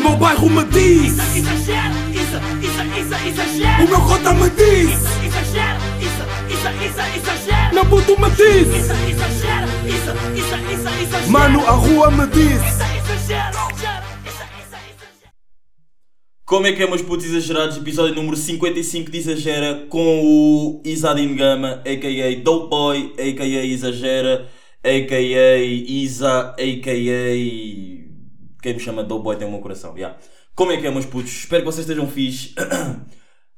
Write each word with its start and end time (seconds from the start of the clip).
meu 0.00 0.16
bairro 0.16 0.48
me 0.50 0.64
diz 0.64 1.12
Isso, 1.12 1.38
exagero, 1.38 1.94
isso, 2.10 2.38
isso, 2.62 2.82
isso, 2.98 3.28
exagero. 3.28 3.84
O 3.84 3.88
meu 3.88 4.00
cota 4.00 4.34
me 4.34 4.50
diz 4.50 4.90
Isso, 4.90 5.24
exagero, 5.26 5.80
isso, 6.00 6.24
isso, 6.52 6.68
isso, 6.84 7.00
exagero. 7.16 7.74
Meu 7.74 7.86
puto 7.86 8.20
me 8.20 8.30
diz 8.30 8.68
Isso, 8.68 8.92
exagero, 8.92 9.68
isso, 9.86 10.10
isso, 10.36 10.54
isso, 10.72 10.88
exagero. 11.02 11.30
Mano, 11.30 11.60
a 11.66 11.72
rua 11.72 12.10
me 12.10 12.26
diz 12.28 12.60
Isso, 12.60 12.82
exagero. 13.22 13.70
Como 16.50 16.66
é 16.66 16.72
que 16.72 16.82
é, 16.82 16.86
meus 16.88 17.00
putos 17.00 17.26
exagerados? 17.26 17.76
Episódio 17.76 18.16
número 18.16 18.36
55 18.36 19.08
de 19.08 19.18
Exagera 19.18 19.86
com 19.88 20.20
o 20.20 20.82
Isadin 20.84 21.36
Gama, 21.36 21.80
a.k.a. 21.86 22.42
Dope 22.42 22.68
Boy, 22.68 23.12
a.k.a. 23.16 23.64
Exagera, 23.64 24.48
a.k.a. 24.82 25.58
Isa, 25.58 26.52
a.k.a. 26.58 28.09
Quem 28.60 28.74
me 28.74 28.80
chama 28.80 29.02
Dope 29.02 29.24
Boy 29.24 29.36
tem 29.36 29.46
o 29.46 29.50
meu 29.50 29.60
coração, 29.60 29.96
yeah. 29.96 30.18
Como 30.54 30.72
é 30.72 30.76
que 30.76 30.86
é, 30.86 30.90
meus 30.90 31.06
putos? 31.06 31.30
Espero 31.30 31.62
que 31.62 31.66
vocês 31.66 31.86
estejam 31.86 32.06
fixe. 32.06 32.54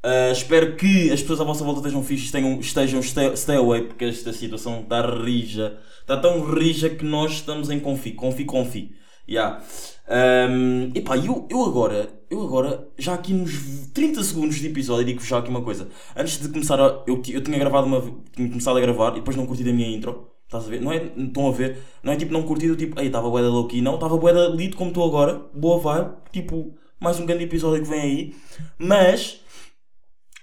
Uh, 0.05 0.31
espero 0.33 0.77
que 0.77 1.11
as 1.11 1.21
pessoas 1.21 1.41
à 1.41 1.45
vossa 1.45 1.65
volta 1.65 1.81
estejam 1.81 2.03
fixe, 2.03 2.27
estejam, 2.27 2.61
estejam 2.61 3.03
stay, 3.03 3.37
stay 3.37 3.57
away, 3.57 3.83
porque 3.83 4.05
esta 4.05 4.33
situação 4.33 4.81
está 4.81 5.01
rija. 5.01 5.79
Está 6.01 6.17
tão 6.17 6.41
rija 6.55 6.91
que 6.91 7.05
nós 7.05 7.33
estamos 7.33 7.71
em 7.71 7.81
confi, 7.81 8.13
confi, 8.13 8.45
confi. 8.45 8.95
Yeah. 9.29 9.63
Um, 10.09 10.91
epá, 10.95 11.17
eu, 11.17 11.47
eu 11.49 11.65
agora, 11.65 12.09
eu 12.29 12.43
agora, 12.43 12.89
já 12.99 13.15
aqui 13.15 13.33
nos 13.33 13.89
30 13.95 14.23
segundos 14.23 14.57
de 14.57 14.67
episódio, 14.67 15.07
digo 15.07 15.25
já 15.25 15.39
aqui 15.39 15.49
uma 15.49 15.63
coisa. 15.63 15.89
Antes 16.17 16.41
de 16.41 16.49
começar 16.49 16.81
a. 16.81 17.05
Eu, 17.07 17.23
eu 17.29 17.43
tinha 17.43 17.59
gravado 17.59 17.87
uma. 17.87 18.01
Tinha 18.35 18.49
começado 18.49 18.77
a 18.77 18.81
gravar 18.81 19.13
e 19.13 19.15
depois 19.17 19.37
não 19.37 19.47
curti 19.47 19.69
a 19.69 19.73
minha 19.73 19.89
intro. 19.89 20.32
Estás 20.53 20.67
a 20.67 20.69
ver? 20.69 20.83
Não 20.83 20.93
é, 20.93 21.11
estão 21.17 21.49
a 21.49 21.51
ver? 21.51 21.79
Não 22.03 22.13
é 22.13 22.17
tipo 22.17 22.31
não 22.31 22.43
curtido, 22.43 22.77
tipo, 22.77 23.01
ei, 23.01 23.07
estava 23.07 23.31
boeda 23.31 23.49
low 23.49 23.67
key. 23.67 23.81
Não, 23.81 23.95
estava 23.95 24.19
boeda 24.19 24.49
lido 24.49 24.77
como 24.77 24.91
estou 24.91 25.07
agora. 25.07 25.41
Boa 25.55 25.79
vibe. 25.79 26.11
Tipo, 26.31 26.75
mais 27.01 27.19
um 27.19 27.25
grande 27.25 27.45
episódio 27.45 27.83
que 27.83 27.89
vem 27.89 28.01
aí. 28.01 28.35
Mas 28.79 29.41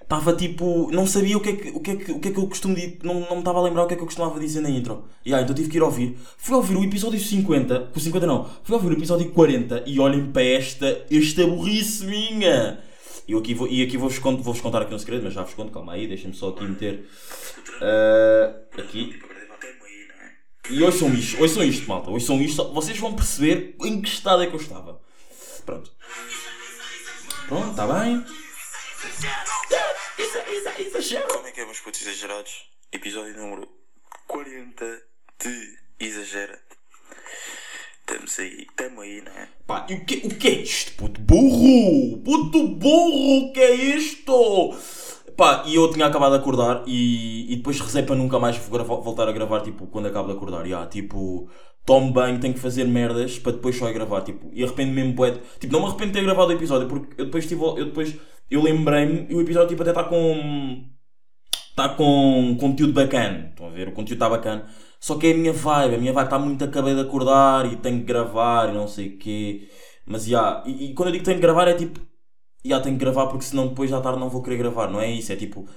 estava 0.02 0.34
tipo, 0.34 0.90
não 0.92 1.06
sabia 1.06 1.38
o 1.38 1.40
que 1.40 1.50
é 1.50 1.54
que, 1.54 1.70
o 1.70 1.80
que, 1.80 1.92
é 1.92 1.96
que, 1.96 2.12
o 2.12 2.20
que, 2.20 2.28
é 2.30 2.32
que 2.32 2.40
eu 2.40 2.48
costumo 2.48 2.74
dizer, 2.74 2.98
não, 3.04 3.20
não 3.20 3.34
me 3.34 3.40
estava 3.40 3.60
a 3.60 3.62
lembrar 3.62 3.84
o 3.84 3.88
que 3.88 3.94
é 3.94 3.98
que 3.98 4.02
eu 4.02 4.08
costumava 4.08 4.40
dizer 4.40 4.62
na 4.62 4.70
intro. 4.72 5.04
E 5.24 5.32
ah, 5.32 5.42
então 5.42 5.54
tive 5.54 5.70
que 5.70 5.78
ir 5.78 5.84
ouvir. 5.84 6.18
Fui 6.40 6.56
ouvir 6.56 6.76
o 6.76 6.84
episódio 6.84 7.20
50, 7.20 7.92
o 7.96 8.00
50 8.00 8.26
não, 8.26 8.50
fui 8.64 8.74
ouvir 8.74 8.90
o 8.90 8.94
episódio 8.94 9.30
40 9.30 9.84
e 9.86 10.00
olhem 10.00 10.32
para 10.32 10.42
esta, 10.42 11.06
esta 11.12 11.46
burrice 11.46 12.04
minha. 12.08 12.80
E 13.28 13.36
aqui 13.36 13.54
vou, 13.54 13.68
e 13.68 13.84
aqui 13.84 13.96
vou-vos 13.96 14.18
contar, 14.18 14.42
vou-vos 14.42 14.62
contar 14.62 14.82
aqui 14.82 14.96
um 14.96 14.98
segredo, 14.98 15.26
mas 15.26 15.36
já 15.36 15.44
vos 15.44 15.54
conto, 15.54 15.72
calma 15.72 15.94
aí, 15.94 16.08
deixem-me 16.08 16.36
só 16.36 16.50
aqui 16.50 16.64
meter 16.64 17.06
ah, 17.80 18.56
aqui. 18.76 19.29
E 20.70 20.84
ouçam 20.84 21.12
isto, 21.14 21.42
ouçam 21.42 21.64
isto, 21.64 21.88
malta, 21.88 22.12
ouçam 22.12 22.40
isto, 22.40 22.72
vocês 22.72 22.98
vão 23.00 23.16
perceber 23.16 23.76
em 23.82 24.00
que 24.02 24.08
estado 24.08 24.44
é 24.44 24.48
que 24.48 24.54
eu 24.54 24.60
estava. 24.60 25.02
Pronto. 25.66 25.92
Pronto, 27.48 27.72
está 27.72 27.88
bem. 27.88 28.24
Isso, 30.20 30.38
isso, 30.38 30.82
exagero. 30.82 31.28
Como 31.28 31.48
é 31.48 31.52
que 31.52 31.62
é, 31.62 31.66
meus 31.66 31.80
putos 31.80 32.02
exagerados? 32.02 32.70
Episódio 32.92 33.36
número 33.36 33.68
40 34.28 35.02
de 35.44 35.78
Exagera. 36.00 36.62
Estamos 38.02 38.38
aí, 38.38 38.68
estamos 38.70 39.04
aí, 39.04 39.22
não 39.22 39.32
é? 39.32 39.50
Pá, 39.66 39.88
e 39.90 39.96
o 39.96 40.06
que, 40.06 40.28
o 40.28 40.36
que 40.36 40.48
é 40.48 40.52
isto, 40.52 40.94
puto 40.94 41.20
burro? 41.22 42.22
Puto 42.24 42.68
burro, 42.68 43.48
o 43.48 43.54
que 43.54 43.60
é 43.60 43.74
isto? 43.74 44.76
Pá, 45.40 45.64
e 45.66 45.76
eu 45.76 45.90
tinha 45.90 46.06
acabado 46.06 46.34
de 46.34 46.40
acordar 46.40 46.84
e, 46.86 47.54
e 47.54 47.56
depois 47.56 47.80
rezei 47.80 48.04
para 48.04 48.14
nunca 48.16 48.38
mais 48.40 48.58
voltar 48.58 49.28
a 49.30 49.32
gravar, 49.32 49.62
tipo, 49.62 49.88
quando 49.88 50.08
acabo 50.08 50.28
de 50.28 50.34
acordar. 50.36 50.66
Ya, 50.68 50.86
tipo, 50.88 51.50
tomo 51.86 52.12
banho, 52.12 52.40
tenho 52.42 52.54
que 52.54 52.60
fazer 52.60 52.84
merdas 52.86 53.40
para 53.40 53.54
depois 53.54 53.78
só 53.78 53.90
ir 53.90 53.94
gravar, 53.94 54.22
tipo, 54.22 54.50
e 54.52 54.64
arrependo-me 54.64 55.02
mesmo, 55.02 55.32
de- 55.32 55.40
Tipo, 55.60 55.74
não 55.74 55.80
me 55.82 55.86
arrependo 55.88 56.12
de 56.12 56.20
ter 56.20 56.26
gravado 56.26 56.50
o 56.50 56.54
episódio, 56.56 56.88
porque 56.90 57.22
eu 57.22 57.26
depois, 57.26 57.50
eu 57.52 57.86
depois, 57.86 58.16
eu 58.52 58.62
lembrei-me 58.62 59.28
e 59.30 59.36
o 59.36 59.42
episódio, 59.42 59.70
tipo, 59.70 59.82
até 59.82 59.92
está 59.92 60.04
com... 60.04 60.84
Está 61.70 61.90
com 61.96 62.58
conteúdo 62.60 62.92
bacana, 62.94 63.50
estão 63.50 63.68
a 63.68 63.70
ver? 63.70 63.88
O 63.88 63.92
conteúdo 63.94 64.14
está 64.16 64.30
bacana. 64.30 64.68
Só 65.00 65.18
que 65.18 65.28
é 65.28 65.32
a 65.32 65.34
minha 65.38 65.54
vibe, 65.54 65.96
a 65.96 65.98
minha 65.98 66.12
vibe 66.14 66.26
está 66.28 66.38
muito 66.40 66.64
acabei 66.66 66.94
de 66.94 67.02
acordar 67.02 67.66
e 67.72 67.78
tenho 67.78 68.00
que 68.00 68.04
gravar 68.06 68.70
e 68.70 68.74
não 68.74 68.88
sei 68.88 69.16
o 69.16 69.18
quê. 69.18 69.70
Mas 70.06 70.26
já, 70.26 70.62
e, 70.66 70.92
e 70.92 70.94
quando 70.94 71.08
eu 71.10 71.14
digo 71.14 71.24
que 71.24 71.26
tenho 71.30 71.38
que 71.38 71.42
gravar 71.42 71.68
é 71.70 71.74
tipo, 71.76 72.02
já 72.66 72.80
tenho 72.82 72.96
que 72.98 73.00
gravar 73.04 73.28
porque 73.28 73.46
senão 73.46 73.68
depois 73.70 73.92
à 73.94 74.02
tarde 74.02 74.20
não 74.20 74.30
vou 74.30 74.42
querer 74.44 74.58
gravar, 74.58 74.90
não 74.90 75.00
é 75.02 75.10
isso? 75.10 75.32
É 75.32 75.36
tipo, 75.36 75.68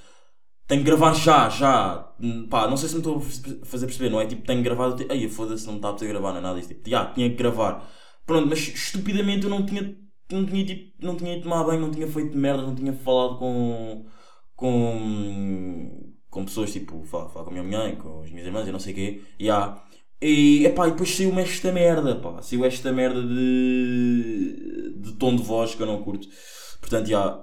tenho 0.66 0.80
que 0.82 0.86
gravar 0.86 1.14
já, 1.14 1.48
já. 1.48 2.14
Hum, 2.20 2.48
Pá, 2.48 2.68
não 2.68 2.76
sei 2.76 2.88
se 2.88 2.94
me 2.94 3.00
estou 3.00 3.18
a 3.18 3.66
fazer 3.66 3.86
perceber, 3.86 4.10
não 4.10 4.20
é? 4.20 4.26
Tipo, 4.26 4.42
tenho 4.46 4.64
eu 4.66 4.96
tipo, 4.96 5.12
ei, 5.12 5.28
foda-se, 5.28 5.66
não 5.66 5.74
me 5.74 5.78
está 5.78 5.90
a 5.90 5.92
poder 5.92 6.08
gravar, 6.08 6.32
não 6.32 6.38
é 6.38 6.40
nada 6.42 6.56
disso. 6.56 6.68
Tipo, 6.74 6.88
já, 6.88 7.06
tinha 7.12 7.28
que 7.30 7.36
gravar. 7.36 7.88
Pronto, 8.26 8.48
mas 8.48 8.58
estupidamente 8.60 9.44
eu 9.44 9.50
não 9.50 9.66
tinha, 9.66 9.96
não 10.30 10.46
tinha, 10.46 10.64
tipo, 10.64 10.92
não 11.04 11.16
tinha 11.16 11.34
ido 11.34 11.42
tomar 11.42 11.64
banho, 11.64 11.80
não 11.80 11.90
tinha 11.90 12.06
feito 12.06 12.36
merda, 12.36 12.62
não 12.62 12.74
tinha 12.74 12.92
falado 12.92 13.38
com, 13.38 14.06
com, 14.56 16.14
com 16.30 16.44
pessoas, 16.44 16.72
tipo, 16.72 17.04
falar 17.04 17.28
com 17.28 17.40
a 17.50 17.50
minha 17.52 17.62
mãe, 17.64 17.96
com 17.96 18.22
as 18.22 18.30
minhas 18.30 18.46
irmãs, 18.46 18.66
eu 18.66 18.72
não 18.72 18.80
sei 18.80 18.92
o 18.92 18.96
quê, 18.96 19.22
já. 19.40 19.82
E, 20.20 20.64
epá, 20.66 20.86
e 20.86 20.92
depois 20.92 21.10
saiu-me 21.14 21.42
esta 21.42 21.72
merda, 21.72 22.14
pá. 22.16 22.40
Saiu 22.42 22.64
esta 22.64 22.92
merda 22.92 23.20
de, 23.22 24.94
de 25.00 25.12
tom 25.14 25.34
de 25.36 25.42
voz 25.42 25.74
que 25.74 25.82
eu 25.82 25.86
não 25.86 26.02
curto. 26.02 26.28
Portanto, 26.82 27.08
já, 27.08 27.42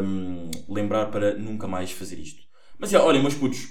hum, 0.00 0.50
lembrar 0.68 1.06
para 1.06 1.34
nunca 1.34 1.66
mais 1.66 1.90
fazer 1.90 2.20
isto. 2.20 2.42
Mas, 2.78 2.90
já, 2.90 3.02
olhem, 3.02 3.20
meus 3.20 3.34
putos. 3.34 3.66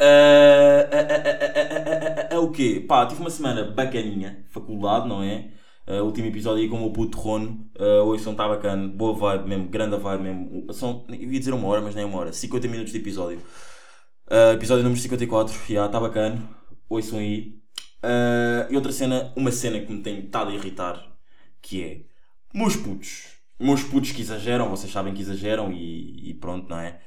Ah, 0.00 0.88
ah, 0.92 0.98
ah, 1.00 1.16
ah, 1.16 1.38
ah, 1.40 1.56
ah, 1.56 2.28
ah, 2.32 2.36
ah, 2.36 2.40
o 2.40 2.52
quê? 2.52 2.84
Pá, 2.86 3.06
tive 3.06 3.20
uma 3.20 3.30
semana 3.30 3.64
bacaninha, 3.64 4.44
faculdade, 4.50 5.08
não 5.08 5.22
é? 5.22 5.50
Ah, 5.86 6.02
último 6.02 6.26
episódio 6.28 6.62
aí 6.62 6.68
com 6.68 6.76
o 6.76 6.80
meu 6.80 6.90
puto 6.92 7.18
Rono. 7.18 7.66
Uh, 7.78 8.04
hoje 8.04 8.22
são 8.22 8.34
tá 8.34 8.46
bacana, 8.46 8.88
boa 8.88 9.14
vibe 9.14 9.48
mesmo, 9.48 9.68
grande 9.68 9.96
vibe 9.96 10.22
mesmo. 10.22 10.72
São, 10.74 11.06
eu 11.08 11.32
ia 11.32 11.38
dizer 11.38 11.54
uma 11.54 11.66
hora, 11.66 11.80
mas 11.80 11.94
nem 11.94 12.04
uma 12.04 12.18
hora. 12.18 12.32
50 12.32 12.68
minutos 12.68 12.92
de 12.92 12.98
episódio. 12.98 13.38
Uh, 14.30 14.52
episódio 14.54 14.84
número 14.84 15.00
54, 15.00 15.54
já 15.68 15.86
está 15.86 15.98
bacana. 15.98 16.46
Ouçam 16.90 17.18
aí. 17.20 17.58
Uh, 18.04 18.70
e 18.70 18.76
outra 18.76 18.92
cena, 18.92 19.32
uma 19.36 19.50
cena 19.50 19.80
que 19.80 19.90
me 19.92 20.02
tem 20.02 20.20
estado 20.20 20.50
a 20.50 20.54
irritar, 20.54 21.02
que 21.62 21.82
é 21.82 22.02
meus 22.54 22.76
putos. 22.76 23.37
Meus 23.60 23.82
putos 23.82 24.12
que 24.12 24.22
exageram, 24.22 24.68
vocês 24.70 24.92
sabem 24.92 25.12
que 25.14 25.20
exageram 25.22 25.72
e, 25.72 26.30
e 26.30 26.34
pronto, 26.34 26.68
não 26.68 26.78
é? 26.78 27.00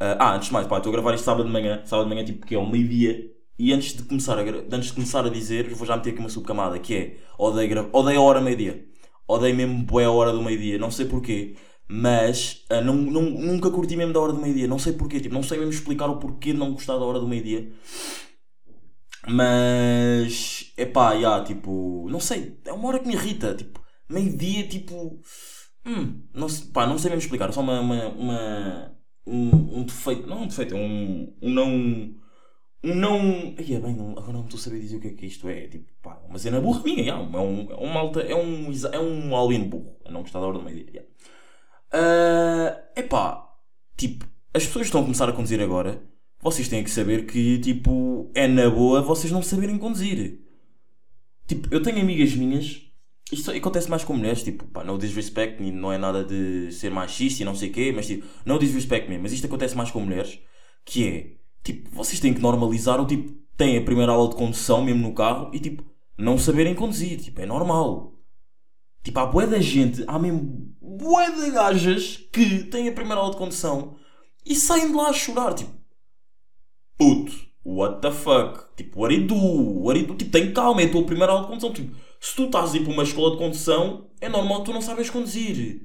Uh, 0.00 0.16
ah, 0.18 0.34
antes 0.34 0.48
de 0.48 0.52
mais, 0.54 0.66
pá, 0.66 0.76
estou 0.78 0.90
a 0.90 0.92
gravar 0.92 1.14
isto 1.14 1.24
sábado 1.24 1.46
de 1.46 1.52
manhã, 1.52 1.82
sábado 1.86 2.08
de 2.08 2.14
manhã 2.14 2.24
tipo 2.26 2.46
que 2.46 2.54
é 2.54 2.58
ao 2.58 2.66
meio-dia. 2.70 3.30
E 3.58 3.72
antes 3.72 3.94
de, 3.96 4.02
começar 4.02 4.38
a, 4.38 4.42
antes 4.42 4.86
de 4.88 4.92
começar 4.94 5.24
a 5.24 5.28
dizer, 5.30 5.68
vou 5.74 5.86
já 5.86 5.96
meter 5.96 6.10
aqui 6.10 6.18
uma 6.20 6.28
subcamada, 6.28 6.78
que 6.78 6.94
é 6.94 7.16
odeio, 7.38 7.68
gra- 7.68 7.88
odeio 7.92 8.20
a 8.20 8.22
hora 8.22 8.40
meio-dia. 8.40 8.84
Odeio 9.28 9.54
mesmo 9.56 9.84
bué 9.84 10.04
a 10.04 10.10
hora 10.10 10.32
do 10.32 10.42
meio-dia, 10.42 10.78
não 10.78 10.90
sei 10.90 11.06
porquê. 11.06 11.56
Mas 11.88 12.64
ah, 12.70 12.80
não, 12.80 12.94
não- 12.96 13.22
nunca 13.22 13.70
curti 13.70 13.96
mesmo 13.96 14.12
da 14.12 14.20
hora 14.20 14.32
do 14.32 14.40
meio-dia, 14.40 14.66
não 14.68 14.78
sei 14.78 14.92
porquê, 14.94 15.20
tipo, 15.20 15.34
não 15.34 15.42
sei 15.42 15.58
mesmo 15.58 15.72
explicar 15.72 16.08
o 16.10 16.18
porquê 16.18 16.52
de 16.52 16.58
não 16.58 16.72
gostar 16.72 16.94
da 16.98 17.04
hora 17.04 17.20
do 17.20 17.28
meio-dia. 17.28 17.72
Mas, 19.26 20.72
é 20.76 20.84
pá, 20.84 21.18
já, 21.18 21.42
tipo, 21.44 22.06
não 22.10 22.20
sei, 22.20 22.58
é 22.64 22.72
uma 22.72 22.88
hora 22.88 22.98
que 22.98 23.06
me 23.08 23.14
irrita, 23.14 23.54
tipo, 23.54 23.80
meio-dia, 24.08 24.68
tipo, 24.68 25.18
hum, 25.86 26.22
não, 26.32 26.46
pá, 26.72 26.86
não 26.86 26.98
sei 26.98 27.10
mesmo 27.10 27.22
explicar, 27.24 27.48
é 27.48 27.52
só 27.52 27.60
uma, 27.60 27.80
uma, 27.80 28.08
uma- 28.08 28.96
um, 29.26 29.80
um 29.80 29.84
defeito, 29.84 30.26
não 30.26 30.42
um 30.42 30.46
defeito, 30.48 30.74
é 30.74 30.78
um, 30.78 31.34
um 31.42 31.50
não, 31.50 31.68
um 31.72 32.94
não, 32.94 33.18
ai, 33.58 33.74
é 33.74 33.80
bem, 33.80 33.98
agora 34.16 34.32
não 34.32 34.44
estou 34.44 34.58
a 34.58 34.62
saber 34.62 34.80
dizer 34.80 34.96
o 34.96 35.00
que 35.00 35.08
é 35.08 35.12
que 35.12 35.26
isto 35.26 35.48
é, 35.48 35.68
tipo, 35.68 35.86
pá, 36.02 36.20
uma 36.28 36.38
cena 36.38 36.60
burra 36.60 36.82
minha, 36.84 37.04
já, 37.04 37.12
é 37.12 37.16
um, 37.16 37.70
é 37.72 37.76
um 37.76 37.92
malta, 37.92 38.20
é 38.20 38.34
um, 38.34 38.70
é 38.92 39.00
um 39.00 39.36
alien 39.36 39.68
burro, 39.68 39.96
não 40.10 40.20
gostar 40.22 40.40
da 40.40 40.46
hora 40.46 40.58
do 40.58 40.64
meio-dia, 40.64 40.92
já. 40.92 41.02
Ah, 41.92 42.84
epá, 42.96 43.48
tipo, 43.96 44.26
as 44.52 44.66
pessoas 44.66 44.86
estão 44.86 45.00
a 45.00 45.04
começar 45.04 45.28
a 45.28 45.32
conduzir 45.32 45.60
agora, 45.60 46.02
vocês 46.40 46.68
têm 46.68 46.84
que 46.84 46.90
saber 46.90 47.26
que, 47.26 47.58
tipo, 47.60 48.30
é 48.34 48.46
na 48.48 48.68
boa 48.70 49.00
vocês 49.02 49.32
não 49.32 49.42
saberem 49.42 49.78
conduzir. 49.78 50.40
Tipo, 51.46 51.68
eu 51.72 51.82
tenho 51.82 52.00
amigas 52.00 52.34
minhas, 52.34 52.82
isto 53.32 53.50
acontece 53.50 53.88
mais 53.88 54.04
com 54.04 54.14
mulheres, 54.14 54.42
tipo, 54.42 54.66
pá, 54.66 54.84
no 54.84 54.98
disrespect, 54.98 55.62
não 55.72 55.92
é 55.92 55.98
nada 55.98 56.24
de 56.24 56.70
ser 56.72 56.90
machista 56.90 57.42
e 57.42 57.44
não 57.44 57.54
sei 57.54 57.70
o 57.70 57.72
quê, 57.72 57.92
mas 57.94 58.06
tipo, 58.06 58.26
no 58.44 58.58
disrespect 58.58 59.08
mesmo, 59.08 59.22
mas 59.22 59.32
isto 59.32 59.46
acontece 59.46 59.76
mais 59.76 59.90
com 59.90 60.00
mulheres, 60.00 60.38
que 60.84 61.08
é, 61.08 61.36
tipo, 61.62 61.90
vocês 61.90 62.20
têm 62.20 62.34
que 62.34 62.40
normalizar 62.40 63.00
o 63.00 63.06
tipo, 63.06 63.32
têm 63.56 63.78
a 63.78 63.82
primeira 63.82 64.12
aula 64.12 64.28
de 64.28 64.36
condução 64.36 64.84
mesmo 64.84 65.02
no 65.02 65.14
carro 65.14 65.50
e 65.54 65.58
tipo, 65.58 65.84
não 66.18 66.36
saberem 66.38 66.74
conduzir, 66.74 67.18
tipo, 67.20 67.40
é 67.40 67.46
normal. 67.46 68.12
Tipo, 69.02 69.18
há 69.20 69.26
bué 69.26 69.46
da 69.46 69.60
gente, 69.60 70.04
há 70.06 70.18
mesmo 70.18 70.74
bué 70.80 71.30
de 71.30 71.50
gajas 71.50 72.16
que 72.32 72.64
têm 72.64 72.88
a 72.88 72.92
primeira 72.92 73.20
aula 73.20 73.32
de 73.32 73.38
condução 73.38 73.96
e 74.44 74.54
saem 74.54 74.88
de 74.88 74.94
lá 74.94 75.08
a 75.08 75.12
chorar, 75.12 75.54
tipo, 75.54 75.72
puto, 76.98 77.32
what 77.64 78.00
the 78.00 78.10
fuck? 78.10 78.76
Tipo, 78.76 79.00
what 79.00 79.16
do? 79.20 79.34
What 79.34 80.02
do? 80.02 80.14
Tipo, 80.14 80.30
tem 80.30 80.52
calma, 80.52 80.82
é 80.82 80.84
a 80.84 80.90
tua 80.90 81.04
primeira 81.04 81.32
aula 81.32 81.44
de 81.44 81.48
condução. 81.48 81.72
Tipo, 81.72 81.96
se 82.24 82.34
tu 82.34 82.44
estás 82.44 82.72
a 82.72 82.76
ir 82.78 82.84
para 82.84 82.92
uma 82.92 83.02
escola 83.02 83.32
de 83.32 83.36
condução, 83.38 84.08
é 84.20 84.28
normal 84.30 84.60
que 84.60 84.66
tu 84.66 84.72
não 84.72 84.80
sabes 84.80 85.10
conduzir. 85.10 85.82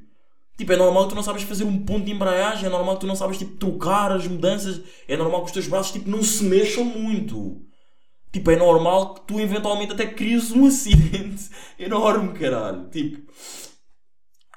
Tipo, 0.57 0.73
é 0.73 0.77
normal 0.77 1.03
que 1.03 1.09
tu 1.09 1.15
não 1.15 1.23
sabes 1.23 1.43
fazer 1.43 1.65
um 1.65 1.85
ponto 1.85 2.05
de 2.05 2.11
embreagem, 2.11 2.65
é 2.67 2.69
normal 2.69 2.95
que 2.95 3.01
tu 3.01 3.07
não 3.07 3.15
sabes, 3.15 3.37
tipo, 3.37 3.57
trocar 3.57 4.11
as 4.11 4.27
mudanças, 4.27 4.81
é 5.07 5.17
normal 5.17 5.41
que 5.41 5.47
os 5.47 5.51
teus 5.53 5.67
braços, 5.67 5.91
tipo, 5.93 6.09
não 6.09 6.23
se 6.23 6.43
mexam 6.45 6.85
muito. 6.85 7.61
Tipo, 8.31 8.51
é 8.51 8.55
normal 8.55 9.15
que 9.15 9.21
tu 9.27 9.39
eventualmente 9.39 9.93
até 9.93 10.07
crias 10.07 10.51
um 10.51 10.65
acidente 10.67 11.49
enorme, 11.79 12.33
caralho. 12.33 12.89
Tipo, 12.89 13.21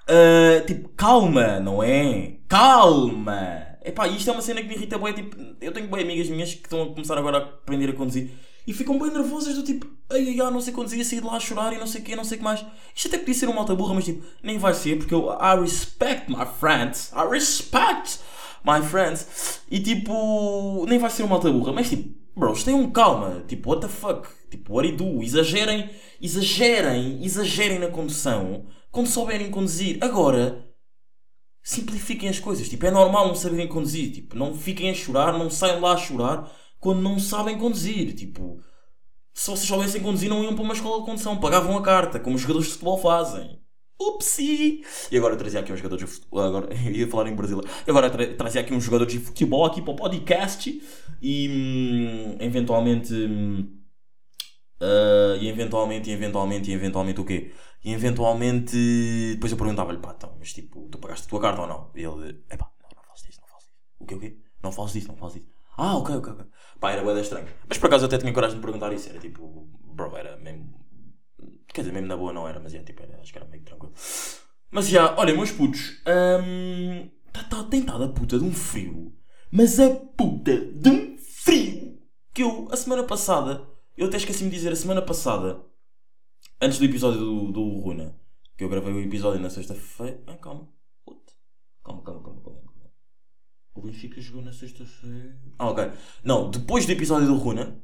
Ah, 0.08 0.60
tipo, 0.66 0.88
calma, 0.90 1.60
não 1.60 1.82
é? 1.82 2.38
Calma! 2.48 3.66
Epá, 3.84 4.06
isto 4.08 4.30
é 4.30 4.32
uma 4.32 4.42
cena 4.42 4.60
que 4.62 4.68
me 4.68 4.74
irrita 4.74 4.98
bem. 4.98 5.12
Tipo, 5.14 5.36
eu 5.60 5.72
tenho 5.72 5.88
bem 5.88 6.02
amigas 6.02 6.28
minhas 6.28 6.54
que 6.54 6.62
estão 6.62 6.82
a 6.82 6.86
começar 6.92 7.18
agora 7.18 7.38
a 7.38 7.40
aprender 7.40 7.90
a 7.90 7.92
conduzir 7.94 8.30
e 8.66 8.72
ficam 8.72 8.98
bem 8.98 9.10
nervosas 9.10 9.54
do 9.56 9.62
tipo, 9.62 9.86
ai 10.08 10.28
ai, 10.28 10.40
ai, 10.40 10.50
não 10.50 10.60
sei 10.60 10.72
conduzir, 10.72 10.98
ia 10.98 11.04
sair 11.04 11.20
de 11.20 11.26
lá 11.26 11.36
a 11.36 11.40
chorar 11.40 11.72
e 11.72 11.78
não 11.78 11.86
sei 11.86 12.00
o 12.00 12.04
quê, 12.04 12.14
não 12.14 12.24
sei 12.24 12.36
o 12.36 12.38
que 12.38 12.44
mais. 12.44 12.64
Isto 12.94 13.08
até 13.08 13.18
podia 13.18 13.34
ser 13.34 13.48
uma 13.48 13.60
alta 13.60 13.74
burra, 13.74 13.94
mas 13.94 14.04
tipo, 14.04 14.24
nem 14.42 14.58
vai 14.58 14.74
ser 14.74 14.98
porque 14.98 15.14
eu 15.14 15.30
I 15.32 15.60
respect 15.60 16.30
my 16.30 16.46
friends. 16.60 17.12
I 17.12 17.28
respect 17.28 18.20
my 18.64 18.80
friends. 18.82 19.62
E 19.70 19.80
tipo, 19.80 20.86
nem 20.88 20.98
vai 20.98 21.10
ser 21.10 21.24
uma 21.24 21.36
alta 21.36 21.50
burra, 21.50 21.72
mas 21.72 21.88
tipo, 21.88 22.14
bros, 22.36 22.62
tenham 22.62 22.88
calma. 22.90 23.44
Tipo, 23.48 23.70
what 23.70 23.82
the 23.82 23.88
fuck? 23.88 24.28
Tipo, 24.50 24.74
what 24.74 24.92
do 24.92 25.04
do? 25.04 25.22
Exagerem, 25.22 25.90
exagerem, 26.20 27.24
exagerem 27.24 27.78
na 27.80 27.88
condução 27.88 28.66
quando 28.92 29.08
souberem 29.08 29.50
conduzir. 29.50 29.98
Agora, 30.00 30.68
simplifiquem 31.64 32.28
as 32.28 32.38
coisas. 32.38 32.68
Tipo, 32.68 32.86
é 32.86 32.90
normal 32.92 33.26
não 33.26 33.34
saberem 33.34 33.66
conduzir. 33.66 34.12
Tipo, 34.12 34.36
não 34.36 34.54
fiquem 34.54 34.90
a 34.90 34.94
chorar, 34.94 35.32
não 35.32 35.50
saiam 35.50 35.80
lá 35.80 35.94
a 35.94 35.96
chorar 35.96 36.61
quando 36.82 37.02
não 37.02 37.18
sabem 37.18 37.58
conduzir. 37.58 38.14
Tipo, 38.16 38.60
se 39.34 39.50
vocês 39.50 39.68
soubessem 39.68 40.02
conduzir, 40.02 40.28
não 40.30 40.44
iam 40.44 40.54
para 40.54 40.64
uma 40.64 40.74
escola 40.74 41.00
de 41.00 41.06
condução, 41.06 41.40
pagavam 41.40 41.76
a 41.78 41.82
carta, 41.82 42.20
como 42.20 42.36
os 42.36 42.42
jogadores 42.42 42.68
de 42.68 42.72
futebol 42.74 42.98
fazem. 42.98 43.60
Upsi! 44.00 44.82
E 45.12 45.16
agora 45.16 45.34
eu 45.34 45.38
trazia 45.38 45.60
aqui 45.60 45.72
uns 45.72 45.78
jogadores 45.78 46.04
de 46.06 46.12
futebol. 46.12 46.40
Agora, 46.42 46.74
ia 46.90 47.08
falar 47.08 47.28
em 47.30 47.36
Brasília. 47.36 47.64
E 47.86 47.90
agora 47.90 48.10
tra- 48.10 48.34
trazia 48.36 48.60
aqui 48.62 48.74
uns 48.74 48.84
jogadores 48.84 49.12
de 49.12 49.20
futebol 49.20 49.64
aqui 49.66 49.82
para 49.82 49.92
o 49.92 49.96
podcast 49.96 50.82
e 51.22 51.48
hum, 51.48 52.36
eventualmente. 52.40 53.14
ah, 54.80 55.36
e 55.40 55.48
eventualmente, 55.48 56.10
e 56.10 56.12
eventualmente, 56.12 56.70
e 56.70 56.74
eventualmente 56.74 57.20
o 57.20 57.24
quê? 57.24 57.52
E 57.84 57.92
eventualmente. 57.92 58.76
Depois 59.34 59.52
eu 59.52 59.58
perguntava-lhe, 59.58 59.98
pá, 59.98 60.14
então, 60.16 60.36
mas 60.38 60.52
tipo, 60.52 60.88
tu 60.90 60.98
pagaste 60.98 61.26
a 61.26 61.30
tua 61.30 61.40
carta 61.40 61.62
ou 61.62 61.66
não? 61.68 61.90
E 61.94 62.02
ele, 62.02 62.44
epá, 62.50 62.70
não, 62.82 62.88
não 62.96 63.02
faço 63.04 63.26
disso, 63.26 63.40
não 63.40 63.48
faço 63.48 63.66
disso. 63.66 63.76
O 63.98 64.06
quê, 64.06 64.14
o 64.14 64.20
quê? 64.20 64.38
Não 64.62 64.72
faço 64.72 64.92
disso, 64.94 65.08
não 65.08 65.16
faço 65.16 65.34
disso. 65.38 65.48
Ah, 65.76 65.96
ok, 65.96 66.16
ok, 66.16 66.32
ok. 66.32 66.46
Pá, 66.82 66.90
era 66.90 67.04
bué 67.04 67.14
da 67.14 67.20
estranho. 67.20 67.46
Mas 67.68 67.78
por 67.78 67.86
acaso 67.86 68.06
até 68.06 68.18
tinha 68.18 68.32
coragem 68.32 68.56
de 68.56 68.60
perguntar 68.60 68.92
isso. 68.92 69.08
Era 69.08 69.20
tipo, 69.20 69.68
bro, 69.94 70.16
era 70.16 70.36
mesmo. 70.38 70.74
Quer 71.68 71.82
dizer, 71.82 71.92
mesmo 71.92 72.08
na 72.08 72.16
boa 72.16 72.32
não 72.32 72.48
era, 72.48 72.58
mas 72.58 72.74
é, 72.74 72.82
tipo, 72.82 73.00
era, 73.04 73.20
acho 73.20 73.30
que 73.32 73.38
era 73.38 73.46
meio 73.46 73.62
tranquilo. 73.62 73.94
Mas 74.68 74.88
já, 74.88 75.16
olha, 75.16 75.32
meus 75.32 75.52
putos, 75.52 76.02
hum, 76.44 77.08
tá, 77.32 77.44
tá, 77.44 77.62
tem 77.64 77.80
estado 77.80 78.02
a 78.02 78.08
puta 78.08 78.36
de 78.36 78.44
um 78.44 78.52
frio, 78.52 79.14
mas 79.52 79.78
a 79.78 79.90
puta 79.90 80.56
de 80.56 80.88
um 80.90 81.16
frio 81.18 81.98
que 82.34 82.42
eu, 82.42 82.68
a 82.72 82.76
semana 82.76 83.04
passada, 83.04 83.64
eu 83.96 84.08
até 84.08 84.16
esqueci-me 84.16 84.50
de 84.50 84.56
dizer, 84.56 84.72
a 84.72 84.76
semana 84.76 85.02
passada, 85.02 85.64
antes 86.60 86.78
do 86.80 86.84
episódio 86.84 87.20
do, 87.20 87.52
do 87.52 87.78
Runa, 87.78 88.18
que 88.56 88.64
eu 88.64 88.68
gravei 88.68 88.92
o 88.92 89.00
episódio 89.00 89.40
na 89.40 89.50
sexta-feira. 89.50 90.20
Ah, 90.26 90.36
calma, 90.36 90.68
puta. 91.04 91.32
Calma, 91.84 92.02
calma. 92.02 92.22
calma. 92.22 92.41
O 93.74 93.80
Benfica 93.80 94.20
jogou 94.20 94.42
na 94.42 94.52
sexta-feira. 94.52 95.36
Ah, 95.58 95.70
ok. 95.70 95.90
Não, 96.22 96.50
depois 96.50 96.84
do 96.84 96.92
episódio 96.92 97.26
do 97.26 97.36
Runa, 97.36 97.82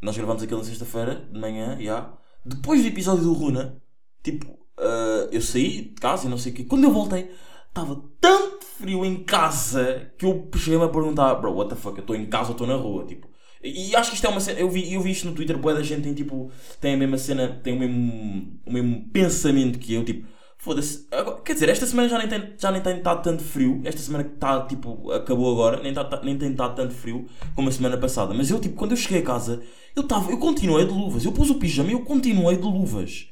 nós 0.00 0.16
gravamos 0.16 0.42
aquilo 0.42 0.60
na 0.60 0.66
sexta-feira, 0.66 1.28
de 1.30 1.38
manhã, 1.38 1.78
já. 1.80 2.16
Depois 2.44 2.82
do 2.82 2.88
episódio 2.88 3.24
do 3.24 3.32
Runa, 3.32 3.82
tipo, 4.22 4.58
ah, 4.78 5.28
eu 5.30 5.40
saí 5.40 5.82
de 5.82 5.94
casa 6.00 6.26
e 6.26 6.30
não 6.30 6.38
sei 6.38 6.52
o 6.52 6.54
quê. 6.54 6.64
Quando 6.64 6.84
eu 6.84 6.92
voltei, 6.92 7.30
estava 7.68 8.02
tanto 8.20 8.64
frio 8.64 9.04
em 9.04 9.22
casa 9.24 10.12
que 10.18 10.24
eu 10.24 10.48
cheguei-me 10.56 10.84
a 10.84 10.88
perguntar, 10.88 11.34
bro, 11.36 11.54
what 11.54 11.70
the 11.70 11.76
fuck, 11.76 11.96
eu 11.96 12.02
estou 12.02 12.16
em 12.16 12.26
casa 12.26 12.50
ou 12.50 12.52
estou 12.52 12.66
na 12.66 12.76
rua? 12.76 13.04
Tipo, 13.06 13.28
e 13.62 13.96
acho 13.96 14.10
que 14.10 14.16
isto 14.16 14.26
é 14.26 14.30
uma 14.30 14.40
cena, 14.40 14.60
eu 14.60 14.70
vi, 14.70 14.92
eu 14.92 15.00
vi 15.00 15.10
isto 15.10 15.26
no 15.26 15.34
Twitter, 15.34 15.58
boa 15.58 15.74
da 15.74 15.82
gente 15.82 16.02
tem 16.02 16.14
tipo, 16.14 16.50
tem 16.80 16.94
a 16.94 16.96
mesma 16.96 17.18
cena, 17.18 17.48
tem 17.62 17.74
o 17.74 17.78
mesmo, 17.78 18.60
o 18.64 18.72
mesmo 18.72 19.08
pensamento 19.10 19.78
que 19.78 19.94
eu, 19.94 20.04
tipo, 20.04 20.26
foda-se. 20.66 21.06
Quer 21.44 21.54
dizer, 21.54 21.68
esta 21.68 21.86
semana 21.86 22.08
já 22.08 22.18
nem 22.18 22.28
tem, 22.28 22.54
já 22.58 22.72
nem 22.72 22.82
tem 22.82 22.96
estado 22.98 23.22
tanto 23.22 23.42
frio, 23.44 23.80
esta 23.84 24.00
semana 24.00 24.24
que 24.24 24.34
está, 24.34 24.66
tipo, 24.66 25.12
acabou 25.12 25.52
agora, 25.52 25.80
nem, 25.80 25.94
tá, 25.94 26.20
nem 26.24 26.36
tem 26.36 26.50
estado 26.50 26.74
tanto 26.74 26.92
frio 26.92 27.26
como 27.54 27.68
a 27.68 27.72
semana 27.72 27.96
passada. 27.96 28.34
Mas 28.34 28.50
eu, 28.50 28.60
tipo, 28.60 28.74
quando 28.74 28.90
eu 28.90 28.96
cheguei 28.96 29.20
a 29.20 29.24
casa, 29.24 29.62
eu 29.94 30.02
estava, 30.02 30.30
eu 30.30 30.38
continuei 30.38 30.84
de 30.84 30.92
luvas, 30.92 31.24
eu 31.24 31.30
pus 31.30 31.48
o 31.50 31.54
pijama 31.54 31.90
e 31.90 31.92
eu 31.92 32.00
continuei 32.00 32.56
de 32.56 32.64
luvas. 32.64 33.28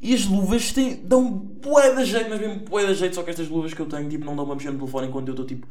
E 0.00 0.12
as 0.12 0.26
luvas 0.26 0.72
têm, 0.72 0.96
dão 0.96 1.30
bué 1.30 1.94
de 1.94 2.04
jeito, 2.04 2.28
mas 2.28 2.40
mesmo 2.40 2.60
bué 2.64 2.86
de 2.86 2.94
jeito, 2.94 3.14
só 3.14 3.22
que 3.22 3.30
estas 3.30 3.48
luvas 3.48 3.72
que 3.72 3.80
eu 3.80 3.86
tenho, 3.86 4.08
tipo, 4.08 4.24
não 4.24 4.34
dão 4.34 4.44
para 4.44 4.56
mexer 4.56 4.70
no 4.70 4.78
telefone 4.78 5.06
enquanto 5.06 5.28
eu 5.28 5.32
estou, 5.32 5.46
tipo... 5.46 5.66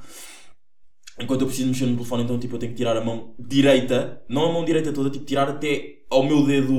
Enquanto 1.20 1.42
eu 1.42 1.48
preciso 1.48 1.68
mexer 1.68 1.88
no 1.88 1.96
telefone, 1.96 2.24
então, 2.24 2.40
tipo, 2.40 2.56
eu 2.56 2.60
tenho 2.60 2.72
que 2.72 2.78
tirar 2.78 2.96
a 2.96 3.04
mão 3.04 3.34
direita, 3.40 4.22
não 4.30 4.50
a 4.50 4.54
mão 4.54 4.64
direita 4.64 4.94
toda, 4.94 5.10
tipo, 5.10 5.26
tirar 5.26 5.50
até 5.50 6.04
ao 6.10 6.24
meu 6.24 6.46
dedo, 6.46 6.74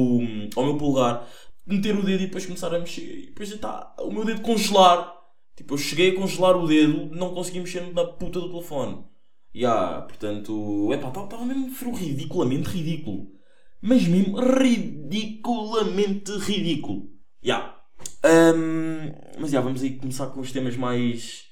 ao 0.54 0.64
meu 0.64 0.76
polegar, 0.76 1.26
meter 1.68 1.94
o 1.96 2.02
dedo 2.02 2.22
e 2.22 2.26
depois 2.26 2.46
começar 2.46 2.74
a 2.74 2.78
mexer. 2.78 3.02
E 3.02 3.26
depois 3.26 3.50
está 3.50 3.94
o 4.00 4.10
meu 4.10 4.24
dedo 4.24 4.40
congelar. 4.40 5.14
Tipo, 5.54 5.74
eu 5.74 5.78
cheguei 5.78 6.10
a 6.10 6.14
congelar 6.16 6.56
o 6.56 6.66
dedo, 6.66 7.14
não 7.14 7.34
consegui 7.34 7.60
mexer 7.60 7.92
na 7.92 8.04
puta 8.04 8.40
do 8.40 8.48
telefone. 8.48 9.04
E 9.52 9.64
ah, 9.66 10.04
portanto, 10.06 10.92
epá, 10.92 11.08
estava 11.08 11.44
mesmo 11.44 11.70
frio 11.70 11.92
ridiculamente 11.92 12.68
ridículo. 12.68 13.32
Mas 13.80 14.06
mesmo 14.06 14.38
ridiculamente 14.40 16.32
ridículo. 16.38 17.10
Ya. 17.44 17.76
Ahm, 18.22 19.12
mas 19.38 19.50
já, 19.50 19.60
vamos 19.60 19.82
aí 19.82 19.96
começar 19.96 20.28
com 20.28 20.40
os 20.40 20.52
temas 20.52 20.76
mais. 20.76 21.44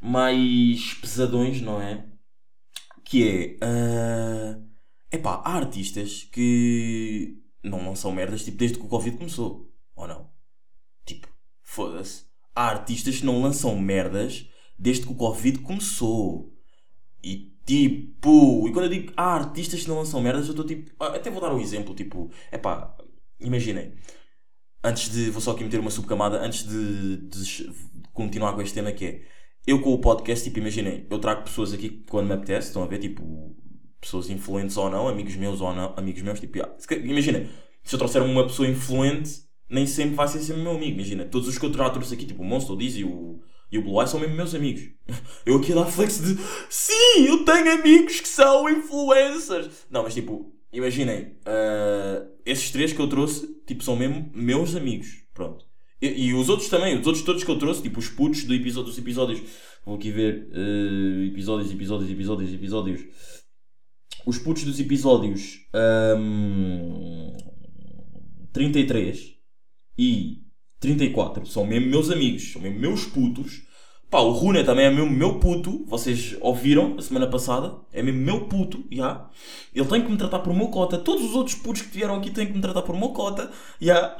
mais 0.00 0.94
pesadões, 0.94 1.60
não 1.60 1.80
é? 1.80 2.06
Que 3.04 3.28
é. 3.28 3.56
ah, 3.62 4.58
epá, 5.10 5.42
há 5.44 5.56
artistas 5.56 6.24
que 6.24 7.38
não 7.62 7.86
lançam 7.86 8.12
merdas 8.12 8.44
tipo 8.44 8.56
desde 8.56 8.78
que 8.78 8.84
o 8.84 8.88
Covid 8.88 9.16
começou. 9.16 9.72
Ou 9.94 10.06
não? 10.06 10.30
Tipo, 11.04 11.28
foda-se. 11.62 12.24
Há 12.54 12.68
artistas 12.68 13.18
que 13.18 13.26
não 13.26 13.42
lançam 13.42 13.78
merdas 13.78 14.48
desde 14.78 15.06
que 15.06 15.12
o 15.12 15.16
Covid 15.16 15.58
começou. 15.60 16.54
E 17.22 17.56
tipo, 17.66 18.68
e 18.68 18.72
quando 18.72 18.84
eu 18.86 18.90
digo 18.90 19.12
há 19.16 19.34
artistas 19.34 19.82
que 19.82 19.88
não 19.88 19.98
lançam 19.98 20.20
merdas, 20.20 20.46
eu 20.46 20.52
estou 20.52 20.64
tipo. 20.64 20.90
ah, 21.00 21.16
Até 21.16 21.30
vou 21.30 21.40
dar 21.40 21.54
um 21.54 21.60
exemplo, 21.60 21.94
tipo, 21.94 22.30
epá, 22.52 22.96
imaginem. 23.40 23.94
Antes 24.82 25.10
de. 25.10 25.30
Vou 25.30 25.40
só 25.40 25.52
aqui 25.52 25.64
meter 25.64 25.80
uma 25.80 25.90
subcamada, 25.90 26.40
antes 26.40 26.66
de, 26.66 27.16
de 27.28 27.72
continuar 28.12 28.54
com 28.54 28.62
este 28.62 28.74
tema 28.74 28.92
que 28.92 29.04
é. 29.04 29.22
Eu 29.66 29.82
com 29.82 29.92
o 29.92 30.00
podcast, 30.00 30.44
tipo, 30.44 30.58
imaginem, 30.60 31.06
eu 31.10 31.18
trago 31.18 31.42
pessoas 31.42 31.74
aqui 31.74 32.02
quando 32.08 32.26
me 32.28 32.32
apetece, 32.34 32.68
estão 32.68 32.82
a 32.82 32.86
ver, 32.86 32.98
tipo, 33.00 33.54
pessoas 34.00 34.30
influentes 34.30 34.76
ou 34.76 34.90
não, 34.90 35.08
amigos 35.08 35.36
meus 35.36 35.60
ou 35.60 35.74
não, 35.74 35.94
amigos 35.96 36.22
meus, 36.22 36.40
tipo, 36.40 36.58
imagina, 37.04 37.48
se 37.82 37.94
eu 37.94 37.98
trouxer 37.98 38.22
uma 38.22 38.46
pessoa 38.46 38.68
influente, 38.68 39.42
nem 39.68 39.86
sempre 39.86 40.14
vai 40.14 40.28
ser 40.28 40.40
sempre 40.40 40.62
meu 40.62 40.72
amigo, 40.72 40.94
imagina, 40.94 41.24
todos 41.24 41.48
os 41.48 41.58
que 41.58 41.66
eu 41.66 41.72
já 41.72 41.90
trouxe 41.90 42.14
aqui, 42.14 42.26
tipo, 42.26 42.42
o 42.42 42.44
Monster, 42.44 42.74
o 42.74 42.78
Dizzy 42.78 43.04
o, 43.04 43.40
e 43.70 43.78
o 43.78 43.82
Blue 43.82 44.00
Eye 44.00 44.08
são 44.08 44.20
mesmo 44.20 44.34
meus 44.34 44.54
amigos. 44.54 44.82
Eu 45.44 45.56
aqui 45.56 45.74
dar 45.74 45.84
flex 45.84 46.20
de, 46.20 46.36
sim, 46.70 47.26
eu 47.26 47.44
tenho 47.44 47.72
amigos 47.72 48.20
que 48.20 48.28
são 48.28 48.68
influencers. 48.68 49.86
Não, 49.90 50.02
mas 50.02 50.14
tipo, 50.14 50.54
imaginem, 50.72 51.36
ah, 51.44 52.26
esses 52.44 52.70
três 52.70 52.92
que 52.92 53.00
eu 53.00 53.08
trouxe, 53.08 53.46
tipo, 53.66 53.82
são 53.82 53.96
mesmo 53.96 54.30
meus 54.34 54.74
amigos, 54.74 55.22
pronto. 55.34 55.66
E, 56.00 56.28
e 56.28 56.34
os 56.34 56.48
outros 56.48 56.68
também, 56.68 56.98
os 56.98 57.06
outros 57.06 57.24
todos 57.24 57.44
que 57.44 57.50
eu 57.50 57.58
trouxe, 57.58 57.82
tipo 57.82 57.98
os 57.98 58.08
putos 58.08 58.44
do 58.44 58.54
episódio, 58.54 58.90
dos 58.90 58.98
episódios, 58.98 59.42
vou 59.84 59.96
aqui 59.96 60.10
ver, 60.10 60.48
eh, 60.52 61.26
episódios, 61.26 61.70
episódios, 61.72 62.10
episódios, 62.10 62.52
episódios. 62.54 63.00
Os 64.28 64.36
putos 64.36 64.64
dos 64.64 64.78
episódios 64.78 65.60
ahm, 65.72 67.34
33 68.52 69.18
e 69.96 70.42
34 70.78 71.46
são 71.46 71.66
mesmo 71.66 71.88
meus 71.88 72.10
amigos, 72.10 72.52
são 72.52 72.60
mesmo 72.60 72.78
meus 72.78 73.06
putos. 73.06 73.62
Pá, 74.10 74.20
o 74.20 74.32
Runa 74.32 74.62
também 74.62 74.84
é 74.84 74.90
mesmo 74.90 75.10
meu 75.10 75.38
puto, 75.38 75.82
vocês 75.86 76.36
ouviram 76.42 76.96
a 76.98 77.00
semana 77.00 77.26
passada, 77.26 77.74
é 77.90 78.02
mesmo 78.02 78.20
meu 78.20 78.44
puto, 78.44 78.84
já. 78.92 79.30
Ele 79.74 79.86
tem 79.86 80.02
que 80.02 80.10
me 80.10 80.18
tratar 80.18 80.40
por 80.40 80.52
meu 80.52 80.68
cota. 80.68 80.98
Todos 80.98 81.24
os 81.24 81.34
outros 81.34 81.56
putos 81.56 81.80
que 81.80 81.96
vieram 81.96 82.16
aqui 82.16 82.30
têm 82.30 82.48
que 82.48 82.52
me 82.52 82.60
tratar 82.60 82.82
por 82.82 82.94
meu 82.94 83.08
cota, 83.14 83.50
já. 83.80 84.14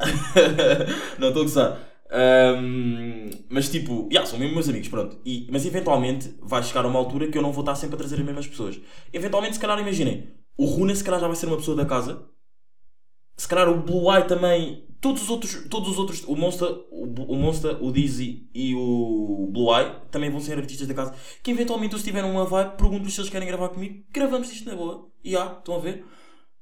Não 1.21 1.29
estou 1.29 1.43
a 1.43 1.45
gozar. 1.45 1.88
Ahm, 2.11 3.31
mas 3.51 3.69
tipo, 3.69 4.09
já, 4.11 4.25
são 4.25 4.39
mesmo 4.39 4.55
meus 4.55 4.69
amigos, 4.69 4.89
pronto. 4.89 5.19
E, 5.25 5.47
mas 5.51 5.67
eventualmente 5.67 6.35
vai 6.41 6.63
chegar 6.63 6.87
uma 6.87 6.99
altura 6.99 7.29
que 7.29 7.37
eu 7.37 7.43
não 7.43 7.53
vou 7.53 7.63
estar 7.63 7.75
sempre 7.75 7.97
a 7.97 7.99
trazer 7.99 8.17
as 8.17 8.23
mesmas 8.25 8.47
pessoas. 8.47 8.81
Eventualmente, 9.13 9.55
se 9.55 9.61
calhar, 9.61 9.79
imaginem, 9.79 10.29
o 10.57 10.65
Runa 10.67 10.95
se 10.95 11.05
calhar 11.05 11.21
já 11.21 11.27
vai 11.27 11.37
ser 11.37 11.47
uma 11.47 11.57
pessoa 11.57 11.77
da 11.77 11.85
casa. 11.87 12.27
Se 13.37 13.47
calhar 13.47 13.69
o 13.69 13.83
Blue 13.83 14.13
Eye 14.13 14.27
também. 14.27 14.87
Todos 15.01 15.23
os 15.23 15.31
outros, 15.31 15.65
todos 15.71 15.91
os 15.91 15.97
outros 15.99 16.25
o 16.27 16.35
Monster, 16.35 16.69
o, 16.91 17.05
o 17.05 17.37
Monster, 17.37 17.79
o 17.81 17.93
Dizzy 17.93 18.51
e 18.53 18.75
o 18.75 19.49
Blue 19.53 19.73
Eye 19.73 19.93
também 20.11 20.29
vão 20.29 20.41
ser 20.41 20.59
artistas 20.59 20.89
da 20.89 20.95
casa. 20.95 21.15
Que 21.41 21.53
eventualmente, 21.53 21.97
se 21.97 22.03
tiverem 22.05 22.29
uma 22.29 22.45
vibe, 22.45 22.77
pergunto-lhes 22.77 23.15
se 23.15 23.21
eles 23.21 23.31
querem 23.31 23.47
gravar 23.47 23.69
comigo. 23.69 24.05
Gravamos 24.11 24.51
isto 24.51 24.69
na 24.69 24.75
boa. 24.75 25.09
E 25.23 25.37
há, 25.37 25.53
estão 25.57 25.77
a 25.77 25.79
ver? 25.79 26.05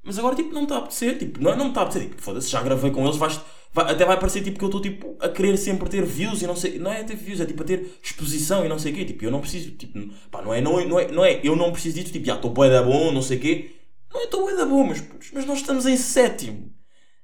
Mas 0.03 0.19
agora, 0.19 0.37
tipo, 0.37 0.51
não 0.51 0.63
me 0.63 0.67
está 0.67 0.77
a 0.77 0.79
apetecer. 0.81 1.19
Tipo, 1.19 1.43
não, 1.43 1.53
é- 1.53 1.57
não 1.57 1.65
me 1.67 1.71
está 1.71 1.81
a 1.81 1.85
apetecer. 1.85 2.11
Tipo, 2.11 2.23
foda-se, 2.23 2.51
já 2.51 2.63
gravei 2.63 2.91
com 2.91 3.05
eles, 3.07 3.17
vais, 3.17 3.41
vai- 3.77 3.93
até 3.93 4.05
vai 4.05 4.19
parecer 4.19 4.43
tipo, 4.43 4.59
que 4.59 4.65
eu 4.65 4.69
estou 4.69 4.81
tipo, 4.81 5.17
a 5.21 5.29
querer 5.29 5.57
sempre 5.57 5.89
ter 5.89 6.05
views 6.05 6.43
e 6.43 6.47
não 6.47 6.57
sei. 6.57 6.79
Não 6.79 6.91
é 6.91 7.05
ter 7.05 7.15
views, 7.17 7.41
é 7.41 7.47
tipo 7.47 7.63
a 7.63 7.67
ter 7.67 7.99
exposição 8.03 8.65
e 8.65 8.69
não 8.69 8.79
sei 8.79 8.93
o 8.93 8.95
quê. 8.95 9.05
Tipo, 9.05 9.25
eu 9.25 9.31
não 9.31 9.41
preciso. 9.41 9.71
Tipo, 9.73 9.99
pá, 10.31 10.43
não 10.43 10.53
é, 10.55 10.61
não 10.61 10.81
é, 10.81 10.87
não 10.87 10.99
é, 10.99 11.13
não 11.13 11.25
é 11.25 11.41
eu 11.45 11.55
não 11.55 11.71
preciso 11.73 11.97
disso. 11.97 12.13
Tipo, 12.13 12.27
já 12.27 12.35
estou 12.37 12.51
bué 12.51 12.71
da 12.71 12.83
bom, 12.83 13.13
não 13.13 13.23
sei 13.23 13.37
o 13.37 13.41
quê. 13.41 13.71
Não 14.13 14.21
é 14.23 14.25
estou 14.25 14.43
bué 14.45 14.57
da 14.57 14.65
bom, 14.67 14.85
mas, 14.85 15.05
mas 15.33 15.45
nós 15.47 15.59
estamos 15.59 15.87
em 15.87 15.97
sétimo. 15.97 16.73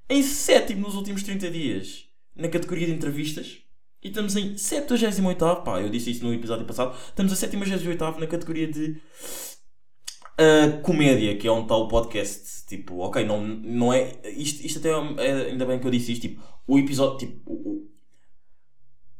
Em 0.08 0.22
sétimo 0.22 0.82
nos 0.82 0.94
últimos 0.94 1.22
30 1.22 1.50
dias. 1.50 2.04
Na 2.36 2.48
categoria 2.48 2.86
de 2.86 2.92
entrevistas. 2.92 3.58
E 4.02 4.08
estamos 4.08 4.34
em 4.36 4.56
78, 4.56 5.62
pá, 5.62 5.80
eu 5.80 5.88
disse 5.88 6.10
isso 6.10 6.24
no 6.24 6.34
episódio 6.34 6.66
passado. 6.66 6.94
Estamos 7.08 7.32
a 7.32 7.36
78 7.36 8.18
na 8.18 8.26
categoria 8.26 8.66
de 8.66 8.96
uh, 10.40 10.80
comédia, 10.82 11.36
que 11.36 11.46
é 11.46 11.50
onde 11.50 11.62
está 11.62 11.76
o 11.76 11.88
podcast. 11.88 12.66
Tipo, 12.66 12.98
ok, 13.00 13.24
não, 13.24 13.44
não 13.46 13.92
é. 13.92 14.20
Isto, 14.36 14.64
isto 14.66 14.78
até 14.78 14.90
é, 14.90 15.26
é- 15.28 15.50
ainda 15.50 15.66
bem 15.66 15.78
que 15.78 15.86
eu 15.86 15.90
disse 15.90 16.12
isto. 16.12 16.22
Tipo, 16.22 16.42
o 16.66 16.78
episódio. 16.78 17.18
Tipo, 17.18 17.52
o, 17.52 17.88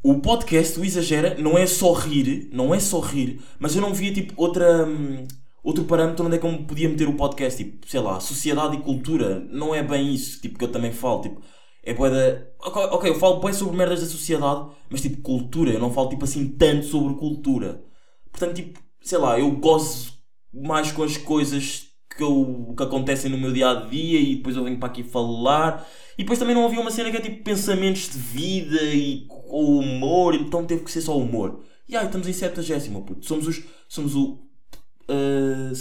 o 0.03 0.21
podcast, 0.21 0.79
o 0.79 0.85
Exagera, 0.85 1.37
não 1.39 1.57
é 1.57 1.67
só 1.67 1.93
rir, 1.93 2.49
não 2.53 2.75
é 2.75 2.81
só 2.81 3.01
rir, 3.01 3.41
mas 3.59 3.75
eu 3.77 3.83
não 3.83 3.95
via 3.95 4.13
tipo 4.13 4.35
outra. 4.37 4.87
hum, 4.87 5.27
Outro 5.65 5.85
parâmetro 5.85 6.27
onde 6.27 6.35
é 6.35 6.39
que 6.41 6.45
eu 6.47 6.65
podia 6.65 6.89
meter 6.89 7.07
o 7.09 7.15
podcast, 7.17 7.63
tipo, 7.63 7.89
sei 7.89 8.01
lá, 8.01 8.19
sociedade 8.19 8.77
e 8.77 8.81
cultura, 8.83 9.39
não 9.49 9.73
é 9.73 9.81
bem 9.81 10.13
isso, 10.13 10.41
tipo, 10.41 10.59
que 10.59 10.65
eu 10.65 10.73
também 10.73 10.91
falo, 10.93 11.21
tipo, 11.23 11.41
é 11.85 11.95
bué 11.95 12.11
da... 12.11 12.45
Ok, 12.59 13.09
eu 13.11 13.15
falo 13.15 13.39
bué 13.39 13.53
sobre 13.53 13.77
merdas 13.77 14.01
da 14.01 14.07
sociedade, 14.07 14.69
mas 14.91 15.01
tipo, 15.03 15.23
cultura, 15.23 15.71
eu 15.71 15.79
não 15.79 15.93
falo 15.93 16.09
tipo 16.09 16.25
assim 16.25 16.49
tanto 16.49 16.85
sobre 16.87 17.15
cultura. 17.15 17.81
Portanto, 18.33 18.57
tipo, 18.57 18.81
sei 19.03 19.19
lá, 19.19 19.39
eu 19.39 19.53
gozo 19.53 20.13
mais 20.53 20.93
com 20.93 21.03
as 21.03 21.17
coisas 21.17 21.93
que, 22.17 22.23
eu, 22.23 22.75
que 22.77 22.83
acontecem 22.83 23.31
no 23.31 23.39
meu 23.39 23.53
dia 23.53 23.71
a 23.71 23.75
dia 23.75 24.21
e 24.21 24.37
depois 24.37 24.57
eu 24.57 24.65
venho 24.65 24.79
para 24.79 24.89
aqui 24.89 25.03
falar. 25.03 25.87
E 26.19 26.23
depois 26.23 26.39
também 26.39 26.55
não 26.55 26.65
havia 26.65 26.81
uma 26.81 26.91
cena 26.91 27.11
que 27.11 27.17
é 27.17 27.21
tipo 27.21 27.43
pensamentos 27.43 28.11
de 28.11 28.19
vida 28.19 28.83
e 28.83 29.27
o 29.29 29.79
humor, 29.79 30.35
então 30.35 30.65
teve 30.65 30.85
que 30.85 30.91
ser 30.91 31.01
só 31.01 31.17
humor. 31.17 31.65
E 31.89 31.97
aí, 31.97 32.07
estamos 32.07 32.29
em 32.29 32.33
70, 32.33 33.01
puto. 33.03 33.27
Somos 33.27 33.47
os. 33.47 33.65
Somos 33.89 34.15
o. 34.15 34.39
uh, 35.09 35.75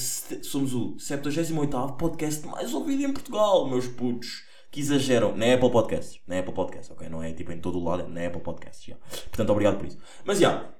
somos 0.43 0.73
o 0.73 0.97
78 0.97 1.95
podcast 1.97 2.45
mais 2.47 2.73
ouvido 2.73 3.03
em 3.03 3.13
Portugal, 3.13 3.69
meus 3.69 3.87
putos. 3.87 4.43
Que 4.71 4.79
exageram. 4.79 5.35
Na 5.35 5.53
Apple 5.53 5.69
Podcasts. 5.69 6.19
Na 6.25 6.39
Apple 6.39 6.53
Podcasts, 6.53 6.91
ok? 6.91 7.09
Não 7.09 7.21
é 7.21 7.33
tipo 7.33 7.51
em 7.51 7.59
todo 7.59 7.77
o 7.77 7.83
lado, 7.83 8.03
é 8.03 8.07
na 8.07 8.27
Apple 8.27 8.41
Podcasts. 8.41 8.85
já. 8.85 8.95
Portanto, 9.25 9.49
obrigado 9.49 9.77
por 9.77 9.85
isso. 9.85 9.97
Mas 10.25 10.39
já. 10.39 10.73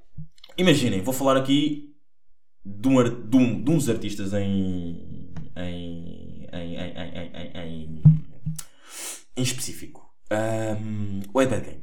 imaginem, 0.58 1.02
vou 1.02 1.14
falar 1.14 1.38
aqui 1.38 1.91
de, 2.66 2.88
um, 2.88 3.04
de, 3.30 3.38
um- 3.38 3.64
de 3.64 3.72
uns 3.72 3.90
artistas 3.90 4.34
em. 4.34 5.32
em. 5.56 6.48
em. 6.54 6.76
em. 6.76 7.52
em, 7.56 8.02
em, 9.38 9.42
específico. 9.42 10.10
Um, 10.32 11.22
o 11.34 11.42
Ed 11.42 11.50
Gang. 11.52 11.82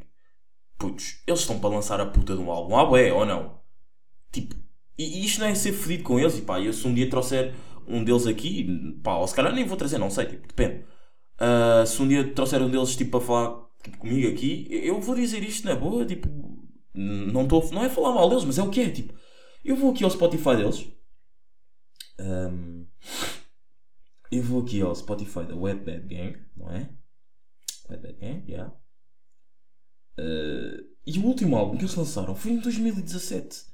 Putos, 0.79 1.23
eles 1.27 1.41
estão 1.41 1.59
para 1.59 1.71
lançar 1.71 2.01
a 2.01 2.07
puta 2.07 2.35
de 2.37 2.41
um 2.41 2.51
álbum. 2.51 2.77
Ah, 2.77 3.01
é 3.01 3.13
ou 3.13 3.27
não? 3.27 3.59
Tipo, 4.33 4.55
e, 4.97 5.21
e 5.21 5.25
isto 5.25 5.41
não 5.41 5.49
é 5.49 5.55
ser 5.55 5.73
fedido 5.73 6.05
com 6.05 6.19
eles. 6.19 6.39
E 6.39 6.43
pá, 6.43 6.61
eu 6.61 6.73
se 6.73 6.87
um 6.87 6.95
dia 6.95 7.11
trouxer 7.11 7.55
um 7.87 8.05
deles 8.05 8.27
aqui, 8.27 8.99
pá, 9.03 9.17
ou 9.17 9.27
se 9.27 9.35
calhar 9.35 9.53
nem 9.55 9.65
vou 9.65 9.77
trazer, 9.77 9.99
não 9.99 10.11
sei, 10.11 10.27
tipo, 10.27 10.47
depende. 10.47 10.85
Ah, 11.39 11.85
se 11.87 12.01
um 12.03 12.09
dia 12.09 12.33
trouxer 12.33 12.63
um 12.63 12.71
deles 12.71 12.97
tipo, 12.97 13.13
para 13.13 13.21
falar 13.27 13.69
tipo, 13.83 13.99
comigo 13.99 14.29
aqui, 14.29 14.67
eu 14.71 15.01
vou 15.01 15.15
dizer 15.15 15.43
isto 15.43 15.67
na 15.67 15.75
boa, 15.75 16.05
tipo, 16.05 16.29
não, 16.95 17.43
estou 17.45 17.71
não 17.73 17.85
é 17.85 17.89
falar 17.89 18.13
mal 18.15 18.29
deles, 18.29 18.45
mas 18.45 18.59
é 18.59 18.63
o 18.63 18.71
que 18.71 18.81
é, 18.81 18.91
tipo, 18.91 19.15
eu 19.65 19.77
vou 19.77 19.93
aqui 19.93 20.05
ao 20.05 20.11
Spotify 20.11 20.57
deles. 20.57 20.87
Ahm, 22.19 22.87
eu 24.31 24.43
vou 24.43 24.63
aqui 24.63 24.81
ao 24.81 24.95
Spotify 24.95 25.45
da 25.45 25.55
Wet 25.55 25.85
Bad 25.85 26.07
Gang, 26.07 26.39
não 26.57 26.71
é? 26.71 26.91
Wet 27.89 28.03
Bad 28.03 28.19
Gang, 28.19 28.51
yeah. 28.51 28.75
Uh, 30.19 30.85
e 31.07 31.19
o 31.19 31.25
último 31.25 31.57
álbum 31.57 31.77
que 31.77 31.85
eles 31.85 31.95
lançaram 31.95 32.35
foi 32.35 32.53
em 32.53 32.59
2017. 32.59 33.67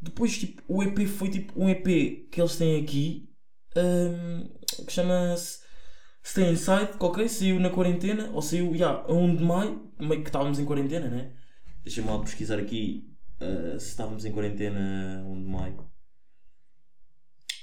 Depois, 0.00 0.36
tipo, 0.38 0.62
o 0.68 0.82
EP 0.82 1.06
foi 1.06 1.30
tipo 1.30 1.60
um 1.60 1.68
EP 1.68 2.28
que 2.30 2.40
eles 2.40 2.56
têm 2.56 2.82
aqui 2.82 3.32
um, 3.76 4.84
que 4.84 4.92
chama-se 4.92 5.60
Stay 6.24 6.52
Inside, 6.52 6.90
ok, 7.00 7.28
saiu 7.28 7.58
na 7.58 7.70
quarentena, 7.70 8.30
ou 8.32 8.42
saiu, 8.42 8.74
já, 8.76 8.90
a 8.90 9.12
1 9.12 9.36
de 9.36 9.44
maio, 9.44 9.92
meio 9.98 10.22
que 10.22 10.28
estávamos 10.28 10.58
em 10.58 10.64
quarentena, 10.64 11.08
né? 11.08 11.34
Deixa-me 11.82 12.08
lá 12.08 12.20
pesquisar 12.20 12.58
aqui 12.58 13.07
uh, 13.40 13.76
estávamos 13.76 14.24
em 14.24 14.32
quarentena 14.32 15.20
a 15.20 15.28
1 15.28 15.42
de 15.42 15.48
maio. 15.48 15.90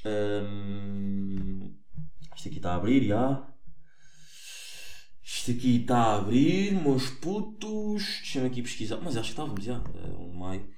Um, 0.05 1.75
isto 2.35 2.47
aqui 2.47 2.57
está 2.57 2.73
a 2.73 2.75
abrir, 2.75 3.07
já. 3.07 3.47
Isto 5.23 5.51
aqui 5.51 5.81
está 5.81 5.97
a 5.97 6.17
abrir, 6.17 6.73
meus 6.73 7.09
putos. 7.09 8.03
Deixa-me 8.21 8.47
aqui 8.47 8.61
pesquisar. 8.61 8.97
Mas 8.97 9.17
acho 9.17 9.27
que 9.27 9.33
estávamos 9.33 9.63
já. 9.63 9.79
Uh, 9.79 10.27
1 10.27 10.31
de 10.31 10.37
maio. 10.37 10.69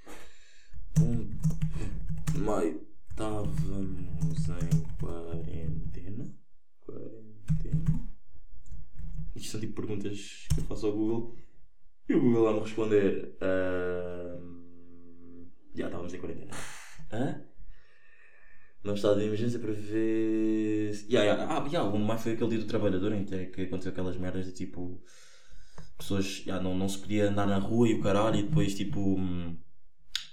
1 1.00 2.34
de 2.34 2.39
maio. 2.39 2.88
Estávamos 3.10 4.50
em 4.50 4.82
quarentena. 5.00 6.34
Quarentena. 6.82 8.10
Isto 9.36 9.51
são 9.51 9.60
tipo 9.60 9.74
perguntas 9.74 10.48
que 10.54 10.60
eu 10.62 10.63
faço 10.66 10.88
ao 10.88 10.94
Google. 10.94 11.36
E 12.10 12.13
o 12.13 12.22
Google 12.22 12.44
lá 12.44 12.54
me 12.54 12.60
responder. 12.62 13.38
ahm, 13.42 14.67
Já 15.77 15.86
estávamos 15.86 16.13
em 16.13 16.19
quarentena. 16.19 16.51
Hã? 17.12 17.41
Não 18.84 18.96
estado 18.96 19.19
de 19.19 19.25
emergência 19.25 19.60
para 19.60 19.72
ver. 19.72 21.05
Ya, 21.07 21.24
ya. 21.24 21.48
Ah, 21.48 21.67
ya, 21.72 21.84
o 21.84 21.93
1 21.96 22.00
de 22.00 22.00
maio 22.00 22.19
foi 22.19 22.31
aquele 22.34 22.50
dia 22.51 22.60
do 22.60 22.65
trabalhador 22.65 23.13
em 23.13 23.25
que 23.25 23.46
que 23.48 23.62
aconteceu 23.62 23.91
aquelas 23.91 24.17
merdas 24.17 24.46
de 24.46 24.53
tipo. 24.53 25.00
Pessoas. 25.98 26.43
Ya, 26.48 26.60
não, 26.60 26.75
não 26.75 26.89
se 26.89 26.98
podia 26.98 27.29
andar 27.29 27.46
na 27.46 27.60
rua 27.60 27.88
e 27.88 27.93
o 27.93 28.01
caralho, 28.01 28.38
e 28.38 28.43
depois 28.43 28.74
tipo. 28.74 29.00
hum, 29.00 29.55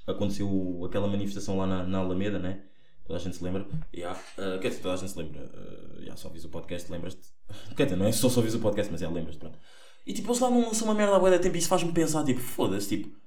aconteceu 0.06 0.82
aquela 0.86 1.08
manifestação 1.08 1.58
lá 1.58 1.66
na, 1.66 1.84
na 1.84 1.98
Alameda, 1.98 2.38
né? 2.38 2.62
Toda 3.04 3.18
a 3.18 3.22
gente 3.22 3.36
se 3.36 3.44
lembra. 3.44 3.66
Ya, 3.94 4.12
ah, 4.38 4.58
quer 4.62 4.68
dizer, 4.68 4.80
toda 4.80 4.94
a 4.94 4.96
gente 4.96 5.12
se 5.12 5.18
lembra. 5.18 5.50
Ah, 5.54 6.00
ya, 6.00 6.16
só 6.16 6.28
ouvis 6.28 6.44
o 6.44 6.48
podcast, 6.48 6.90
lembras-te. 6.90 7.34
Quer 7.76 7.84
dizer, 7.84 7.96
não 7.96 8.06
é 8.06 8.12
só 8.12 8.30
só 8.30 8.40
ouvis 8.40 8.54
o 8.54 8.60
podcast, 8.60 8.90
mas 8.90 9.00
já 9.00 9.10
lembras-te, 9.10 9.40
pronto. 9.40 9.58
E 10.06 10.12
tipo, 10.14 10.28
eles 10.30 10.40
lá 10.40 10.50
não 10.50 10.62
lançam 10.62 10.88
uma 10.88 10.94
merda 10.94 11.16
há 11.16 11.30
de 11.30 11.42
tempo 11.42 11.56
e 11.56 11.58
isso 11.58 11.68
faz-me 11.68 11.92
pensar, 11.92 12.24
tipo, 12.24 12.40
foda-se, 12.40 12.88
tipo. 12.88 13.24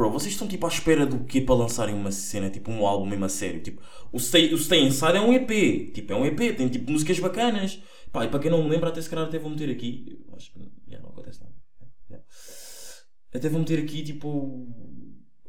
Bro, 0.00 0.12
vocês 0.12 0.32
estão 0.32 0.48
tipo 0.48 0.64
à 0.64 0.70
espera 0.70 1.04
do 1.04 1.24
quê 1.24 1.42
para 1.42 1.54
lançarem 1.54 1.94
uma 1.94 2.10
cena, 2.10 2.48
tipo 2.48 2.70
um 2.70 2.86
álbum 2.86 3.04
mesmo 3.04 3.26
a 3.26 3.28
sério? 3.28 3.62
Tipo, 3.62 3.82
o 4.10 4.18
Stay, 4.18 4.54
o 4.54 4.56
Stay 4.56 4.82
Inside 4.82 5.18
é 5.18 5.20
um 5.20 5.30
EP, 5.30 5.92
tipo, 5.92 6.10
é 6.14 6.16
um 6.16 6.24
EP, 6.24 6.56
tem 6.56 6.70
tipo 6.70 6.90
músicas 6.90 7.18
bacanas. 7.18 7.82
Pá, 8.10 8.24
e 8.24 8.28
para 8.28 8.40
quem 8.40 8.50
não 8.50 8.64
me 8.64 8.70
lembra, 8.70 8.88
até 8.88 9.02
se 9.02 9.10
calhar 9.10 9.26
até 9.26 9.38
vou 9.38 9.50
meter 9.50 9.70
aqui. 9.70 10.24
Acho 10.34 10.54
que 10.54 10.72
já, 10.88 10.98
não 11.00 11.10
acontece 11.10 11.40
nada. 11.40 11.52
Já. 12.08 12.18
Até 13.34 13.50
vou 13.50 13.60
meter 13.60 13.78
aqui 13.78 14.02
tipo. 14.02 14.66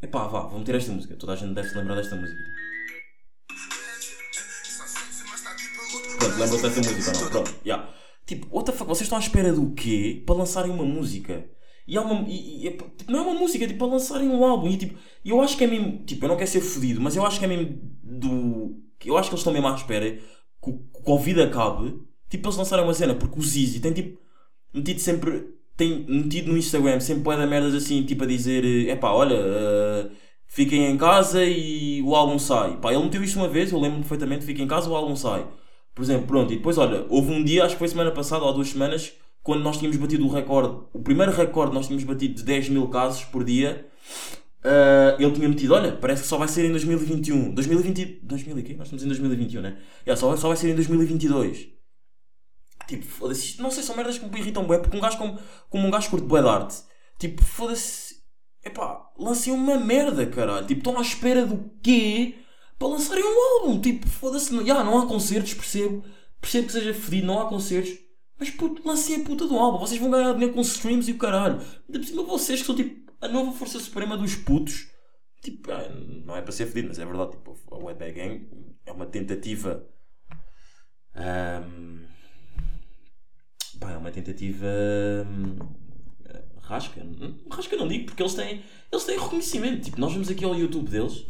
Epá, 0.01 0.27
vá, 0.27 0.41
vou 0.41 0.59
meter 0.59 0.75
esta 0.75 0.91
música. 0.91 1.15
Toda 1.15 1.31
a 1.31 1.35
gente 1.37 1.53
deve 1.53 1.69
se 1.69 1.77
lembrar 1.77 1.95
desta 1.95 2.17
música. 2.17 2.41
Pronto, 6.19 6.37
lembra-se 6.37 6.61
dessa 6.61 6.77
música 6.77 7.23
não? 7.23 7.29
Pronto, 7.29 7.55
já. 7.65 7.93
Tipo, 8.25 8.53
what 8.53 8.69
the 8.69 8.77
fuck, 8.77 8.89
vocês 8.89 9.03
estão 9.03 9.17
à 9.17 9.21
espera 9.21 9.53
do 9.53 9.71
quê 9.71 10.21
para 10.25 10.35
lançarem 10.35 10.73
uma 10.73 10.83
música? 10.83 11.49
E, 11.87 11.97
há 11.97 12.01
uma, 12.01 12.27
e, 12.29 12.63
e 12.63 12.67
é- 12.67 12.71
tipo, 12.71 13.11
não 13.11 13.19
é 13.19 13.21
uma 13.23 13.33
música, 13.39 13.63
é 13.65 13.67
tipo 13.67 13.79
para 13.79 13.87
lançarem 13.93 14.27
um 14.29 14.43
álbum. 14.45 14.67
E 14.69 14.77
tipo, 14.77 14.97
eu 15.25 15.41
acho 15.41 15.57
que 15.57 15.63
é 15.63 15.67
mesmo. 15.67 16.03
Tipo, 16.05 16.25
eu 16.25 16.29
não 16.29 16.37
quero 16.37 16.49
ser 16.49 16.61
fodido, 16.61 17.01
mas 17.01 17.15
eu 17.15 17.25
acho 17.25 17.39
que 17.39 17.45
é 17.45 17.47
mesmo 17.47 17.79
do. 18.03 18.77
Eu 19.05 19.17
acho 19.17 19.29
que 19.29 19.33
eles 19.35 19.39
estão 19.41 19.53
mesmo 19.53 19.67
à 19.67 19.75
espera 19.75 20.11
que 20.15 20.69
o 20.69 20.77
Covid 21.03 21.41
acabe. 21.43 21.99
Tipo, 22.29 22.47
eles 22.47 22.57
lançarem 22.57 22.85
uma 22.85 22.93
cena, 22.93 23.15
porque 23.15 23.39
o 23.39 23.43
Zizi 23.43 23.79
tem 23.79 23.93
tipo. 23.93 24.19
Metido 24.73 24.99
sempre. 24.99 25.47
Tem 25.77 26.05
metido 26.07 26.51
no 26.51 26.57
Instagram 26.57 26.99
sempre 26.99 27.23
bué 27.23 27.37
da 27.37 27.47
merdas 27.47 27.73
assim, 27.73 28.03
tipo 28.05 28.23
a 28.23 28.27
dizer: 28.27 28.87
é 28.87 28.95
pá, 28.95 29.11
olha. 29.11 29.35
eh, 29.35 30.11
fiquem 30.47 30.85
em 30.91 30.97
casa 30.97 31.43
e 31.45 32.01
o 32.03 32.15
álbum 32.15 32.37
sai. 32.39 32.77
Pá, 32.79 32.93
ele 32.93 33.03
meteu 33.03 33.23
isto 33.23 33.37
uma 33.39 33.47
vez, 33.47 33.71
eu 33.71 33.79
lembro 33.79 33.99
perfeitamente, 33.99 34.45
fiquem 34.45 34.65
em 34.65 34.67
casa 34.67 34.89
o 34.89 34.95
álbum 34.95 35.15
sai. 35.15 35.47
Por 35.95 36.03
exemplo, 36.03 36.27
pronto, 36.27 36.53
e 36.53 36.57
depois 36.57 36.77
olha, 36.77 37.05
houve 37.09 37.31
um 37.31 37.43
dia, 37.43 37.65
acho 37.65 37.75
que 37.75 37.79
foi 37.79 37.87
semana 37.87 38.11
passada 38.11 38.43
ou 38.45 38.53
duas 38.53 38.69
semanas, 38.69 39.13
quando 39.43 39.63
nós 39.63 39.77
tínhamos 39.77 39.97
batido 39.97 40.25
o 40.25 40.29
recorde, 40.29 40.85
o 40.93 41.01
primeiro 41.01 41.31
recorde 41.31 41.73
nós 41.73 41.87
tínhamos 41.87 42.03
batido 42.03 42.35
de 42.35 42.43
10 42.43 42.69
mil 42.69 42.87
casos 42.89 43.23
por 43.25 43.43
dia. 43.43 43.87
ah, 44.63 45.15
ele 45.19 45.31
tinha 45.31 45.49
metido, 45.49 45.73
olha, 45.73 45.93
parece 45.97 46.23
que 46.23 46.27
só 46.27 46.37
vai 46.37 46.47
ser 46.47 46.65
em 46.65 46.71
2021. 46.71 47.53
2020, 47.53 48.19
2000 48.23 48.59
e 48.59 48.63
quê? 48.63 48.73
Nós 48.75 48.87
estamos 48.87 49.03
em 49.03 49.07
2021, 49.07 49.61
né? 49.61 49.77
Yeah, 50.05 50.19
só, 50.19 50.35
só 50.37 50.47
vai 50.47 50.57
ser 50.57 50.69
em 50.71 50.75
2022. 50.75 51.69
Tipo, 52.87 53.05
foda-se, 53.05 53.61
não 53.61 53.71
sei, 53.71 53.83
são 53.83 53.95
merdas 53.95 54.17
que 54.17 54.25
me 54.25 54.39
irritam 54.39 54.65
bué, 54.65 54.77
porque 54.77 54.97
um 54.97 54.99
gajo 54.99 55.17
como, 55.17 55.39
como 55.69 55.87
um 55.87 55.91
gajo 55.91 56.09
curte 56.09 56.27
bué 56.27 56.41
de 56.41 56.47
arte, 56.49 56.75
tipo, 57.17 57.43
foda-se, 57.43 58.15
epá, 58.65 59.09
lancem 59.17 59.53
uma 59.53 59.77
merda, 59.79 60.25
caralho, 60.25 60.67
tipo, 60.67 60.79
estão 60.79 60.97
à 60.97 61.01
espera 61.01 61.45
do 61.45 61.71
quê 61.81 62.35
para 62.77 62.87
lançarem 62.89 63.23
um 63.23 63.61
álbum, 63.61 63.79
tipo, 63.79 64.07
foda-se, 64.07 64.53
não, 64.53 64.65
já, 64.65 64.83
não 64.83 64.99
há 64.99 65.07
concertos, 65.07 65.53
percebo, 65.53 66.03
percebo 66.41 66.67
que 66.67 66.73
seja 66.73 66.93
fedido, 66.93 67.27
não 67.27 67.39
há 67.39 67.47
concertos, 67.47 67.93
mas 68.41 68.49
puto, 68.49 68.81
lancem 68.83 69.21
a 69.21 69.23
puta 69.23 69.47
do 69.47 69.55
álbum, 69.55 69.77
vocês 69.77 70.01
vão 70.01 70.09
ganhar 70.09 70.33
dinheiro 70.33 70.51
com 70.51 70.61
streams 70.61 71.07
e 71.07 71.13
o 71.13 71.17
caralho, 71.19 71.57
ainda 71.59 71.99
por 71.99 72.03
cima 72.03 72.23
vocês 72.23 72.59
que 72.59 72.65
são 72.65 72.75
tipo 72.75 73.13
a 73.21 73.27
nova 73.27 73.51
força 73.51 73.79
suprema 73.79 74.17
dos 74.17 74.33
putos, 74.33 74.87
tipo, 75.43 75.71
ah, 75.71 75.87
não 76.25 76.35
é 76.35 76.41
para 76.41 76.51
ser 76.51 76.65
fedido, 76.65 76.87
mas 76.87 76.97
é 76.97 77.05
verdade, 77.05 77.33
tipo, 77.33 77.55
a 77.69 77.77
Wet 77.77 77.99
Bag 77.99 78.13
Gang 78.13 78.47
é 78.83 78.91
uma 78.91 79.05
tentativa. 79.05 79.87
ahm, 81.13 81.99
Pá, 83.79 83.91
é 83.91 83.97
uma 83.97 84.11
tentativa. 84.11 84.67
hum, 85.27 85.57
rasca. 86.61 86.99
Rasca 87.51 87.77
não 87.77 87.87
digo, 87.87 88.05
porque 88.05 88.23
eles 88.23 88.33
têm, 88.33 88.63
eles 88.91 89.05
têm 89.05 89.19
reconhecimento. 89.19 89.85
Tipo, 89.85 89.99
nós 89.99 90.13
vamos 90.13 90.29
aqui 90.31 90.43
ao 90.43 90.55
YouTube 90.55 90.89
deles. 90.89 91.25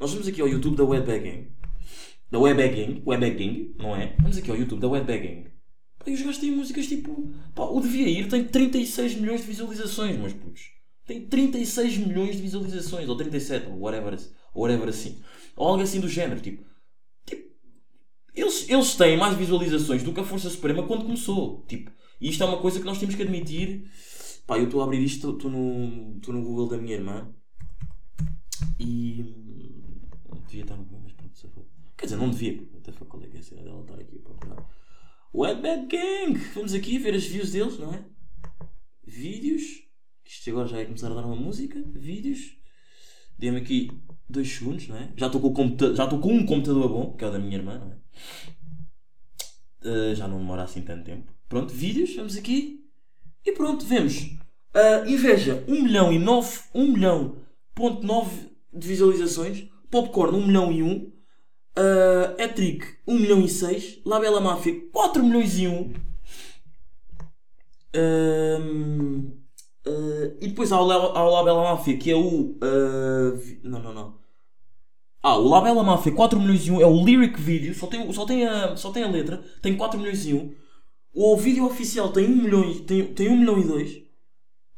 Nós 0.00 0.10
vamos 0.12 0.26
aqui 0.26 0.40
ao 0.40 0.48
YouTube 0.48 0.76
da 0.76 0.84
Webbagging. 0.84 1.52
Da 2.32 2.38
Webbagging. 2.40 3.02
Webbagging, 3.06 3.76
não 3.78 3.94
é? 3.94 4.16
Vamos 4.20 4.38
aqui 4.38 4.50
ao 4.50 4.56
YouTube 4.56 4.80
da 4.80 4.88
Webbagging. 4.88 5.57
Pá, 5.98 6.10
e 6.10 6.14
os 6.14 6.20
gajos 6.20 6.38
têm 6.38 6.50
músicas 6.52 6.86
tipo. 6.86 7.32
Pá, 7.54 7.64
o 7.64 7.80
Devia 7.80 8.08
Ir 8.08 8.28
tem 8.28 8.44
36 8.44 9.16
milhões 9.16 9.40
de 9.40 9.46
visualizações, 9.46 10.16
meus 10.16 10.32
putos. 10.32 10.70
tem 11.04 11.26
36 11.26 11.98
milhões 11.98 12.36
de 12.36 12.42
visualizações, 12.42 13.08
ou 13.08 13.16
37, 13.16 13.68
ou 13.68 13.80
whatever, 13.80 14.18
whatever 14.54 14.88
assim. 14.88 15.20
Ou 15.56 15.68
algo 15.68 15.82
assim 15.82 16.00
do 16.00 16.08
género, 16.08 16.40
tipo. 16.40 16.64
tipo 17.26 17.48
eles, 18.34 18.68
eles 18.68 18.94
têm 18.94 19.16
mais 19.16 19.36
visualizações 19.36 20.02
do 20.02 20.12
que 20.12 20.20
a 20.20 20.24
Força 20.24 20.48
Suprema 20.50 20.86
quando 20.86 21.04
começou. 21.04 21.64
Tipo, 21.66 21.90
e 22.20 22.28
isto 22.30 22.42
é 22.42 22.46
uma 22.46 22.58
coisa 22.58 22.78
que 22.78 22.86
nós 22.86 22.98
temos 22.98 23.14
que 23.14 23.22
admitir. 23.22 23.90
Pá, 24.46 24.58
eu 24.58 24.64
estou 24.64 24.80
a 24.80 24.84
abrir 24.84 25.02
isto, 25.02 25.30
estou 25.30 25.50
no, 25.50 26.14
no 26.14 26.42
Google 26.42 26.68
da 26.68 26.78
minha 26.78 26.94
irmã 26.94 27.32
e. 28.78 29.34
Devia 30.46 30.62
estar 30.62 30.76
no 30.76 30.84
Google, 30.84 31.02
mas 31.04 31.12
pronto, 31.12 31.36
se. 31.36 31.46
Quer 31.96 32.06
dizer, 32.06 32.16
não 32.16 32.30
devia, 32.30 32.66
até 32.78 32.92
qual 32.92 33.22
é 33.22 33.26
que 33.26 33.36
é 33.36 33.40
a 33.40 33.42
cena 33.42 33.62
dela 33.62 33.80
estar 33.80 33.98
aqui 33.98 34.16
a 34.16 34.20
procurar. 34.20 34.66
Wet 35.34 35.60
Bad 35.60 35.86
Gang! 35.86 36.38
Vamos 36.54 36.74
aqui 36.74 36.98
ver 36.98 37.14
as 37.14 37.24
views 37.24 37.52
deles, 37.52 37.78
não 37.78 37.92
é? 37.92 38.04
Vídeos. 39.06 39.62
Isto 40.24 40.50
agora 40.50 40.68
já 40.68 40.76
vai 40.76 40.86
começar 40.86 41.10
a 41.10 41.14
dar 41.14 41.24
uma 41.26 41.36
música. 41.36 41.82
Vídeos. 41.94 42.56
Dê-me 43.38 43.58
aqui 43.58 43.90
dois 44.28 44.48
segundos, 44.48 44.88
não 44.88 44.96
é? 44.96 45.12
Já 45.16 45.26
estou 45.26 45.40
com, 45.40 45.52
computa- 45.52 45.94
já 45.94 46.06
com 46.06 46.32
um 46.32 46.44
computador 46.44 46.88
bom, 46.88 47.16
que 47.16 47.24
é 47.24 47.28
o 47.28 47.30
da 47.30 47.38
minha 47.38 47.56
irmã, 47.56 47.78
não 47.78 47.92
é? 47.92 47.98
Uh, 49.80 50.14
já 50.14 50.26
não 50.26 50.38
demora 50.38 50.64
assim 50.64 50.82
tanto 50.82 51.04
tempo. 51.04 51.32
Pronto, 51.48 51.72
vídeos, 51.72 52.14
vamos 52.16 52.36
aqui. 52.36 52.84
E 53.44 53.52
pronto, 53.52 53.84
vemos. 53.86 54.16
Uh, 54.74 55.08
inveja, 55.08 55.64
1 55.68 55.82
milhão 55.82 56.12
e 56.12 56.18
9, 56.18 56.60
1 56.74 56.92
milhão 56.92 57.36
ponto 57.74 58.04
9 58.04 58.50
de 58.72 58.88
visualizações. 58.88 59.68
Popcorn, 59.90 60.36
1 60.36 60.46
milhão 60.46 60.72
e 60.72 60.82
1. 60.82 61.12
Uh, 61.78 62.42
Etric, 62.42 62.84
1 63.06 63.14
milhão 63.14 63.40
e 63.40 63.48
6. 63.48 64.00
Labela 64.04 64.40
Máfia, 64.40 64.74
4 64.92 65.22
milhões 65.22 65.56
e 65.58 65.68
1. 65.68 65.92
Um, 67.94 69.32
uh, 69.86 70.36
e 70.40 70.48
depois 70.48 70.72
há 70.72 70.82
o, 70.82 70.90
há 70.90 71.24
o 71.24 71.30
Labela 71.30 71.62
Máfia, 71.62 71.96
que 71.96 72.10
é 72.10 72.16
o. 72.16 72.58
não, 73.62 73.80
não, 73.80 73.94
não. 73.94 74.18
Ah, 75.22 75.36
o 75.36 75.48
Labela 75.48 75.82
Máfia 75.82 76.12
4 76.12 76.40
milhões 76.40 76.66
e 76.66 76.70
1 76.70 76.80
é 76.80 76.86
o 76.86 77.04
lyric 77.04 77.40
video, 77.40 77.74
só 77.74 77.86
tem, 77.86 78.12
só 78.12 78.24
tem, 78.24 78.46
a, 78.46 78.76
só 78.76 78.90
tem 78.90 79.02
a 79.02 79.08
letra, 79.08 79.42
tem 79.60 79.76
4 79.76 79.98
milhões 79.98 80.26
e 80.26 80.34
1. 80.34 80.54
O 81.12 81.36
vídeo 81.36 81.66
oficial 81.66 82.10
tem 82.12 82.26
1 82.26 82.36
milhão 82.36 82.74
tem, 82.84 83.04
tem 83.06 83.28
1 83.28 83.36
milhão 83.36 83.58
e 83.58 83.64
2. 83.64 84.02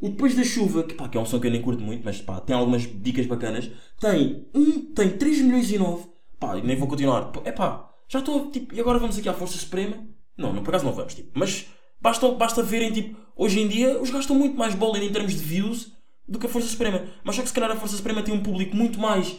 O 0.00 0.08
Depois 0.08 0.34
da 0.34 0.42
Chuva, 0.42 0.82
que, 0.82 0.94
pá, 0.94 1.08
que 1.08 1.18
é 1.18 1.20
um 1.20 1.26
som 1.26 1.38
que 1.38 1.46
eu 1.46 1.50
nem 1.50 1.60
curto 1.60 1.82
muito, 1.82 2.02
mas 2.04 2.20
pá, 2.22 2.40
tem 2.40 2.56
algumas 2.56 2.82
dicas 2.82 3.26
bacanas, 3.26 3.70
tem, 4.00 4.48
um, 4.54 4.94
tem 4.94 5.10
3 5.10 5.42
milhões 5.42 5.70
e 5.70 5.78
9. 5.78 6.09
Pá, 6.40 6.56
nem 6.56 6.76
vou 6.76 6.88
continuar. 6.88 7.30
É 7.44 7.52
pá, 7.52 7.88
já 8.08 8.18
estou, 8.18 8.50
tipo, 8.50 8.74
e 8.74 8.80
agora 8.80 8.98
vamos 8.98 9.18
aqui 9.18 9.28
à 9.28 9.34
Força 9.34 9.58
Suprema? 9.58 10.04
Não, 10.36 10.52
não, 10.52 10.62
por 10.62 10.70
acaso 10.70 10.86
não 10.86 10.92
vamos, 10.92 11.14
tipo, 11.14 11.30
mas 11.34 11.66
basta, 12.00 12.26
basta 12.32 12.62
verem, 12.62 12.90
tipo, 12.90 13.16
hoje 13.36 13.60
em 13.60 13.68
dia 13.68 14.00
os 14.00 14.08
estão 14.08 14.34
muito 14.34 14.56
mais 14.56 14.74
bola 14.74 14.98
em 14.98 15.12
termos 15.12 15.34
de 15.34 15.44
views 15.44 15.92
do 16.26 16.38
que 16.38 16.46
a 16.46 16.48
Força 16.48 16.68
Suprema. 16.68 17.04
Mas 17.22 17.36
só 17.36 17.42
que 17.42 17.48
se 17.48 17.54
calhar 17.54 17.70
a 17.70 17.76
Força 17.76 17.96
Suprema 17.96 18.22
tem 18.22 18.32
um 18.32 18.42
público 18.42 18.74
muito 18.74 18.98
mais 18.98 19.38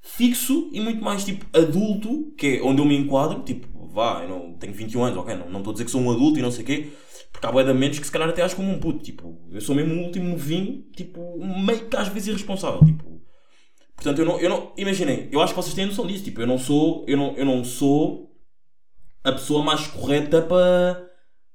fixo 0.00 0.68
e 0.72 0.80
muito 0.80 1.02
mais 1.02 1.24
tipo 1.24 1.46
adulto, 1.56 2.34
que 2.36 2.58
é 2.58 2.62
onde 2.62 2.80
eu 2.80 2.84
me 2.84 2.96
enquadro, 2.96 3.42
tipo, 3.42 3.68
vá, 3.88 4.22
eu 4.24 4.28
não 4.28 4.54
tenho 4.58 4.72
21 4.72 5.04
anos, 5.04 5.18
ok, 5.18 5.34
não 5.36 5.48
não 5.50 5.60
estou 5.60 5.70
a 5.70 5.74
dizer 5.74 5.84
que 5.84 5.90
sou 5.90 6.00
um 6.00 6.10
adulto 6.10 6.38
e 6.38 6.42
não 6.42 6.50
sei 6.50 6.64
o 6.64 6.66
quê, 6.66 6.92
porque 7.30 7.46
há 7.46 7.52
bué 7.52 7.62
de 7.62 7.72
mentes 7.72 8.00
que 8.00 8.06
se 8.06 8.12
calhar 8.12 8.28
até 8.28 8.42
acho 8.42 8.56
como 8.56 8.70
um 8.70 8.80
puto, 8.80 9.04
tipo, 9.04 9.46
eu 9.52 9.60
sou 9.60 9.74
mesmo 9.74 9.94
o 9.94 10.04
último 10.04 10.30
novinho, 10.30 10.84
tipo, 10.96 11.38
meio 11.38 11.86
que 11.86 11.96
às 11.96 12.08
vezes 12.08 12.28
irresponsável, 12.28 12.84
tipo. 12.84 13.19
Portanto, 14.00 14.18
eu 14.20 14.24
não, 14.26 14.40
eu 14.40 14.48
não, 14.48 14.72
imaginem, 14.78 15.28
eu 15.30 15.40
acho 15.42 15.52
que 15.54 15.60
vocês 15.62 15.74
têm 15.74 15.86
noção 15.86 16.06
disso, 16.06 16.24
tipo, 16.24 16.40
eu 16.40 16.46
não 16.46 16.58
sou, 16.58 17.04
eu 17.06 17.16
não, 17.18 17.34
eu 17.36 17.44
não 17.44 17.62
sou 17.64 18.30
a 19.24 19.32
pessoa 19.32 19.62
mais 19.64 19.86
correta 19.86 20.42
para 20.42 21.06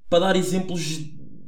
para 0.10 0.20
dar 0.20 0.36
exemplos, 0.36 1.00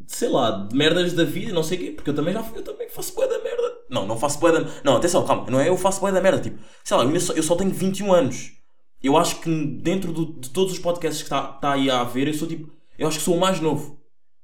sei 0.08 0.30
lá, 0.30 0.52
de 0.68 0.76
merdas 0.76 1.14
da 1.14 1.24
vida, 1.24 1.54
não 1.54 1.64
sei 1.64 1.78
o 1.78 1.82
quê, 1.82 1.92
porque 1.92 2.10
eu 2.10 2.16
também 2.16 2.34
já 2.34 2.44
fui, 2.44 2.58
eu 2.60 2.64
também 2.64 2.90
faço 2.90 3.14
bué 3.16 3.28
da 3.28 3.40
merda. 3.44 3.64
Não, 3.90 4.06
não 4.08 4.18
faço 4.18 4.40
bué 4.40 4.52
da... 4.52 4.62
Não, 4.84 4.98
atenção, 4.98 5.26
calma, 5.26 5.50
não 5.50 5.60
é 5.60 5.70
eu 5.70 5.78
faço 5.78 6.02
bué 6.02 6.12
da 6.12 6.22
merda, 6.22 6.42
tipo, 6.42 6.60
sei 6.84 6.98
lá, 6.98 7.04
eu 7.06 7.20
só, 7.22 7.34
eu 7.34 7.44
só 7.44 7.56
tenho 7.56 7.72
21 7.72 8.14
anos. 8.14 8.54
Eu 9.02 9.18
acho 9.18 9.40
que 9.42 9.50
dentro 9.82 10.12
do- 10.14 10.40
de 10.40 10.50
todos 10.50 10.74
os 10.74 10.80
podcasts 10.80 11.20
que 11.22 11.28
está 11.28 11.44
tá 11.54 11.74
aí 11.74 11.90
a 11.90 12.02
haver, 12.02 12.28
eu 12.28 12.34
sou 12.34 12.48
tipo, 12.48 12.72
eu 12.98 13.08
acho 13.08 13.20
que 13.20 13.24
sou 13.26 13.36
o 13.36 13.40
mais 13.40 13.60
novo. 13.62 14.02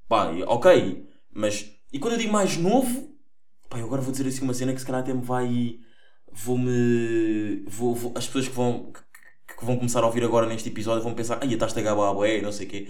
Pá, 0.08 0.32
ok, 0.48 1.08
mas, 1.34 1.66
e 1.92 2.00
quando 2.00 2.14
eu 2.14 2.20
digo 2.20 2.32
mais 2.34 2.58
novo, 2.58 3.10
pá, 3.70 3.80
eu 3.80 3.86
agora 3.86 4.02
vou 4.02 4.12
dizer 4.12 4.28
assim 4.28 4.44
uma 4.44 4.54
cena 4.54 4.74
que 4.74 4.80
se 4.80 4.86
calhar 4.86 5.02
até 5.02 5.14
me 5.14 5.22
vai, 5.24 5.78
vou-me, 6.34 7.64
vou, 7.68 7.96
vou- 7.96 8.14
as 8.16 8.26
pessoas 8.28 8.48
que 8.48 8.54
vão, 8.56 8.92
que, 8.92 9.56
que 9.58 9.66
vão 9.66 9.78
começar 9.78 10.02
a 10.04 10.06
ouvir 10.06 10.24
agora 10.24 10.48
neste 10.48 10.70
episódio 10.70 11.04
vão 11.04 11.14
pensar, 11.14 11.40
ai, 11.42 11.54
estás 11.54 11.76
a 11.78 11.82
gabar 11.82 12.10
a 12.10 12.14
bué, 12.14 12.42
não 12.42 12.52
sei 12.52 12.68
o 12.68 12.70
quê. 12.70 12.90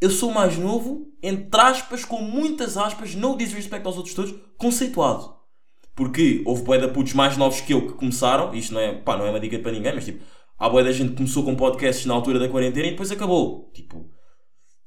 Eu 0.00 0.10
sou 0.10 0.30
mais 0.32 0.58
novo, 0.58 1.08
entre 1.22 1.60
aspas, 1.60 2.04
com 2.04 2.20
muitas 2.22 2.76
aspas, 2.76 3.14
no 3.14 3.36
disrespect 3.36 3.86
aos 3.86 3.96
outros 3.96 4.14
todos, 4.14 4.34
conceituado. 4.58 5.36
Porque 5.94 6.42
houve 6.46 6.62
bué 6.62 6.78
de 6.78 6.88
putos 6.88 7.12
mais 7.14 7.36
novos 7.36 7.60
que 7.60 7.74
eu 7.74 7.86
que 7.88 7.94
começaram, 7.94 8.54
isto 8.54 8.72
não 8.74 8.80
é, 8.80 8.94
pá, 8.94 9.16
não 9.16 9.26
é 9.26 9.30
uma 9.30 9.40
dica 9.40 9.58
para 9.58 9.72
ninguém, 9.72 9.94
mas 9.94 10.04
tipo, 10.04 10.24
há 10.58 10.68
bué 10.68 10.84
da 10.84 10.92
gente 10.92 11.10
que 11.10 11.16
começou 11.16 11.44
com 11.44 11.56
podcasts 11.56 12.06
na 12.06 12.14
altura 12.14 12.38
da 12.38 12.48
quarentena 12.48 12.86
e 12.88 12.90
depois 12.92 13.10
acabou. 13.10 13.70
Tipo, 13.74 14.08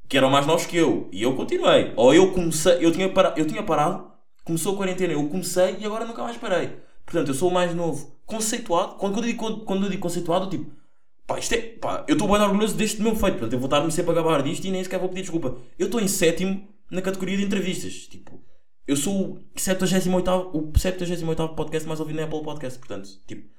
que 0.08 0.18
eram 0.18 0.30
mais 0.30 0.46
novos 0.46 0.66
que 0.66 0.78
eu. 0.78 1.10
E 1.12 1.24
eu 1.24 1.36
continuei. 1.36 1.94
Ou 1.96 2.14
eu 2.14 2.32
comecei, 2.34 2.78
eu 2.86 2.92
tinha, 2.92 3.10
para, 3.12 3.34
eu 3.38 3.46
tinha 3.48 3.64
parado, 3.64 4.12
começou 4.44 4.74
a 4.74 4.78
quarentena, 4.78 5.14
eu 5.14 5.28
comecei 5.30 5.78
e 5.80 5.86
agora 5.86 6.06
nunca 6.06 6.24
mais 6.24 6.38
parei. 6.38 6.78
Portanto, 7.12 7.28
eu 7.28 7.34
sou 7.34 7.50
o 7.50 7.54
mais 7.54 7.76
novo, 7.76 8.16
conceituado. 8.26 8.96
Quando, 8.96 9.18
eu, 9.18 9.24
digo, 9.24 9.38
quando, 9.38 9.66
quando 9.66 9.84
eu 9.84 9.90
digo 9.90 10.02
conceituado, 10.02 10.50
tipo, 10.50 10.72
pá, 11.28 11.38
isto 11.38 11.54
é, 11.54 11.58
pá, 11.58 12.06
eu 12.08 12.14
estou 12.14 12.26
bem 12.26 12.40
orgulhoso 12.40 12.74
deste 12.74 13.02
meu 13.02 13.14
feito. 13.14 13.34
Portanto, 13.34 13.52
eu 13.52 13.60
vou 13.60 13.68
estar-me 13.68 13.92
sempre 13.92 14.12
a 14.12 14.16
gabar 14.16 14.42
disto 14.42 14.64
e 14.64 14.72
nem 14.72 14.82
sequer 14.82 14.98
vou 14.98 15.10
pedir 15.10 15.24
desculpa. 15.24 15.58
Eu 15.78 15.88
estou 15.88 16.00
em 16.00 16.08
sétimo 16.08 16.66
na 16.90 17.02
categoria 17.02 17.36
de 17.36 17.44
entrevistas. 17.44 18.08
Tipo, 18.08 18.42
eu 18.88 18.96
sou 18.96 19.34
o 19.34 19.60
78 19.60 20.10
o 20.54 20.72
78 20.80 21.50
podcast 21.50 21.86
mais 21.86 22.00
ouvido 22.00 22.16
na 22.16 22.24
Apple 22.24 22.44
Podcast. 22.44 22.80
Portanto, 22.80 23.10
tipo, 23.28 23.50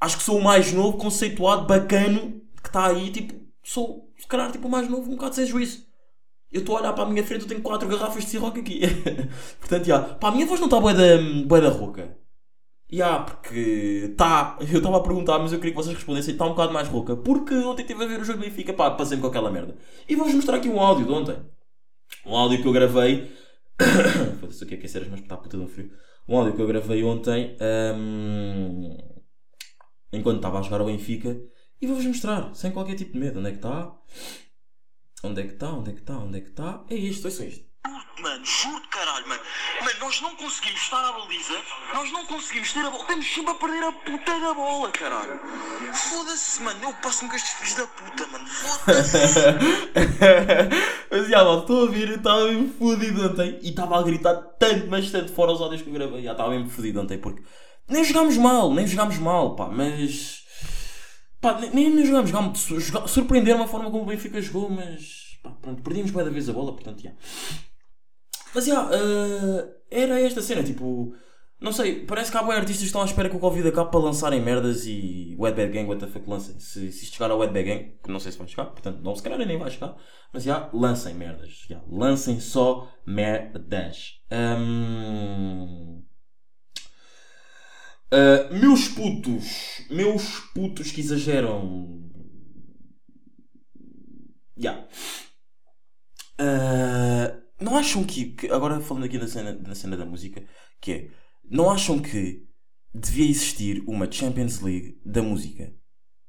acho 0.00 0.16
que 0.16 0.22
sou 0.22 0.38
o 0.38 0.44
mais 0.44 0.72
novo, 0.72 0.96
conceituado, 0.96 1.66
bacano, 1.66 2.40
que 2.62 2.68
está 2.68 2.86
aí, 2.86 3.10
tipo, 3.10 3.34
sou, 3.64 4.12
se 4.16 4.28
calhar, 4.28 4.52
tipo, 4.52 4.68
o 4.68 4.70
mais 4.70 4.88
novo, 4.88 5.10
um 5.10 5.16
bocado 5.16 5.34
sem 5.34 5.44
juízo. 5.44 5.84
Eu 6.52 6.60
estou 6.60 6.76
a 6.76 6.80
olhar 6.82 6.92
para 6.92 7.02
a 7.02 7.10
minha 7.10 7.24
frente, 7.24 7.42
eu 7.42 7.48
tenho 7.48 7.62
quatro 7.62 7.88
garrafas 7.88 8.22
de 8.22 8.30
Ciroc 8.30 8.56
aqui. 8.56 8.82
Portanto, 9.58 9.86
já, 9.86 9.98
pá, 9.98 10.28
a 10.28 10.30
minha 10.30 10.46
voz 10.46 10.60
não 10.60 10.68
está 10.68 10.78
bué 10.78 10.94
da, 10.94 11.18
bué 11.46 11.60
da 11.60 11.68
rouca. 11.68 12.21
Já, 12.92 13.20
porque 13.20 14.10
está, 14.10 14.58
eu 14.60 14.76
estava 14.76 14.98
a 14.98 15.02
perguntar, 15.02 15.38
mas 15.38 15.50
eu 15.50 15.58
queria 15.58 15.72
que 15.72 15.82
vocês 15.82 15.96
respondessem, 15.96 16.34
está 16.34 16.44
um 16.44 16.50
bocado 16.50 16.74
mais 16.74 16.88
rouca. 16.88 17.16
Porque 17.16 17.54
ontem 17.54 17.82
estive 17.82 18.04
a 18.04 18.06
ver 18.06 18.20
o 18.20 18.24
jogo 18.24 18.40
do 18.40 18.44
Benfica, 18.44 18.74
pá, 18.74 18.90
passei-me 18.90 19.22
com 19.22 19.28
aquela 19.28 19.50
merda. 19.50 19.74
E 20.06 20.14
vou-vos 20.14 20.34
mostrar 20.34 20.58
aqui 20.58 20.68
um 20.68 20.78
áudio 20.78 21.06
de 21.06 21.12
ontem. 21.12 21.36
Um 22.26 22.36
áudio 22.36 22.60
que 22.60 22.68
eu 22.68 22.72
gravei. 22.72 23.32
Foda-se, 24.40 24.62
o 24.62 24.66
que 24.66 24.74
é 24.74 24.76
que 24.76 24.84
é 24.84 24.88
ser, 24.88 25.08
mas 25.10 25.20
está 25.20 25.38
puta 25.38 25.56
de 25.56 25.62
um 25.62 25.68
frio. 25.68 25.90
Um 26.28 26.36
áudio 26.36 26.54
que 26.54 26.60
eu 26.60 26.66
gravei 26.66 27.02
ontem. 27.02 27.56
hum, 27.96 28.98
enquanto 30.12 30.36
estava 30.36 30.58
a 30.58 30.62
jogar 30.62 30.82
o 30.82 30.86
Benfica. 30.86 31.40
E 31.80 31.86
vou-vos 31.86 32.04
mostrar, 32.04 32.54
sem 32.54 32.72
qualquer 32.72 32.96
tipo 32.96 33.14
de 33.14 33.18
medo. 33.18 33.38
Onde 33.38 33.48
é 33.48 33.52
que 33.52 33.56
está? 33.56 33.98
Onde 35.24 35.40
é 35.40 35.46
que 35.46 35.52
está? 35.54 35.72
Onde 35.72 35.90
é 35.90 35.92
que 35.94 36.00
está? 36.00 36.18
Onde 36.18 36.38
é 36.38 36.40
que 36.42 36.48
está? 36.48 36.84
É 36.90 36.94
isto, 36.94 37.24
ouçam 37.24 37.46
isto. 37.46 37.71
Juro-te, 37.84 38.22
mano, 38.22 38.44
juro-te, 38.44 38.88
caralho, 38.88 39.28
mano. 39.28 39.42
Mano, 39.80 39.98
nós 40.00 40.20
não 40.20 40.36
conseguimos 40.36 40.80
estar 40.80 41.04
à 41.04 41.12
baliza, 41.12 41.60
nós 41.92 42.12
não 42.12 42.24
conseguimos 42.26 42.72
ter 42.72 42.80
a 42.80 42.90
bola, 42.90 43.02
estamos 43.02 43.26
sempre 43.26 43.50
a 43.50 43.54
perder 43.54 43.84
a 43.84 43.92
puta 43.92 44.40
da 44.40 44.54
bola, 44.54 44.90
caralho. 44.92 45.40
Foda-se, 45.92 46.62
mano, 46.62 46.78
eu 46.84 46.92
passo-me 46.94 47.30
com 47.30 47.36
estes 47.36 47.52
filhos 47.54 47.74
da 47.74 47.86
puta, 47.88 48.26
mano, 48.28 48.46
foda-se. 48.46 49.18
Mas 51.10 51.28
já, 51.28 51.44
malta, 51.44 51.62
estou 51.62 51.76
a 51.76 51.80
ouvir, 51.82 52.08
eu 52.08 52.16
estava 52.16 52.46
mesmo 52.46 52.72
fodido 52.74 53.26
ontem 53.26 53.58
e 53.62 53.70
estava 53.70 53.98
a 53.98 54.02
gritar 54.02 54.34
tanto, 54.58 54.86
mas 54.88 55.10
tanto 55.10 55.32
fora 55.32 55.50
os 55.50 55.60
áudios 55.60 55.82
que 55.82 55.88
eu 55.88 55.94
gravei. 55.94 56.22
Já 56.22 56.32
estava 56.32 56.50
mesmo 56.50 56.70
fodido 56.70 57.00
ontem 57.00 57.18
porque 57.18 57.42
nem 57.88 58.04
jogámos 58.04 58.36
mal, 58.36 58.72
nem 58.72 58.86
jogámos 58.86 59.18
mal, 59.18 59.56
pá, 59.56 59.66
mas. 59.66 60.44
pá, 61.40 61.58
nem, 61.60 61.90
nem, 61.90 62.06
jogámos 62.06 62.30
mal. 62.30 62.54
Surpreenderam 63.08 63.62
a 63.62 63.66
forma 63.66 63.90
como 63.90 64.04
o 64.04 64.06
Benfica 64.06 64.40
jogou, 64.40 64.70
mas. 64.70 65.38
pá, 65.42 65.50
pronto, 65.50 65.82
perdíamos 65.82 66.12
cada 66.12 66.30
vez 66.30 66.48
a 66.48 66.52
bola, 66.52 66.72
portanto, 66.72 67.02
já. 67.02 67.10
Mas 68.54 68.66
já, 68.66 68.88
eh, 68.92 69.68
era 69.90 70.20
esta 70.20 70.42
cena, 70.42 70.62
tipo. 70.62 71.14
Não 71.60 71.72
sei, 71.72 72.04
parece 72.04 72.30
que 72.30 72.36
há 72.36 72.42
boi 72.42 72.56
artistas 72.56 72.80
que 72.80 72.86
estão 72.86 73.02
à 73.02 73.04
espera 73.04 73.30
que 73.30 73.36
o 73.36 73.38
Covid 73.38 73.68
acabe 73.68 73.90
para 73.92 74.00
lançarem 74.00 74.40
merdas 74.42 74.84
e 74.84 75.36
o 75.38 75.42
Bad 75.42 75.68
Gang, 75.68 75.88
what 75.88 76.04
the 76.04 76.10
fuck, 76.10 76.28
lancem. 76.28 76.58
Se, 76.58 76.90
se 76.90 77.04
isto 77.04 77.14
chegar 77.14 77.30
ao 77.30 77.38
Bad 77.38 77.52
Gang, 77.52 77.98
que 78.02 78.10
não 78.10 78.18
sei 78.18 78.32
se 78.32 78.38
vai 78.38 78.48
chegar, 78.48 78.66
portanto, 78.66 79.00
não, 79.00 79.14
se 79.14 79.22
calhar 79.22 79.38
nem 79.38 79.58
vai 79.58 79.70
chegar, 79.70 79.96
mas 80.32 80.42
já, 80.42 80.68
lancem 80.72 81.14
merdas. 81.14 81.64
Já, 81.68 81.80
lancem 81.88 82.40
só 82.40 82.92
merdas. 83.06 84.20
Hum, 84.32 86.02
ah, 88.12 88.48
meus 88.52 88.88
putos, 88.88 89.86
meus 89.90 90.40
putos 90.54 90.92
que 90.92 91.00
exageram. 91.00 92.10
Já. 94.56 94.86
Ah, 96.38 97.41
não 97.62 97.76
acham 97.76 98.04
que, 98.04 98.32
que- 98.32 98.48
agora 98.50 98.80
falando 98.80 99.04
aqui 99.04 99.18
da 99.18 99.28
cena, 99.28 99.52
da 99.54 99.74
cena 99.74 99.96
da 99.96 100.04
música, 100.06 100.44
que 100.80 100.92
é, 100.92 101.10
não 101.50 101.70
acham 101.70 102.00
que 102.00 102.46
devia 102.94 103.28
existir 103.30 103.82
uma 103.86 104.10
Champions 104.10 104.60
League 104.60 105.00
da 105.04 105.22
música? 105.22 105.72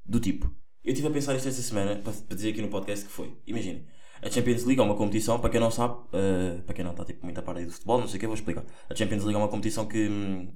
Do 0.04 0.20
tipo, 0.20 0.46
eu 0.82 0.92
estive 0.92 1.08
a 1.08 1.10
pensar 1.10 1.34
isto 1.36 1.48
esta 1.48 1.62
semana, 1.62 1.96
para, 1.96 2.12
dizer 2.34 2.50
aqui 2.50 2.62
no 2.62 2.68
podcast 2.68 3.06
que 3.06 3.12
foi, 3.12 3.36
imaginem, 3.46 3.86
A 4.22 4.30
Champions 4.30 4.64
League 4.64 4.80
é 4.80 4.84
uma 4.84 4.96
competição, 4.96 5.38
para 5.40 5.50
quem 5.50 5.60
não 5.60 5.70
sabe, 5.70 5.96
eh, 6.12 6.62
para 6.64 6.74
quem 6.74 6.84
não 6.84 6.92
está 6.92 7.04
tipo, 7.04 7.24
muito 7.24 7.38
a 7.38 7.42
par 7.42 7.56
aí 7.56 7.66
do 7.66 7.72
futebol, 7.72 8.00
não 8.00 8.06
sei 8.08 8.16
o 8.16 8.20
que, 8.20 8.26
vou 8.26 8.34
explicar. 8.34 8.64
A 8.88 8.94
Champions 8.94 9.22
League 9.24 9.34
é 9.34 9.38
uma 9.38 9.48
competição 9.48 9.86
que, 9.86 10.08
hum, 10.08 10.54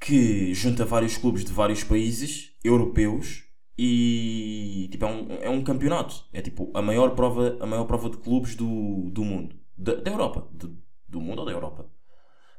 que 0.00 0.52
junta 0.54 0.84
vários 0.84 1.16
clubes 1.16 1.44
de 1.44 1.52
vários 1.52 1.82
países 1.84 2.52
europeus 2.62 3.44
e 3.76 4.88
tipo, 4.90 5.04
é, 5.04 5.08
um, 5.08 5.32
é 5.42 5.50
um 5.50 5.64
campeonato. 5.64 6.24
É 6.32 6.40
tipo 6.42 6.70
a 6.74 6.82
maior 6.82 7.14
prova, 7.14 7.56
a 7.60 7.66
maior 7.66 7.84
prova 7.86 8.10
de 8.10 8.18
clubes 8.18 8.54
do, 8.54 9.10
do 9.10 9.24
mundo. 9.24 9.56
Da, 9.76 9.94
da 9.94 10.10
Europa. 10.10 10.48
Do, 10.52 10.76
do 11.08 11.20
mundo 11.20 11.40
ou 11.40 11.44
da 11.46 11.52
Europa? 11.52 11.90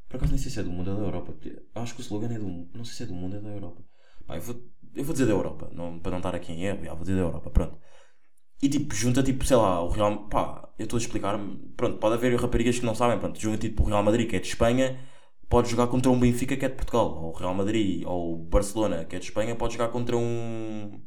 Por 0.08 0.17
acaso 0.17 0.32
nem 0.32 0.41
sei 0.41 0.51
se 0.51 0.60
é 0.60 0.63
do 0.63 0.71
mundo 0.71 0.91
ou 0.91 0.97
da 0.97 1.04
Europa. 1.04 1.34
Acho 1.75 1.95
que 1.95 2.01
o 2.01 2.04
slogan 2.04 2.34
é 2.34 2.39
do 2.39 2.47
mundo. 2.47 2.69
Não 2.73 2.86
sei 2.86 2.95
se 2.95 3.04
é 3.04 3.06
do 3.06 3.13
mundo 3.13 3.36
ou 3.38 3.41
da 3.41 3.49
Europa. 3.49 3.84
Eu, 4.30 4.41
vou, 4.41 4.56
eu 4.95 5.04
vou 5.04 5.13
dizer 5.13 5.25
da 5.25 5.34
Europa, 5.34 5.69
não, 5.73 5.99
para 5.99 6.12
não 6.12 6.17
estar 6.17 6.34
aqui 6.36 6.51
em 6.51 6.63
erro, 6.65 6.84
vou 6.95 6.99
dizer 6.99 7.15
da 7.15 7.21
Europa, 7.21 7.49
pronto. 7.51 7.78
E 8.62 8.69
tipo, 8.69 8.95
junta 8.95 9.21
tipo, 9.21 9.45
sei 9.45 9.58
lá, 9.58 9.82
o 9.84 9.89
Real. 9.89 10.28
Pá, 10.30 10.69
eu 10.80 10.86
estou 10.86 10.97
a 10.97 11.01
explicar. 11.01 11.39
Pronto, 11.75 11.97
pode 11.99 12.15
haver 12.15 12.36
raparigas 12.39 12.80
que 12.80 12.86
não 12.86 12.95
sabem, 12.95 13.19
pronto, 13.19 13.39
junta 13.39 13.58
tipo 13.58 13.84
o 13.84 13.86
Real 13.88 14.04
Madrid, 14.04 14.30
que 14.30 14.36
é 14.36 14.39
de 14.39 14.47
Espanha, 14.47 14.99
pode 15.49 15.69
jogar 15.69 15.88
contra 15.88 16.12
um 16.12 16.19
Benfica, 16.19 16.58
que 16.58 16.65
é 16.65 16.69
de 16.69 16.75
Portugal. 16.75 17.23
Ou 17.23 17.34
Real 17.34 17.53
Madrid, 17.53 18.03
ou 18.05 18.38
Barcelona, 18.38 19.05
que 19.05 19.15
é 19.15 19.19
de 19.19 19.25
Espanha, 19.25 19.55
pode 19.55 19.73
jogar 19.73 19.89
contra 19.89 20.17
um. 20.17 21.01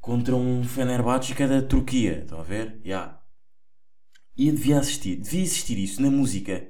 Contra 0.00 0.36
um 0.36 0.62
Fenerbahçe, 0.62 1.34
que 1.34 1.42
é 1.42 1.48
da 1.48 1.60
Turquia, 1.60 2.20
estão 2.20 2.38
a 2.38 2.44
ver? 2.44 2.80
Já. 2.84 3.20
E 4.36 4.50
devia 4.50 4.78
assistir, 4.80 5.16
devia 5.16 5.42
existir 5.42 5.78
isso 5.78 6.02
na 6.02 6.10
música. 6.10 6.68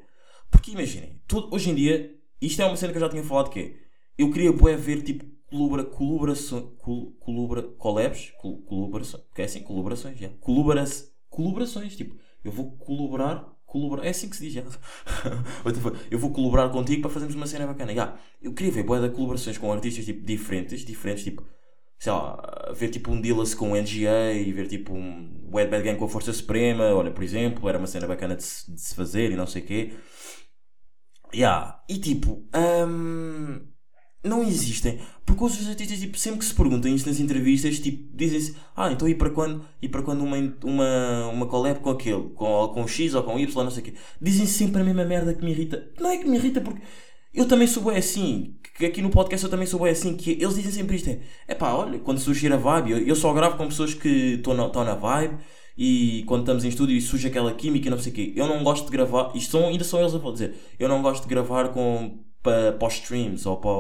Porque 0.50 0.70
imaginem, 0.72 1.22
todo- 1.26 1.52
hoje 1.54 1.70
em 1.70 1.74
dia, 1.74 2.14
isto 2.40 2.60
é 2.62 2.66
uma 2.66 2.76
cena 2.76 2.92
que 2.92 2.98
eu 2.98 3.00
já 3.00 3.08
tinha 3.08 3.24
falado 3.24 3.50
que 3.50 3.60
é. 3.60 3.74
Eu 4.16 4.30
queria 4.30 4.52
bué 4.52 4.76
ver 4.76 5.02
tipo 5.02 5.24
colabora, 5.46 5.84
colaborações. 5.84 6.64
Col, 6.78 7.12
colabora, 7.18 7.62
collabs? 7.62 8.30
Col, 8.40 8.62
colaborações. 8.62 9.24
É 9.36 9.44
assim? 9.44 9.62
Colaborações, 9.62 10.18
colaborações, 11.30 11.96
tipo, 11.96 12.16
eu 12.44 12.52
vou 12.52 12.76
colaborar. 12.76 13.53
Colaborar, 13.74 14.06
é 14.06 14.10
assim 14.10 14.28
que 14.28 14.36
se 14.36 14.48
diz, 14.48 14.62
fuck? 14.62 15.96
eu 16.08 16.16
vou 16.16 16.30
colaborar 16.30 16.68
contigo 16.68 17.02
para 17.02 17.10
fazermos 17.10 17.34
uma 17.34 17.44
cena 17.44 17.66
bacana. 17.66 17.92
Já. 17.92 18.16
Eu 18.40 18.54
queria 18.54 18.70
ver 18.70 18.84
de 18.84 19.10
colaborações 19.10 19.58
com 19.58 19.72
artistas 19.72 20.04
tipo, 20.04 20.24
diferentes, 20.24 20.84
diferentes, 20.84 21.24
tipo, 21.24 21.44
sei 21.98 22.12
lá, 22.12 22.72
ver 22.72 22.90
tipo 22.90 23.10
um 23.10 23.20
Dillas 23.20 23.52
com 23.52 23.72
o 23.72 23.76
NGA 23.76 24.32
e 24.32 24.52
ver 24.52 24.68
tipo 24.68 24.94
um 24.94 25.50
Wet 25.52 25.68
Bad 25.68 25.82
Gang 25.82 25.98
com 25.98 26.04
a 26.04 26.08
Força 26.08 26.32
Suprema, 26.32 26.94
olha, 26.94 27.10
por 27.10 27.24
exemplo, 27.24 27.68
era 27.68 27.76
uma 27.76 27.88
cena 27.88 28.06
bacana 28.06 28.36
de 28.36 28.44
se, 28.44 28.70
de 28.72 28.80
se 28.80 28.94
fazer 28.94 29.32
e 29.32 29.36
não 29.36 29.46
sei 29.48 29.62
o 29.62 29.66
quê. 29.66 29.92
Yeah. 31.34 31.82
E 31.88 31.98
tipo, 31.98 32.48
hum, 32.54 33.60
não 34.24 34.42
existem. 34.42 34.98
Porque 35.24 35.44
os 35.44 35.68
artistas, 35.68 35.98
tipo, 35.98 36.18
sempre 36.18 36.40
que 36.40 36.44
se 36.44 36.54
perguntam 36.54 36.90
isto 36.92 37.08
nas 37.08 37.20
entrevistas, 37.20 37.78
tipo, 37.78 38.08
dizem-se, 38.16 38.56
ah, 38.76 38.90
então 38.90 39.08
e 39.08 39.14
para 39.14 39.30
quando, 39.30 39.64
e 39.80 39.88
para 39.88 40.02
quando 40.02 40.22
uma, 40.22 40.36
uma, 40.64 41.28
uma 41.28 41.46
collab 41.46 41.80
com 41.80 41.90
aquele, 41.90 42.30
com, 42.34 42.68
com 42.68 42.88
X 42.88 43.14
ou 43.14 43.22
com 43.22 43.38
Y, 43.38 43.64
não 43.64 43.70
sei 43.70 43.82
o 43.82 43.84
quê. 43.84 43.94
Dizem 44.20 44.46
sempre 44.46 44.82
a 44.82 44.84
mesma 44.84 45.04
merda 45.04 45.34
que 45.34 45.44
me 45.44 45.50
irrita. 45.52 45.88
Não 46.00 46.10
é 46.10 46.16
que 46.16 46.28
me 46.28 46.36
irrita 46.36 46.60
porque 46.60 46.80
eu 47.34 47.48
também 47.48 47.66
sou 47.66 47.82
bué 47.82 47.98
assim, 47.98 48.54
que 48.76 48.86
aqui 48.86 49.02
no 49.02 49.10
podcast 49.10 49.44
eu 49.44 49.50
também 49.50 49.66
sou 49.66 49.80
bué 49.80 49.90
assim, 49.90 50.16
que 50.16 50.32
eles 50.32 50.54
dizem 50.54 50.70
sempre 50.70 50.96
isto, 50.96 51.10
é, 51.48 51.54
pá, 51.54 51.72
olha, 51.72 51.98
quando 51.98 52.18
surgir 52.20 52.52
a 52.52 52.56
vibe, 52.56 52.92
eu, 52.92 52.98
eu 52.98 53.16
só 53.16 53.32
gravo 53.32 53.56
com 53.56 53.66
pessoas 53.66 53.92
que 53.92 54.34
estão 54.34 54.54
na, 54.54 54.68
na 54.68 54.94
vibe, 54.94 55.38
e 55.76 56.22
quando 56.28 56.42
estamos 56.42 56.64
em 56.64 56.68
estúdio 56.68 56.96
e 56.96 57.00
surge 57.00 57.26
aquela 57.26 57.52
química 57.52 57.88
e 57.88 57.90
não 57.90 57.98
sei 57.98 58.12
o 58.12 58.14
quê, 58.14 58.32
eu 58.36 58.46
não 58.46 58.62
gosto 58.62 58.84
de 58.84 58.92
gravar, 58.92 59.32
isto 59.34 59.50
são, 59.50 59.66
ainda 59.66 59.82
são 59.82 60.00
eles 60.00 60.14
a 60.14 60.30
dizer, 60.30 60.54
eu 60.78 60.88
não 60.88 61.02
gosto 61.02 61.24
de 61.24 61.28
gravar 61.28 61.70
com, 61.70 62.20
para, 62.44 62.74
para 62.74 62.88
os 62.88 62.94
streams, 62.94 63.48
ou 63.48 63.58
para, 63.58 63.70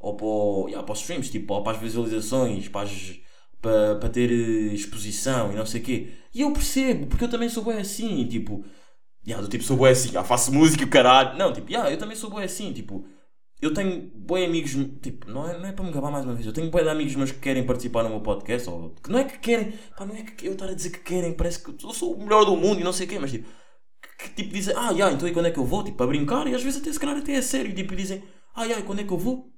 ou 0.00 0.16
para, 0.16 0.70
yeah, 0.70 0.82
para 0.84 0.92
os 0.92 1.00
streams, 1.00 1.30
tipo, 1.30 1.54
ou 1.54 1.62
para 1.62 1.76
as 1.76 1.82
visualizações, 1.82 2.68
para, 2.68 2.82
as- 2.88 3.16
para, 3.60 3.96
para 3.96 4.08
ter 4.08 4.30
exposição 4.72 5.52
e 5.52 5.56
não 5.56 5.66
sei 5.66 5.80
o 5.80 5.84
quê, 5.84 6.08
e 6.34 6.40
eu 6.42 6.52
percebo, 6.52 7.06
porque 7.06 7.24
eu 7.24 7.30
também 7.30 7.48
sou 7.48 7.62
bué 7.64 7.78
assim, 7.80 8.26
tipo, 8.26 8.64
Yeah, 9.26 9.42
do 9.44 9.50
tipo, 9.50 9.62
sou 9.64 9.76
bué 9.76 9.90
assim, 9.90 10.16
ah, 10.16 10.24
faço 10.24 10.52
música 10.52 10.82
e 10.82 10.86
o 10.86 10.90
caralho. 10.90 11.38
Não, 11.38 11.52
tipo, 11.52 11.70
yeah, 11.70 11.90
eu 11.92 11.98
também 11.98 12.16
sou 12.16 12.30
bué 12.30 12.44
assim, 12.44 12.72
tipo, 12.72 13.06
eu 13.60 13.74
tenho 13.74 14.10
bué 14.14 14.44
amigos, 14.46 14.72
tipo, 15.02 15.30
não 15.30 15.48
é, 15.48 15.58
não 15.58 15.66
é 15.68 15.72
para 15.72 15.84
me 15.84 15.92
gabar 15.92 16.10
mais 16.12 16.24
uma 16.24 16.34
vez, 16.34 16.46
eu 16.46 16.52
tenho 16.52 16.70
bué 16.70 16.82
de 16.82 16.88
amigos 16.90 17.14
meus 17.16 17.32
que 17.32 17.38
querem 17.40 17.66
participar 17.66 18.04
no 18.04 18.10
meu 18.10 18.20
podcast, 18.20 18.70
ou 18.70 18.90
que 19.02 19.10
não 19.10 19.18
é 19.20 19.24
que 19.24 19.38
querem, 19.38 19.72
pá, 19.96 20.06
não 20.06 20.14
é 20.16 20.22
que 20.22 20.46
eu 20.46 20.52
estar 20.52 20.66
a 20.68 20.74
dizer 20.74 20.90
que 20.90 21.00
querem, 21.00 21.34
parece 21.34 21.62
que 21.62 21.70
eu 21.84 21.92
sou 21.92 22.14
o 22.14 22.22
melhor 22.22 22.44
do 22.44 22.56
mundo 22.56 22.80
e 22.80 22.84
não 22.84 22.92
sei 22.92 23.06
o 23.06 23.10
quê, 23.10 23.18
mas 23.18 23.30
tipo, 23.32 23.48
que, 24.18 24.28
tipo 24.30 24.52
dizem, 24.54 24.74
ah, 24.76 24.90
yeah, 24.90 25.14
então 25.14 25.28
e 25.28 25.32
quando 25.32 25.46
é 25.46 25.50
que 25.50 25.58
eu 25.58 25.64
vou? 25.64 25.84
Tipo, 25.84 26.02
a 26.02 26.06
brincar, 26.06 26.46
e 26.48 26.54
às 26.54 26.62
vezes 26.62 26.80
até 26.80 26.92
se 26.92 26.98
calhar 27.00 27.16
até 27.16 27.32
é 27.34 27.42
sério, 27.42 27.74
tipo, 27.74 27.94
dizem, 27.96 28.22
ah, 28.54 28.64
yeah, 28.64 28.84
quando 28.84 29.00
é 29.00 29.04
que 29.04 29.12
eu 29.12 29.18
vou? 29.18 29.52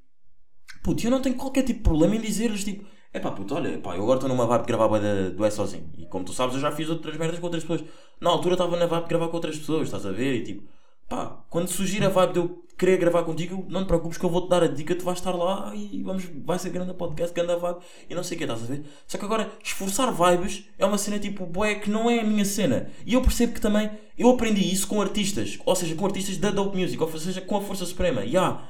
Puto, 0.83 1.05
eu 1.07 1.11
não 1.11 1.21
tenho 1.23 1.37
qualquer 1.37 1.63
tipo 1.65 1.79
de 1.79 1.85
problema 1.85 2.17
em 2.17 2.21
dizer-lhes, 2.21 2.65
tipo, 2.65 2.87
é 3.13 3.21
pá, 3.21 3.31
puto, 3.33 3.55
olha, 3.55 3.79
pá, 3.81 3.97
eu 3.97 4.03
agora 4.03 4.19
estou 4.19 4.29
numa 4.29 4.47
vibe 4.47 4.63
de 4.63 4.67
gravar 4.69 4.99
da- 4.99 5.31
do 5.31 5.45
É 5.45 5.51
sozinho. 5.51 5.91
E 5.99 6.07
como 6.07 6.25
tu 6.25 6.33
sabes, 6.33 6.55
eu 6.55 6.61
já 6.61 6.71
fiz 6.73 6.89
outras 6.89 7.17
merdas 7.17 7.39
com 7.39 7.47
outras 7.47 7.65
pessoas. 7.65 7.85
Na 8.21 8.31
altura 8.31 8.55
estava 8.55 8.77
na 8.77 8.87
vibe 8.87 9.03
de 9.05 9.09
gravar 9.09 9.29
com 9.29 9.37
outras 9.37 9.59
pessoas, 9.59 9.85
estás 9.89 10.07
a 10.07 10.13
ver? 10.13 10.37
E 10.37 10.45
tipo, 10.45 10.69
pá, 11.11 11.45
quando 11.51 11.69
surgir 11.69 12.05
a 12.05 12.09
vibe 12.09 12.33
de 12.33 12.39
eu 12.39 12.65
querer 12.79 12.97
gravar 12.97 13.25
contigo, 13.25 13.67
não 13.69 13.83
te 13.83 13.89
preocupes 13.89 14.17
que 14.17 14.25
eu 14.25 14.31
vou-te 14.31 14.49
dar 14.49 14.63
a 14.63 14.69
dica, 14.69 14.95
tu 14.95 15.05
vais 15.05 15.19
estar 15.19 15.33
lá 15.33 15.75
e 15.75 16.03
vamos, 16.05 16.25
vai 16.45 16.59
ser 16.59 16.71
grande 16.71 16.95
podcast, 16.95 17.35
grande 17.35 17.61
vibe 17.61 17.81
e 18.09 18.15
não 18.15 18.23
sei 18.23 18.37
o 18.37 18.39
que, 18.39 18.45
estás 18.45 18.63
a 18.63 18.67
ver? 18.67 18.85
Só 19.09 19.19
que 19.19 19.25
agora, 19.25 19.51
esforçar 19.63 20.11
vibes 20.13 20.65
é 20.79 20.87
uma 20.87 20.97
cena 20.97 21.19
tipo, 21.19 21.45
bué, 21.45 21.75
que 21.75 21.91
não 21.91 22.09
é 22.09 22.21
a 22.21 22.25
minha 22.25 22.45
cena. 22.45 22.91
E 23.05 23.15
eu 23.15 23.21
percebo 23.21 23.53
que 23.53 23.61
também, 23.61 23.91
eu 24.17 24.31
aprendi 24.31 24.73
isso 24.73 24.87
com 24.87 25.03
artistas, 25.03 25.59
ou 25.67 25.75
seja, 25.75 25.97
com 25.97 26.07
artistas 26.07 26.39
da 26.39 26.53
Dope 26.53 26.79
Music, 26.79 27.03
ou 27.03 27.19
seja, 27.19 27.41
com 27.41 27.57
a 27.57 27.61
Força 27.61 27.85
Suprema, 27.85 28.25
ya. 28.25 28.63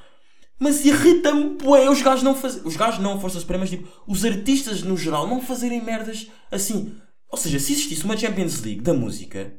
Mas 0.59 0.85
irrita-me, 0.85 1.57
bué, 1.59 1.89
os 1.91 2.03
gajos 2.03 2.23
não 2.23 2.35
fazem. 2.35 2.63
Os 2.65 2.75
gajos 2.75 3.01
não, 3.01 3.21
Força 3.21 3.39
Suprema, 3.39 3.63
mas 3.63 3.71
tipo, 3.71 3.87
os 4.09 4.25
artistas 4.25 4.83
no 4.83 4.97
geral 4.97 5.29
não 5.29 5.43
fazerem 5.43 5.85
merdas 5.85 6.27
assim. 6.51 6.97
Ou 7.31 7.39
seja, 7.39 7.61
se 7.61 7.75
existisse 7.75 8.05
uma 8.05 8.17
Champions 8.17 8.61
League 8.63 8.81
da 8.81 8.95
música, 8.95 9.55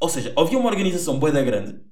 ou 0.00 0.08
seja, 0.08 0.32
havia 0.36 0.58
uma 0.58 0.70
organização 0.70 1.18
bué 1.18 1.30
da 1.30 1.42
grande, 1.42 1.91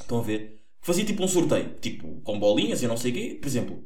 estão 0.00 0.18
a 0.18 0.22
ver, 0.22 0.62
fazia 0.80 1.04
tipo 1.04 1.22
um 1.22 1.28
sorteio, 1.28 1.74
tipo, 1.80 2.20
com 2.22 2.38
bolinhas 2.38 2.82
e 2.82 2.86
não 2.86 2.96
sei 2.96 3.10
o 3.10 3.14
quê, 3.14 3.38
por 3.40 3.48
exemplo. 3.48 3.84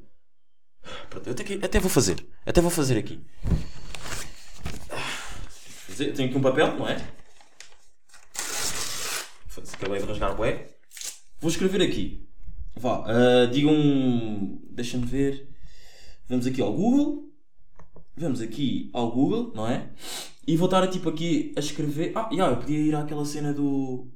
Pronto, 1.10 1.26
eu 1.26 1.32
até, 1.32 1.54
até 1.54 1.80
vou 1.80 1.90
fazer, 1.90 2.26
até 2.46 2.60
vou 2.60 2.70
fazer 2.70 2.98
aqui. 2.98 3.20
Tenho 5.96 6.28
aqui 6.28 6.38
um 6.38 6.42
papel, 6.42 6.76
não 6.76 6.88
é? 6.88 6.96
Acabei 9.72 10.00
de 10.00 10.06
rasgar 10.06 10.36
bué. 10.36 10.68
Vou 11.40 11.50
escrever 11.50 11.82
aqui. 11.82 12.28
Vá, 12.76 13.04
ah, 13.06 13.46
digam. 13.46 14.60
Deixa-me 14.70 15.04
ver. 15.04 15.48
Vamos 16.28 16.46
aqui 16.46 16.60
ao 16.60 16.72
Google. 16.72 17.32
Vamos 18.16 18.40
aqui 18.40 18.90
ao 18.92 19.10
Google, 19.10 19.52
não 19.54 19.68
é? 19.68 19.90
E 20.46 20.56
vou 20.56 20.66
estar 20.66 20.86
tipo 20.88 21.08
aqui 21.08 21.52
a 21.56 21.60
escrever. 21.60 22.12
Ah, 22.16 22.28
já, 22.32 22.48
eu 22.48 22.56
podia 22.58 22.78
ir 22.78 22.94
àquela 22.94 23.24
cena 23.24 23.52
do. 23.52 24.08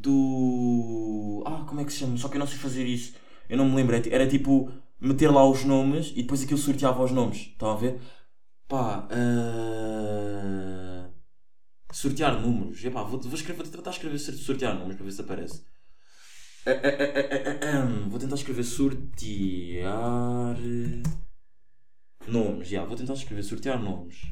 Do. 0.00 1.42
Ah, 1.46 1.64
como 1.68 1.80
é 1.80 1.84
que 1.84 1.92
se 1.92 2.00
chama? 2.00 2.16
Só 2.16 2.28
que 2.28 2.36
eu 2.36 2.40
não 2.40 2.46
sei 2.46 2.58
fazer 2.58 2.84
isso. 2.86 3.14
Eu 3.48 3.56
não 3.58 3.68
me 3.68 3.76
lembro. 3.76 3.94
É 3.96 4.02
Era 4.10 4.28
tipo 4.28 4.70
meter 5.00 5.28
lá 5.30 5.48
os 5.48 5.64
nomes 5.64 6.12
e 6.16 6.22
depois 6.22 6.42
aquilo 6.42 6.58
sorteava 6.58 7.02
os 7.04 7.12
nomes. 7.12 7.38
Estão 7.38 7.70
a 7.70 7.76
ver? 7.76 8.00
Pá. 8.68 9.08
ah, 9.10 11.08
Sortear 11.92 12.40
números. 12.40 12.84
Epá, 12.84 13.02
vou, 13.02 13.20
vou, 13.20 13.34
escrever, 13.34 13.62
vou 13.62 13.70
tentar 13.72 13.90
escrever 13.90 14.18
sortear 14.18 14.74
números 14.74 14.96
para 14.96 15.04
ver 15.04 15.12
se 15.12 15.20
aparece. 15.22 15.64
Ah, 16.66 16.70
ah, 17.62 18.08
Vou 18.08 18.18
tentar 18.18 18.34
escrever 18.36 18.64
sortear 18.64 20.56
nomes. 22.26 22.68
Já, 22.68 22.84
vou 22.84 22.96
tentar 22.96 23.14
escrever 23.14 23.42
sortear 23.42 23.80
nomes. 23.82 24.22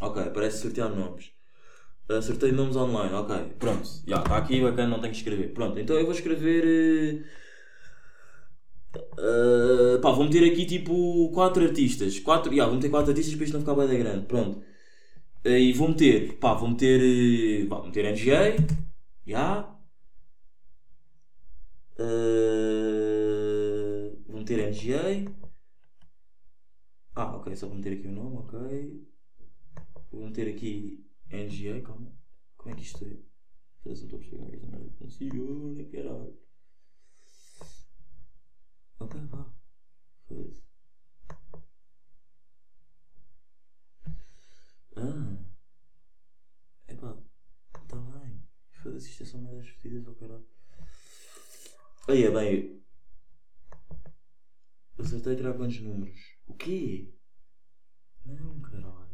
Ok, 0.00 0.30
parece 0.32 0.62
sortear 0.62 0.90
nomes. 0.90 1.32
De 2.08 2.52
nomes 2.52 2.74
online, 2.74 3.12
ok. 3.14 3.36
Pronto, 3.58 3.86
já, 4.06 4.16
está 4.18 4.38
aqui 4.38 4.60
bacana, 4.62 4.88
não 4.88 5.00
tenho 5.00 5.12
que 5.12 5.18
escrever. 5.18 5.52
Pronto, 5.52 5.78
então 5.78 5.94
eu 5.96 6.04
vou 6.04 6.14
escrever. 6.14 7.26
Uh, 8.96 10.00
pá, 10.00 10.10
vou 10.12 10.24
meter 10.24 10.50
aqui 10.50 10.64
tipo 10.64 11.30
4 11.32 11.64
artistas. 11.64 12.18
4, 12.18 12.54
já, 12.56 12.64
vou 12.64 12.76
meter 12.76 12.88
4 12.90 13.10
artistas 13.10 13.34
para 13.34 13.44
isto 13.44 13.52
não 13.54 13.60
ficar 13.60 13.74
bem 13.74 13.98
grande. 13.98 14.26
Pronto. 14.26 14.58
Uh, 15.46 15.50
e 15.50 15.72
vou 15.74 15.88
meter, 15.88 16.38
pá, 16.38 16.54
vou 16.54 16.68
meter. 16.70 17.66
uh, 17.66 17.68
vou 17.68 17.86
meter 17.86 18.06
NGA. 18.12 18.56
Já. 19.26 19.76
Uh, 21.98 24.16
vou 24.28 24.38
meter 24.38 24.58
NGA. 24.70 25.30
Ah, 27.14 27.36
ok, 27.36 27.54
só 27.56 27.66
vou 27.66 27.76
meter 27.76 27.92
aqui 27.94 28.06
o 28.08 28.12
nome, 28.12 28.36
ok. 28.38 28.58
Vou 30.10 30.24
meter 30.26 30.48
aqui 30.48 31.07
NGA, 31.30 31.80
calma. 31.82 32.12
Como 32.56 32.72
é 32.72 32.76
que 32.76 32.82
isto 32.82 33.04
é? 33.04 33.18
Foda-se, 33.82 34.02
não 34.02 34.06
estou 34.06 34.16
a 34.18 34.20
perceber 34.20 34.36
como 34.38 34.46
é 34.46 34.50
que 34.50 34.56
esta 34.56 34.66
merda 34.68 34.90
funciona, 34.98 35.84
caralho. 35.86 36.38
Ok, 39.00 39.14
vá. 39.30 39.52
Foda-se. 40.26 40.62
Ah. 44.96 45.38
Epá, 46.88 47.16
tá 47.86 47.96
bem. 47.96 48.42
Foda-se, 48.82 49.08
isto 49.10 49.22
é 49.22 49.26
só 49.26 49.38
merdas 49.38 49.68
fedidas, 49.68 50.06
oh 50.06 50.14
caralho. 50.14 50.44
Aí 52.08 52.24
é 52.24 52.30
bem. 52.30 52.78
Acertei 54.98 55.34
tirar 55.36 55.54
quantos 55.54 55.80
números? 55.80 56.20
O 56.46 56.54
quê? 56.54 57.10
Não, 58.24 58.60
caralho. 58.60 59.07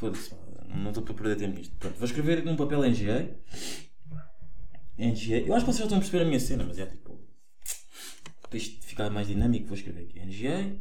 Foda-se, 0.00 0.30
pá, 0.30 0.36
não 0.74 0.88
estou 0.88 1.02
para 1.02 1.12
perder 1.12 1.36
tempo 1.36 1.58
nisto. 1.58 1.76
Pronto, 1.76 1.98
vou 1.98 2.06
escrever 2.06 2.42
num 2.42 2.56
papel 2.56 2.82
NGA. 2.88 3.38
NGA. 4.98 5.40
Eu 5.40 5.54
acho 5.54 5.66
que 5.66 5.72
vocês 5.72 5.78
já 5.78 5.84
estão 5.84 5.98
a 5.98 6.00
perceber 6.00 6.24
a 6.24 6.26
minha 6.26 6.40
cena, 6.40 6.64
mas 6.64 6.78
é 6.78 6.86
tipo. 6.86 7.20
Para 8.48 8.56
isto 8.56 8.84
ficar 8.84 9.10
mais 9.10 9.28
dinâmico, 9.28 9.66
vou 9.66 9.76
escrever 9.76 10.04
aqui 10.04 10.18
NGA. 10.18 10.76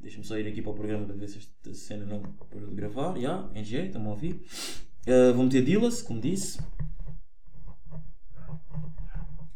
Deixa-me 0.00 0.24
só 0.24 0.38
ir 0.38 0.46
aqui 0.46 0.62
para 0.62 0.70
o 0.70 0.74
programa 0.74 1.06
para 1.06 1.16
ver 1.16 1.28
se 1.28 1.38
esta 1.38 1.74
cena 1.74 2.04
não 2.04 2.22
parou 2.22 2.68
de 2.68 2.74
gravar. 2.76 3.18
Já, 3.18 3.48
NGA, 3.48 3.86
estão-me 3.86 4.06
a 4.06 4.10
ouvir. 4.10 4.44
Uh, 5.06 5.34
vou 5.34 5.44
meter 5.44 5.64
Dillas, 5.64 6.02
como 6.02 6.20
disse. 6.20 6.60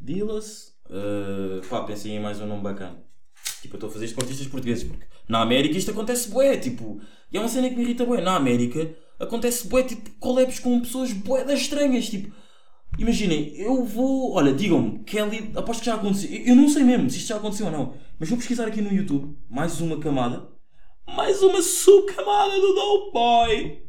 Dillas. 0.01 0.77
Uh, 0.87 1.66
pá, 1.68 1.85
pensei 1.85 2.12
em 2.12 2.20
mais 2.20 2.40
um 2.40 2.46
nome 2.46 2.62
bacana. 2.62 3.03
Tipo, 3.62 3.75
eu 3.75 3.77
estou 3.79 3.88
a 3.88 3.92
fazer 3.92 4.07
isto 4.07 4.14
com 4.16 4.22
artistas 4.22 4.46
portugueses, 4.49 4.85
porque 4.85 5.07
na 5.28 5.40
América 5.40 5.76
isto 5.76 5.90
acontece 5.90 6.30
bué, 6.30 6.56
tipo, 6.56 7.00
e 7.30 7.36
é 7.36 7.40
uma 7.40 7.48
cena 7.48 7.68
que 7.68 7.76
me 7.76 7.82
irrita 7.82 8.04
bué. 8.04 8.20
Na 8.20 8.36
América 8.36 8.94
acontece 9.18 9.66
bué, 9.68 9.82
tipo, 9.82 10.10
collabs 10.18 10.58
com 10.58 10.80
pessoas 10.80 11.12
bué 11.12 11.44
das 11.44 11.60
estranhas, 11.60 12.08
tipo, 12.08 12.32
imaginem, 12.98 13.54
eu 13.56 13.84
vou, 13.84 14.32
olha, 14.32 14.52
digam-me, 14.52 15.00
Kelly, 15.04 15.52
aposto 15.54 15.80
que 15.80 15.86
já 15.86 15.94
aconteceu, 15.94 16.30
eu 16.30 16.54
não 16.54 16.68
sei 16.68 16.82
mesmo 16.84 17.10
se 17.10 17.18
isto 17.18 17.28
já 17.28 17.36
aconteceu 17.36 17.66
ou 17.66 17.72
não, 17.72 17.94
mas 18.18 18.28
vou 18.28 18.38
pesquisar 18.38 18.66
aqui 18.66 18.80
no 18.80 18.92
YouTube, 18.92 19.36
mais 19.48 19.80
uma 19.80 19.98
camada, 19.98 20.48
mais 21.06 21.42
uma 21.42 21.62
subcamada 21.62 22.60
do 22.60 22.74
Dope 22.74 23.12
Boy. 23.12 23.86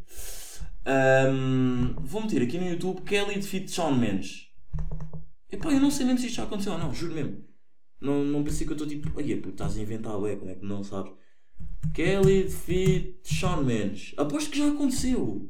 Ahm, 0.85 1.95
vou 1.99 2.21
meter 2.21 2.41
aqui 2.41 2.57
no 2.57 2.69
YouTube 2.69 3.01
Kelly 3.01 3.39
de 3.39 3.45
Fit 3.45 3.69
Shawn 3.69 3.93
Mendes. 3.93 4.47
Epá, 5.51 5.71
eu 5.71 5.79
não 5.79 5.91
sei 5.91 6.05
mesmo 6.05 6.19
se 6.19 6.27
isto 6.27 6.37
já 6.37 6.43
aconteceu 6.43 6.73
ou 6.73 6.79
não, 6.79 6.93
juro 6.93 7.13
mesmo. 7.13 7.43
Não, 7.99 8.23
não 8.23 8.43
pensei 8.43 8.65
que 8.65 8.71
eu 8.71 8.75
estou 8.75 8.87
tipo, 8.87 9.11
ai, 9.17 9.35
pô, 9.35 9.49
estás 9.49 9.77
a 9.77 9.81
inventar, 9.81 10.17
ué, 10.17 10.35
como 10.35 10.51
é 10.51 10.55
que 10.55 10.65
não 10.65 10.83
sabes? 10.83 11.11
Kelly 11.93 12.43
de 12.43 12.49
Fit 12.53 13.19
Shawn 13.23 13.63
Mendes. 13.63 14.13
Aposto 14.17 14.51
que 14.51 14.57
já 14.59 14.67
aconteceu. 14.69 15.49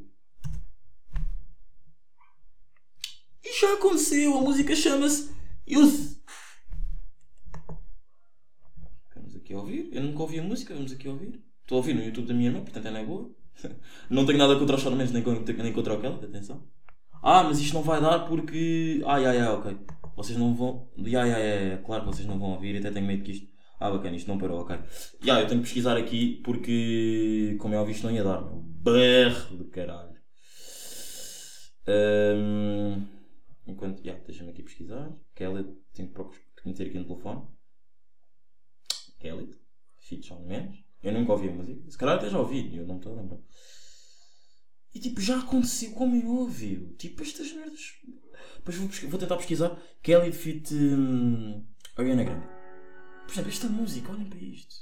E 3.44 3.60
já 3.60 3.74
aconteceu, 3.74 4.36
a 4.38 4.40
música 4.42 4.74
chama-se 4.74 5.30
Youth. 5.66 6.18
Vamos 9.14 9.36
aqui 9.36 9.54
ouvir. 9.54 9.88
Eu 9.92 10.02
nunca 10.02 10.22
ouvi 10.22 10.38
a 10.38 10.42
música, 10.42 10.74
vamos 10.74 10.92
aqui 10.92 11.08
ouvir. 11.08 11.42
Estou 11.62 11.76
a 11.76 11.78
ouvir 11.78 11.94
no 11.94 12.02
YouTube 12.02 12.26
da 12.26 12.34
minha 12.34 12.48
irmã, 12.48 12.60
portanto 12.62 12.86
ela 12.86 12.98
é 12.98 13.04
boa. 13.04 13.30
não 14.10 14.24
tenho 14.24 14.38
nada 14.38 14.58
contra 14.58 14.76
os 14.76 14.82
Shawn 14.82 14.96
Mendes 14.96 15.12
nem, 15.12 15.22
con- 15.22 15.44
nem 15.44 15.72
contra 15.72 15.94
o 15.94 16.00
Kelly, 16.00 16.24
atenção. 16.24 16.66
Ah, 17.22 17.42
mas 17.42 17.58
isto 17.58 17.74
não 17.74 17.82
vai 17.82 18.00
dar 18.00 18.20
porque. 18.28 19.02
Ai, 19.06 19.26
ai, 19.26 19.38
ai, 19.38 19.48
ok. 19.48 19.76
Vocês 20.16 20.38
não 20.38 20.54
vão. 20.54 20.88
Ai, 20.98 21.16
ai, 21.16 21.32
ai, 21.32 21.70
ai, 21.72 21.82
claro 21.82 22.04
que 22.04 22.08
vocês 22.14 22.26
não 22.26 22.38
vão 22.38 22.50
ouvir, 22.52 22.76
até 22.78 22.90
tenho 22.90 23.06
medo 23.06 23.24
que 23.24 23.32
isto. 23.32 23.48
Ah, 23.80 23.90
bacana, 23.90 24.16
isto 24.16 24.28
não 24.28 24.38
parou, 24.38 24.60
ok. 24.60 24.76
Ya, 25.24 25.40
eu 25.40 25.46
tenho 25.46 25.60
que 25.60 25.66
pesquisar 25.66 25.96
aqui 25.96 26.40
porque, 26.44 27.56
como 27.60 27.74
é 27.74 27.78
óbvio, 27.78 27.92
isto 27.92 28.06
não 28.06 28.14
ia 28.14 28.24
dar, 28.24 28.42
meu. 28.42 28.60
Berro 28.60 29.56
do 29.56 29.64
caralho. 29.66 30.18
Ahm, 31.86 33.06
enquanto. 33.66 34.04
Ya, 34.04 34.14
deixa-me 34.26 34.50
aqui 34.50 34.62
pesquisar. 34.62 35.12
Kelly, 35.34 35.64
tenho 35.94 36.12
que 36.12 36.68
meter 36.68 36.88
aqui 36.88 36.98
no 36.98 37.04
telefone. 37.04 37.42
Kelly, 39.18 39.54
Fit 40.00 40.26
Shawn 40.26 40.44
Mendes. 40.44 40.84
Eu 41.02 41.12
nunca 41.12 41.32
ouvi 41.32 41.48
a 41.48 41.52
música. 41.52 41.90
Se 41.90 41.96
calhar 41.96 42.16
até 42.16 42.28
já 42.28 42.38
ouvi, 42.38 42.76
eu 42.76 42.86
não 42.86 42.96
estou 42.96 43.12
a 43.12 43.22
lembrar. 43.22 43.38
E 44.92 44.98
tipo, 44.98 45.20
já 45.20 45.38
aconteceu 45.38 45.92
como 45.92 46.16
eu 46.16 46.28
ouvi. 46.28 46.94
Tipo, 46.98 47.22
estas 47.22 47.52
merdas. 47.52 47.94
Depois 48.56 48.76
vou, 48.76 48.88
vou 49.10 49.18
tentar 49.18 49.36
pesquisar 49.36 49.80
Kelly 50.02 50.30
de 50.30 50.36
Fit 50.36 50.74
hum, 50.74 51.64
Ariana 51.96 52.24
Grande. 52.24 52.57
Por 53.28 53.32
exemplo, 53.34 53.50
esta 53.50 53.68
música, 53.68 54.10
olhem 54.10 54.24
para 54.24 54.38
isto. 54.38 54.74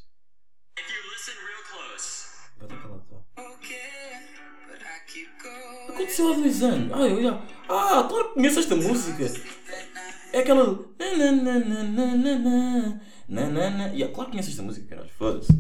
Estar 2.63 2.69
calado, 2.81 3.05
vá. 3.11 3.19
Aconteceu 5.89 6.33
há 6.33 6.37
dois 6.37 6.63
anos. 6.63 6.93
Ah, 6.93 7.09
eu 7.09 7.23
já. 7.25 7.35
Ah, 7.69 8.07
claro 8.09 8.29
que 8.29 8.35
conheço 8.35 8.61
esta 8.61 8.77
música. 8.77 9.25
É 10.33 10.39
aquela. 10.39 10.79
Nananana. 13.29 13.89
Yeah, 13.89 14.15
claro 14.15 14.31
que 14.31 14.37
conheço 14.37 14.51
esta 14.51 14.63
música, 14.63 14.87
caralho. 14.87 15.11
Foda-se. 15.19 15.53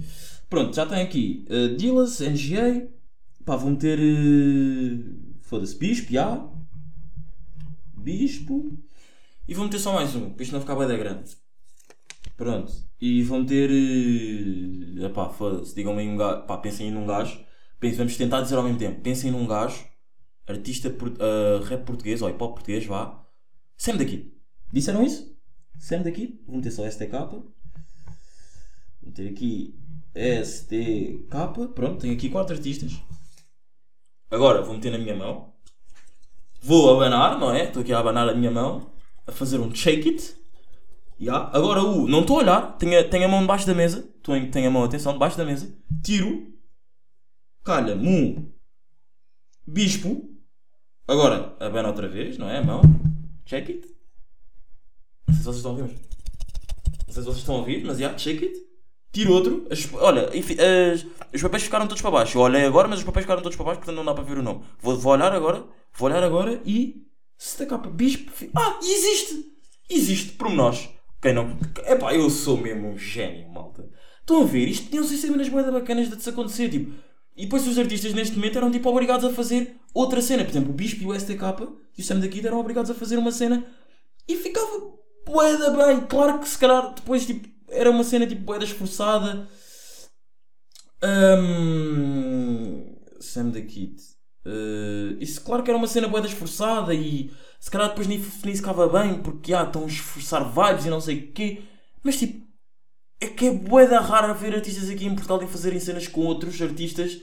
Pronto, 0.48 0.76
já 0.76 0.86
tem 0.86 1.02
aqui. 1.02 1.44
Uh, 1.50 1.76
Dillas, 1.76 2.20
NGA. 2.20 2.88
Pá, 3.44 3.56
vão 3.56 3.74
ter. 3.74 3.98
Uh, 3.98 5.40
Foda-se, 5.42 5.76
Bispo, 5.76 6.12
já. 6.12 6.48
Bispo. 7.96 8.78
E 9.48 9.54
vão 9.54 9.68
ter 9.68 9.80
só 9.80 9.92
mais 9.92 10.14
um, 10.14 10.30
para 10.30 10.44
isto 10.44 10.52
não 10.52 10.60
ficar 10.60 10.76
bem 10.76 10.86
da 10.86 10.96
grande. 10.96 11.36
Pronto. 12.36 12.72
E 13.00 13.22
vou 13.22 13.40
meter. 13.40 13.70
Uh, 13.70 15.06
epá, 15.06 15.28
foda-se. 15.30 15.74
Digam-me 15.74 16.02
aí 16.02 16.08
um 16.08 16.16
gajo. 16.16 16.46
Pensem 16.62 16.88
aí 16.88 16.92
num 16.92 17.06
gajo. 17.06 17.40
Pensem, 17.80 17.98
vamos 17.98 18.16
tentar 18.16 18.42
dizer 18.42 18.56
ao 18.56 18.62
mesmo 18.62 18.78
tempo. 18.78 19.00
Pensem 19.00 19.30
num 19.30 19.46
gajo. 19.46 19.84
Artista 20.46 20.88
uh, 20.88 21.62
rap 21.64 21.84
português, 21.84 22.22
ou 22.22 22.28
hip 22.28 22.42
hop 22.42 22.54
português, 22.54 22.86
vá. 22.86 23.24
Sam 23.76 23.96
daqui. 23.96 24.32
Disseram 24.72 25.02
isso? 25.04 25.36
Sam 25.78 26.02
daqui. 26.02 26.40
Vou 26.46 26.56
meter 26.56 26.70
só 26.70 26.88
STK. 26.88 27.10
Vou 27.10 27.52
meter 29.02 29.30
aqui 29.30 29.74
STK. 30.14 31.28
Pronto, 31.74 32.00
tenho 32.00 32.14
aqui 32.14 32.28
quatro 32.28 32.54
artistas. 32.54 32.92
Agora 34.30 34.62
vou 34.62 34.74
meter 34.74 34.92
na 34.92 34.98
minha 34.98 35.16
mão. 35.16 35.52
Vou 36.62 36.94
abanar, 36.94 37.38
não 37.38 37.52
é? 37.52 37.64
Estou 37.64 37.82
aqui 37.82 37.92
a 37.92 37.98
abanar 37.98 38.28
a 38.28 38.34
minha 38.34 38.50
mão. 38.50 38.90
A 39.26 39.32
fazer 39.32 39.58
um 39.58 39.74
shake 39.74 40.08
it. 40.08 40.45
Ya. 41.18 41.50
Agora 41.52 41.82
o. 41.82 42.06
Não 42.08 42.20
estou 42.20 42.36
a 42.36 42.42
olhar. 42.42 42.76
Tenho 42.78 42.98
a, 43.00 43.04
tenho 43.04 43.24
a 43.24 43.28
mão 43.28 43.40
debaixo 43.40 43.66
da 43.66 43.74
mesa. 43.74 44.08
Em- 44.28 44.50
Tenho 44.50 44.68
a 44.68 44.70
mão, 44.70 44.84
atenção, 44.84 45.12
debaixo 45.12 45.36
da 45.38 45.44
mesa. 45.44 45.72
Tiro. 46.02 46.52
Calha, 47.64 47.94
mu. 47.96 48.52
Bispo. 49.66 50.30
Agora, 51.08 51.56
abana 51.60 51.88
outra 51.88 52.08
vez, 52.08 52.36
não 52.38 52.48
é? 52.50 52.58
A 52.58 52.64
mão. 52.64 52.82
Check 53.44 53.68
it. 53.70 53.88
Não 55.28 55.34
sei 55.34 55.38
se 55.38 55.44
vocês 55.44 55.56
estão 55.56 55.70
a 55.72 55.74
ouvir, 55.74 55.92
mas. 55.92 56.00
Não 57.06 57.14
sei 57.14 57.22
se 57.22 57.28
vocês 57.28 57.38
estão 57.38 57.54
a 57.54 57.58
ouvir, 57.58 57.84
mas 57.84 57.98
já, 57.98 58.14
check 58.14 58.42
it. 58.42 58.54
Tiro 59.12 59.32
outro. 59.32 59.66
As- 59.70 59.88
olha, 59.94 60.36
enfi- 60.36 60.56
as- 60.60 61.06
os 61.32 61.42
papéis 61.42 61.62
ficaram 61.62 61.86
todos 61.86 62.02
para 62.02 62.10
baixo. 62.10 62.36
Eu 62.38 62.42
olhei 62.42 62.64
agora, 62.64 62.88
mas 62.88 62.98
os 62.98 63.04
papéis 63.04 63.24
ficaram 63.24 63.42
todos 63.42 63.56
para 63.56 63.64
baixo, 63.66 63.78
portanto 63.80 63.96
não 63.96 64.04
dá 64.04 64.12
para 64.14 64.24
ver 64.24 64.38
o 64.38 64.42
nome. 64.42 64.62
Vou, 64.80 64.96
vou 64.98 65.12
olhar 65.12 65.32
agora. 65.32 65.64
Vou 65.96 66.08
olhar 66.08 66.22
agora 66.22 66.60
e. 66.66 67.06
Se 67.38 67.58
da 67.58 67.66
capa 67.66 67.88
bispo. 67.90 68.30
Ah, 68.56 68.78
existe! 68.82 69.52
Existe, 69.88 70.32
pormenores. 70.32 70.88
Quem 71.20 71.32
não. 71.32 71.58
Epá, 71.86 72.14
eu 72.14 72.28
sou 72.30 72.56
mesmo 72.56 72.88
um 72.88 72.98
gênio, 72.98 73.48
malta. 73.50 73.88
Estão 74.20 74.42
a 74.42 74.44
ver? 74.44 74.68
Isto 74.68 74.90
tinham 74.90 75.04
ser 75.04 75.16
cenas 75.16 75.48
boedas 75.48 75.72
bacanas 75.72 76.10
de 76.10 76.22
se 76.22 76.28
acontecer, 76.30 76.68
tipo. 76.68 76.92
E 77.36 77.44
depois 77.44 77.66
os 77.66 77.78
artistas 77.78 78.14
neste 78.14 78.34
momento 78.36 78.56
eram 78.56 78.70
tipo 78.70 78.88
obrigados 78.88 79.24
a 79.24 79.32
fazer 79.32 79.76
outra 79.92 80.22
cena. 80.22 80.44
Por 80.44 80.50
exemplo, 80.50 80.70
o 80.70 80.74
Bispo 80.74 81.02
e 81.02 81.06
o 81.06 81.14
STK 81.14 81.42
e 81.96 82.00
o 82.00 82.04
Sam 82.04 82.20
da 82.20 82.28
Kid 82.28 82.46
eram 82.46 82.58
obrigados 82.58 82.90
a 82.90 82.94
fazer 82.94 83.18
uma 83.18 83.30
cena 83.30 83.64
e 84.26 84.36
ficava 84.36 84.96
boeda 85.24 85.70
bem. 85.70 86.00
Claro 86.06 86.38
que 86.38 86.48
se 86.48 86.58
calhar 86.58 86.94
depois 86.94 87.26
tipo, 87.26 87.48
era 87.68 87.90
uma 87.90 88.04
cena 88.04 88.26
tipo 88.26 88.42
boeda 88.42 88.64
esforçada. 88.64 89.46
Hum, 91.02 92.96
Sam 93.20 93.50
da 93.50 93.60
Kid. 93.60 94.15
Uh, 94.48 95.16
isso 95.20 95.40
claro 95.42 95.64
que 95.64 95.70
era 95.70 95.76
uma 95.76 95.88
cena 95.88 96.06
boeda 96.06 96.28
esforçada 96.28 96.94
e 96.94 97.34
se 97.58 97.68
calhar 97.68 97.88
depois 97.88 98.06
nem, 98.06 98.18
nem 98.18 98.54
se 98.54 98.60
ficava 98.60 98.88
bem 98.88 99.20
porque 99.20 99.52
ah, 99.52 99.64
estão 99.64 99.82
a 99.82 99.88
esforçar 99.88 100.44
vibes 100.44 100.86
e 100.86 100.88
não 100.90 101.00
sei 101.00 101.18
o 101.18 101.32
quê. 101.32 101.64
Mas 102.04 102.16
tipo, 102.16 102.46
é 103.20 103.26
que 103.26 103.46
é 103.46 103.50
boeda 103.52 103.98
raro 103.98 104.32
ver 104.36 104.54
artistas 104.54 104.88
aqui 104.88 105.04
em 105.06 105.14
Portugal 105.16 105.42
e 105.42 105.48
fazerem 105.48 105.80
cenas 105.80 106.06
com 106.06 106.20
outros 106.20 106.62
artistas 106.62 107.18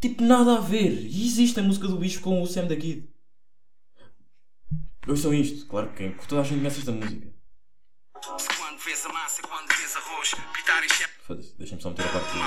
tipo 0.00 0.24
nada 0.24 0.56
a 0.56 0.60
ver. 0.60 0.90
E 1.06 1.24
existe 1.26 1.60
a 1.60 1.62
música 1.62 1.86
do 1.86 1.96
bicho 1.98 2.20
com 2.20 2.42
o 2.42 2.46
Sam 2.48 2.66
da 2.66 2.74
Kid. 2.74 3.08
Ouçam 5.06 5.32
isto, 5.32 5.66
claro 5.66 5.90
que 5.90 5.96
quem- 5.98 6.12
toda 6.26 6.40
a 6.40 6.44
gente 6.44 6.58
conhece 6.58 6.80
esta 6.80 6.92
música. 6.92 7.32
Quando 8.12 8.78
vês 8.84 9.06
a 9.06 9.08
massa, 9.12 9.42
quando 9.42 9.68
vês 9.68 9.96
arroz, 9.96 10.34
pitar 10.52 10.84
em 10.84 10.88
chefe, 10.88 11.10
Foda-se, 11.26 11.54
deixa-me 11.56 11.80
só 11.80 11.90
meter 11.90 12.06
a 12.06 12.08
parte 12.08 12.32
do. 12.32 12.40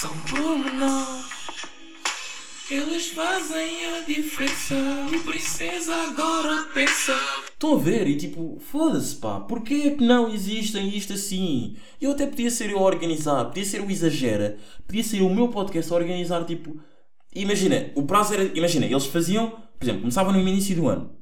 São 0.00 0.16
pormenores, 0.20 1.26
eles 2.70 3.08
fazem 3.08 3.84
a 3.84 4.00
diferença. 4.00 4.74
E 5.12 5.18
princesa 5.18 5.94
agora 5.94 6.68
pensa. 6.72 7.14
Estão 7.52 7.74
a 7.74 7.78
ver? 7.78 8.08
E 8.08 8.16
tipo, 8.16 8.58
foda-se 8.60 9.16
pá, 9.16 9.40
porquê 9.40 9.90
que 9.90 10.02
não 10.02 10.32
existem 10.32 10.88
isto 10.96 11.12
assim? 11.12 11.76
Eu 12.00 12.12
até 12.12 12.26
podia 12.26 12.50
ser 12.50 12.70
eu 12.70 12.78
a 12.78 12.82
organizar, 12.82 13.44
podia 13.44 13.64
ser 13.66 13.82
o 13.82 13.90
Exagera, 13.90 14.56
podia 14.86 15.04
ser 15.04 15.20
o 15.20 15.28
meu 15.28 15.48
podcast 15.48 15.92
a 15.92 15.96
organizar 15.96 16.46
tipo. 16.46 16.80
Imagina, 17.34 17.92
o 17.94 18.04
prazo 18.04 18.32
era. 18.32 18.44
Imagina, 18.56 18.86
eles 18.86 19.04
faziam, 19.04 19.50
por 19.50 19.84
exemplo, 19.84 20.00
começavam 20.00 20.32
no 20.32 20.40
início 20.40 20.74
do 20.74 20.88
ano. 20.88 21.14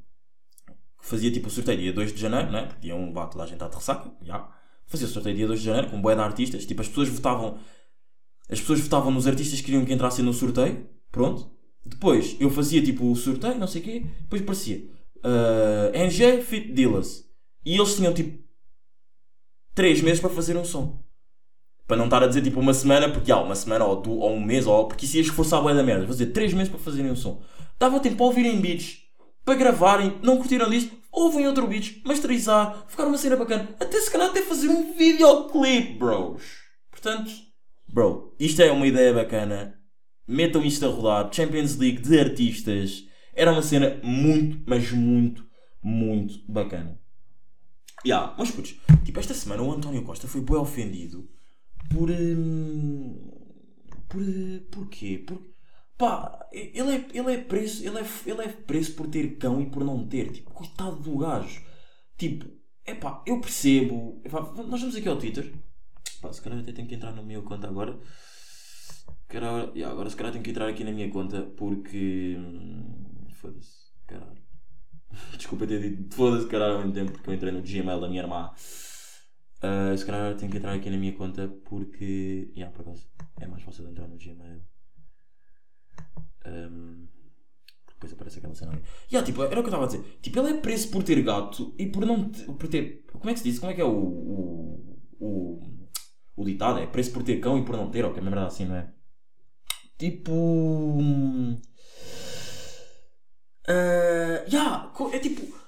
Fazia 1.00 1.32
tipo 1.32 1.48
o 1.48 1.50
sorteio 1.50 1.78
dia 1.78 1.92
2 1.92 2.12
de 2.12 2.20
janeiro, 2.20 2.52
né? 2.52 2.66
Porque 2.66 2.92
1 2.92 3.12
vá 3.12 3.26
toda 3.26 3.42
a 3.42 3.46
gente 3.48 3.60
à 3.60 3.66
de 3.66 3.74
ressaca, 3.74 4.08
já. 4.22 4.48
Fazia 4.86 5.08
o 5.08 5.10
sorteio 5.10 5.34
dia 5.34 5.48
2 5.48 5.58
de 5.58 5.66
janeiro 5.66 5.90
com 5.90 6.00
boé 6.00 6.14
de 6.14 6.20
artistas, 6.20 6.64
tipo 6.64 6.80
as 6.80 6.86
pessoas 6.86 7.08
votavam 7.08 7.58
as 8.50 8.60
pessoas 8.60 8.80
votavam 8.80 9.10
nos 9.10 9.26
artistas 9.26 9.60
que 9.60 9.66
queriam 9.66 9.84
que 9.84 9.92
entrassem 9.92 10.24
no 10.24 10.32
sorteio. 10.32 10.86
Pronto. 11.10 11.50
Depois 11.84 12.36
eu 12.38 12.50
fazia 12.50 12.82
tipo 12.82 13.10
o 13.10 13.16
sorteio, 13.16 13.58
não 13.58 13.66
sei 13.66 13.80
o 13.80 13.84
quê. 13.84 14.06
Depois 14.20 14.42
parecia 14.42 14.88
uh, 15.18 15.94
NG 15.94 16.42
Fit 16.42 16.72
Dillas. 16.72 17.24
E 17.64 17.76
eles 17.76 17.94
tinham 17.94 18.14
tipo 18.14 18.42
3 19.74 20.00
meses 20.02 20.20
para 20.20 20.30
fazer 20.30 20.56
um 20.56 20.64
som. 20.64 21.02
Para 21.86 21.96
não 21.96 22.04
estar 22.04 22.22
a 22.22 22.26
dizer 22.26 22.42
tipo 22.42 22.60
uma 22.60 22.74
semana, 22.74 23.08
porque 23.10 23.32
há 23.32 23.40
uma 23.40 23.54
semana 23.54 23.84
ou, 23.84 24.02
ou 24.06 24.32
um 24.32 24.44
mês, 24.44 24.66
ou 24.66 24.86
porque 24.86 25.04
isso 25.04 25.16
ia 25.16 25.22
esforçar 25.22 25.66
a 25.66 25.72
da 25.72 25.82
merda. 25.82 26.06
Dizer 26.06 26.26
3 26.26 26.54
meses 26.54 26.68
para 26.68 26.78
fazerem 26.78 27.10
um 27.10 27.16
som. 27.16 27.42
Dava 27.78 28.00
tempo 28.00 28.16
para 28.16 28.26
ouvirem 28.26 28.60
beats, 28.60 28.98
para 29.44 29.54
gravarem, 29.54 30.18
não 30.22 30.36
curtiram 30.36 30.68
disto, 30.68 30.94
ouvem 31.12 31.46
outro 31.46 31.66
beats, 31.66 32.02
masterizar, 32.04 32.84
ficar 32.88 33.06
uma 33.06 33.16
cena 33.16 33.36
bacana. 33.36 33.68
Até 33.80 34.00
se 34.00 34.10
calhar 34.10 34.28
até 34.28 34.42
fazer 34.42 34.68
um 34.68 34.94
videoclipe, 34.94 35.94
bros. 35.94 36.42
Portanto, 36.90 37.30
bro, 37.88 38.34
isto 38.38 38.62
é 38.62 38.70
uma 38.70 38.86
ideia 38.86 39.12
bacana. 39.12 39.78
Metam 40.26 40.62
isto 40.64 40.84
a 40.84 40.88
rodar. 40.88 41.32
Champions 41.32 41.76
League 41.76 42.02
de 42.02 42.18
artistas. 42.18 43.04
Era 43.34 43.52
uma 43.52 43.62
cena 43.62 44.00
muito, 44.02 44.62
mas 44.66 44.90
muito, 44.92 45.46
muito 45.82 46.40
bacana. 46.50 47.00
Yeah, 48.04 48.34
mas 48.38 48.50
putz, 48.50 48.76
tipo, 49.04 49.18
esta 49.18 49.34
semana 49.34 49.62
o 49.62 49.72
António 49.72 50.04
Costa 50.04 50.28
foi 50.28 50.40
bem 50.40 50.56
ofendido 50.56 51.28
por. 51.90 52.10
hum, 52.10 53.30
por. 54.08 54.22
por? 54.70 54.88
Por, 55.26 55.42
pá, 55.96 56.48
ele 56.52 56.94
é, 56.94 57.06
ele 57.12 57.32
é 57.32 57.38
preso. 57.38 57.84
Ele 57.84 57.98
é, 57.98 58.06
ele 58.26 58.42
é 58.42 58.48
preso 58.48 58.94
por 58.94 59.08
ter 59.08 59.36
cão 59.38 59.60
e 59.60 59.66
por 59.66 59.84
não 59.84 60.06
ter. 60.06 60.30
Tipo, 60.30 60.50
coitado 60.50 61.00
do 61.00 61.18
gajo. 61.18 61.62
Tipo, 62.16 62.46
é 62.84 62.94
pá, 62.94 63.22
eu 63.26 63.40
percebo. 63.40 64.20
Epá, 64.24 64.40
nós 64.40 64.80
vamos 64.80 64.96
aqui 64.96 65.08
ao 65.08 65.18
Twitter. 65.18 65.52
Pá, 66.20 66.32
se 66.32 66.42
calhar 66.42 66.58
até 66.60 66.72
tenho 66.72 66.88
que 66.88 66.94
entrar 66.96 67.12
na 67.12 67.22
minha 67.22 67.42
conta 67.42 67.68
agora. 67.68 67.98
Caralho, 69.28 69.72
yeah, 69.74 69.92
agora 69.92 70.08
se 70.10 70.16
calhar 70.16 70.32
tenho 70.32 70.42
que 70.44 70.50
entrar 70.50 70.68
aqui 70.68 70.84
na 70.84 70.92
minha 70.92 71.10
conta 71.10 71.42
porque. 71.56 72.36
hum, 72.38 73.26
Foda-se, 73.34 73.92
caralho. 74.06 74.42
Desculpa 75.36 75.66
ter 75.66 75.80
dito 75.80 76.14
foda-se 76.16 76.48
caralho 76.48 76.74
ao 76.74 76.78
mesmo 76.80 76.94
tempo 76.94 77.12
porque 77.12 77.30
eu 77.30 77.34
entrei 77.34 77.52
no 77.52 77.62
Gmail 77.62 78.00
da 78.00 78.08
minha 78.08 78.22
irmã. 78.22 78.52
Ah, 79.62 79.96
se 79.96 80.04
calhar 80.06 80.36
tenho 80.36 80.50
que 80.50 80.58
entrar 80.58 80.74
aqui 80.74 80.90
na 80.90 80.96
minha 80.98 81.12
conta 81.14 81.48
porque. 81.68 82.50
Yeah, 82.56 82.72
por 82.74 82.82
acaso 82.82 83.08
é 83.40 83.46
mais 83.46 83.62
fácil 83.62 83.84
de 83.84 83.90
entrar 83.92 84.08
no 84.08 84.16
Gmail. 84.18 84.62
Um, 86.46 87.06
depois 87.88 88.12
aparece 88.12 88.38
aquela 88.38 88.54
cena 88.54 88.72
ali. 88.72 88.82
Yeah, 89.12 89.26
tipo, 89.26 89.42
era 89.42 89.60
o 89.60 89.64
que 89.64 89.70
eu 89.70 89.74
estava 89.74 89.84
a 89.84 89.86
dizer. 89.86 90.18
Tipo, 90.22 90.38
ele 90.40 90.50
é 90.58 90.60
preso 90.60 90.90
por 90.90 91.02
ter 91.02 91.20
gato 91.22 91.74
e 91.78 91.86
por 91.86 92.06
não 92.06 92.30
te- 92.30 92.44
por 92.44 92.68
ter. 92.68 93.04
Como 93.12 93.30
é 93.30 93.32
que 93.34 93.40
se 93.40 93.44
diz? 93.50 93.58
Como 93.58 93.72
é 93.72 93.74
que 93.74 93.80
é 93.80 93.84
o. 93.84 93.90
o, 93.90 94.98
o, 95.20 95.67
o 96.40 96.44
ditado? 96.44 96.78
É 96.78 96.86
preso 96.86 97.12
por 97.12 97.22
ter 97.22 97.40
cão 97.40 97.58
e 97.58 97.64
por 97.64 97.76
não 97.76 97.90
ter, 97.90 98.04
ou 98.04 98.12
que 98.12 98.20
é 98.20 98.22
merda 98.22 98.46
assim, 98.46 98.64
não 98.64 98.76
é? 98.76 98.88
Tipo. 99.98 101.58
ah, 103.68 104.44
yeah, 104.50 104.92
é 105.12 105.18
tipo. 105.18 105.58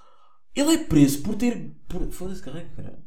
Ele 0.55 0.75
é 0.75 0.79
preso 0.85 1.23
por 1.23 1.35
ter. 1.37 1.75
Por, 1.89 2.11
Foda-se, 2.11 2.43
carrega, 2.43 2.71
caralho. 2.77 2.99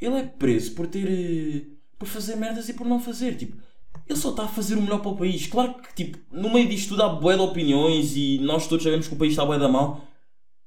Ele 0.00 0.16
é 0.16 0.22
preso 0.26 0.74
por 0.74 0.86
ter. 0.86 1.06
eh, 1.08 1.80
por 1.98 2.08
fazer 2.08 2.36
merdas 2.36 2.68
e 2.68 2.72
por 2.74 2.86
não 2.86 2.98
fazer. 2.98 3.36
Tipo, 3.36 3.56
ele 4.08 4.18
só 4.18 4.30
está 4.30 4.44
a 4.44 4.48
fazer 4.48 4.76
o 4.76 4.82
melhor 4.82 5.00
para 5.00 5.10
o 5.10 5.16
país. 5.16 5.46
Claro 5.46 5.74
que, 5.74 5.94
tipo, 5.94 6.18
no 6.32 6.52
meio 6.52 6.68
disto 6.68 6.90
tudo 6.90 7.02
há 7.02 7.08
bué 7.10 7.36
de 7.36 7.42
opiniões 7.42 8.16
e 8.16 8.38
nós 8.38 8.66
todos 8.66 8.82
sabemos 8.82 9.06
que 9.06 9.14
o 9.14 9.18
país 9.18 9.32
está 9.32 9.44
bué 9.44 9.58
da 9.58 9.68
mal. 9.68 10.04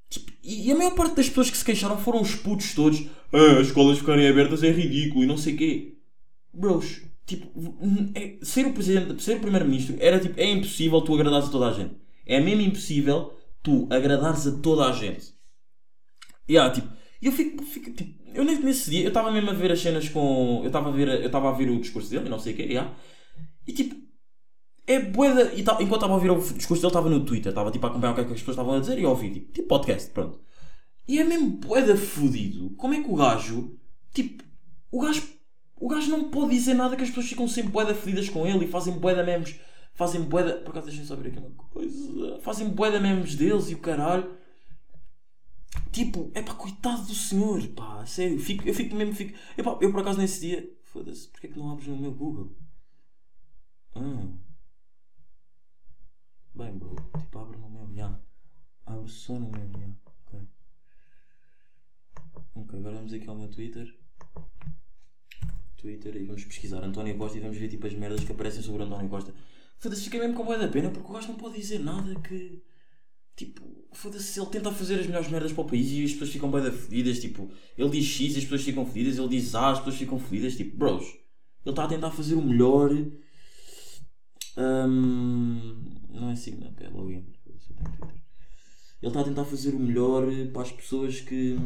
Tipo, 0.10 0.32
e, 0.44 0.72
a 0.72 0.76
maior 0.76 0.94
parte 0.94 1.16
das 1.16 1.28
pessoas 1.28 1.50
que 1.50 1.58
se 1.58 1.66
queixaram 1.66 1.98
foram 1.98 2.22
os 2.22 2.36
putos 2.36 2.76
todos. 2.76 3.04
Ah, 3.34 3.60
as 3.60 3.68
escolas 3.68 3.98
ficarem 3.98 4.28
abertas 4.28 4.62
é 4.62 4.72
ridículo 4.72 5.24
e 5.24 5.28
não 5.28 5.38
sei 5.38 5.56
quê. 5.58 5.93
Bros, 6.54 7.02
tipo, 7.26 7.52
é- 8.16 8.38
ser 8.44 8.68
o 8.68 8.74
presidente, 8.74 9.22
ser 9.24 9.38
o 9.38 9.42
primeiro-ministro 9.42 9.96
era 10.00 10.20
tipo, 10.20 10.40
é 10.40 10.50
impossível 10.52 11.02
tu 11.02 11.14
agradares 11.16 11.48
a 11.48 11.52
toda 11.52 11.68
a 11.68 11.74
gente. 11.74 11.96
É 12.26 12.40
mesmo 12.40 12.62
impossível 12.62 13.34
tu 13.62 13.88
agradares 13.90 14.46
a 14.48 14.58
toda 14.60 14.86
a 14.86 14.92
gente. 14.92 15.34
E 16.48 16.54
yeah, 16.54 16.74
tipo, 16.74 16.88
eu 17.22 17.32
fico, 17.32 17.64
fico 17.64 17.92
tipo, 17.92 18.22
eu 18.34 18.44
nesse- 18.44 18.90
dia, 18.90 19.04
eu 19.04 19.08
estava 19.10 19.32
mesmo 19.32 19.50
a 19.50 19.54
ver 19.54 19.72
as 19.72 19.80
cenas 19.80 20.10
com, 20.10 20.60
eu 20.62 20.68
estava 20.68 20.90
a 20.90 20.92
ver, 20.92 21.08
eu 21.08 21.26
estava 21.28 21.50
a 21.50 21.54
ver 21.54 21.70
o 21.70 21.80
discurso 21.80 22.10
dele, 22.10 22.30
não 22.30 22.40
sei 22.40 22.54
o 22.54 22.56
quê, 22.56 22.64
yeah, 22.64 22.94
e 23.66 23.72
tipo, 23.74 23.96
é 24.86 25.00
boeda, 25.00 25.54
e 25.54 25.64
ta- 25.64 25.78
enquanto 25.82 25.96
estava 25.96 26.14
a 26.14 26.16
ouvir 26.16 26.30
o 26.32 26.36
discurso 26.40 26.82
dele, 26.82 26.88
estava 26.88 27.10
no 27.10 27.24
Twitter, 27.26 27.50
estava 27.52 27.72
tipo 27.72 27.86
a 27.86 27.90
acompanhar 27.90 28.12
o 28.12 28.16
que 28.16 28.22
é 28.22 28.26
que 28.26 28.34
as 28.34 28.40
pessoas 28.40 28.56
estavam 28.58 28.74
a 28.76 28.80
dizer 28.80 29.00
e 29.00 29.06
a 29.06 29.10
ouvir, 29.10 29.32
tipo, 29.34 29.52
tipo 29.54 29.68
podcast, 29.70 30.10
pronto. 30.12 30.40
E 31.08 31.20
é 31.20 31.24
mesmo 31.24 31.52
boeda 31.58 31.96
fudido. 31.98 32.72
Como 32.72 32.94
é 32.94 33.02
que 33.02 33.10
o 33.10 33.16
gajo, 33.16 33.78
tipo, 34.14 34.44
o 34.92 35.02
gajo, 35.02 35.22
o 35.84 35.88
gajo 35.90 36.10
não 36.10 36.30
pode 36.30 36.52
dizer 36.52 36.76
nada 36.76 36.96
que 36.96 37.04
as 37.04 37.10
pessoas 37.10 37.28
ficam 37.28 37.46
sempre 37.46 37.74
boeda 37.74 37.94
fedidas 37.94 38.30
com 38.30 38.48
ele 38.48 38.64
e 38.64 38.70
fazem 38.70 38.98
boeda 38.98 39.22
memes, 39.22 39.60
fazem 39.94 40.22
boeda, 40.22 40.60
por 40.60 40.70
acaso 40.70 40.88
deixem 40.88 41.04
só 41.04 41.14
ver 41.14 41.28
aqui 41.28 41.40
uma 41.40 41.50
coisa, 41.50 42.40
fazem 42.40 42.70
boeda 42.70 43.02
memes 43.02 43.36
deles 43.36 43.70
e 43.70 43.76
o 43.76 43.80
caralho. 43.80 44.38
Tipo, 45.92 46.32
é 46.34 46.42
pá, 46.42 46.54
coitado 46.54 47.06
do 47.06 47.14
senhor, 47.14 47.68
pá, 47.76 48.06
sério, 48.06 48.40
fico, 48.40 48.66
eu 48.66 48.74
fico 48.74 48.96
mesmo, 48.96 49.14
fico, 49.14 49.38
epá, 49.58 49.78
eu 49.82 49.92
por 49.92 50.00
acaso 50.00 50.20
nesse 50.20 50.40
dia, 50.40 50.74
foda-se, 50.84 51.28
porque 51.28 51.48
é 51.48 51.50
que 51.50 51.60
não 51.60 51.72
abres 51.72 51.90
no 51.90 51.98
meu 51.98 52.14
Google? 52.14 52.56
Ah. 53.96 54.30
Bem, 56.56 56.78
bro, 56.78 56.96
tipo, 57.20 57.40
abre 57.40 57.58
no 57.58 57.70
meu, 57.70 57.94
já. 57.94 58.18
Abre 58.86 59.10
só 59.10 59.34
no 59.34 59.52
meu. 59.52 59.96
Ok. 60.06 60.48
Ok, 62.56 62.80
agora 62.80 62.96
vamos 62.96 63.12
aqui 63.12 63.28
ao 63.28 63.36
meu 63.36 63.50
Twitter. 63.50 64.03
Twitter 65.84 66.16
e 66.16 66.24
vamos 66.24 66.46
pesquisar 66.46 66.82
António 66.82 67.18
Costa 67.18 67.38
e 67.38 67.42
vamos 67.42 67.58
ver 67.58 67.68
tipo 67.68 67.86
as 67.86 67.94
merdas 67.94 68.24
que 68.24 68.32
aparecem 68.32 68.64
sobre 68.64 68.84
António 68.84 69.10
Costa. 69.10 69.34
Foda-se, 69.78 70.04
fica 70.04 70.18
mesmo 70.18 70.34
com 70.34 70.46
boa 70.46 70.58
da 70.58 70.70
pena 70.70 70.90
porque 70.90 71.10
o 71.10 71.14
gajo 71.14 71.28
não 71.28 71.36
pode 71.36 71.58
dizer 71.58 71.80
nada 71.80 72.16
que. 72.22 72.64
Tipo, 73.36 73.64
foda-se, 73.92 74.40
ele 74.40 74.50
tenta 74.50 74.72
fazer 74.72 75.00
as 75.00 75.08
melhores 75.08 75.30
merdas 75.30 75.52
para 75.52 75.64
o 75.64 75.68
país 75.68 75.92
e 75.92 76.06
as 76.06 76.12
pessoas 76.12 76.30
ficam 76.30 76.50
bem 76.50 76.64
da 76.64 76.72
fedidas. 76.72 77.20
Tipo, 77.20 77.52
ele 77.78 77.90
diz 77.90 78.06
X 78.06 78.36
e 78.36 78.38
as 78.38 78.44
pessoas 78.44 78.64
ficam 78.64 78.86
fedidas, 78.86 79.18
ele 79.18 79.28
diz 79.28 79.54
A, 79.56 79.72
as 79.72 79.80
pessoas 79.80 79.96
ficam 79.96 80.20
fedidas. 80.20 80.56
Tipo, 80.56 80.78
bros, 80.78 81.04
ele 81.04 81.72
está 81.72 81.84
a 81.84 81.88
tentar 81.88 82.12
fazer 82.12 82.36
o 82.36 82.42
melhor. 82.42 82.92
Hum, 84.56 85.84
não 86.10 86.30
é 86.30 86.36
signo, 86.36 86.74
é 86.80 86.90
login. 86.90 87.26
Ele 89.02 89.10
está 89.10 89.20
a 89.20 89.24
tentar 89.26 89.44
fazer 89.44 89.74
o 89.76 89.80
melhor 89.80 90.24
para 90.54 90.62
as 90.62 90.72
pessoas 90.72 91.20
que. 91.20 91.58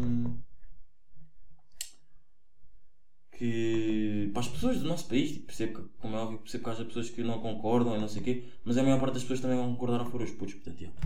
Que 3.38 4.30
para 4.34 4.41
as 4.41 4.47
pessoas 4.47 4.80
do 4.80 4.88
nosso 4.88 5.08
país, 5.08 5.32
tipo, 5.32 5.45
percebo 5.45 5.82
que, 5.82 5.89
como 6.00 6.15
é 6.15 6.19
óbvio, 6.19 6.39
percebo 6.39 6.63
que 6.63 6.69
haja 6.69 6.86
pessoas 6.86 7.10
que 7.10 7.23
não 7.23 7.39
concordam 7.39 7.95
e 7.95 8.00
não 8.00 8.08
sei 8.08 8.21
o 8.21 8.26
quê, 8.26 8.43
mas 8.63 8.78
a 8.78 8.84
maior 8.84 9.00
parte 9.00 9.13
das 9.13 9.23
pessoas 9.23 9.41
também 9.41 9.58
vão 9.58 9.73
concordar 9.73 10.06
foram 10.06 10.26
os 10.26 10.32
putos, 10.32 10.56
portanto, 10.56 10.82
yeah. 10.82 11.00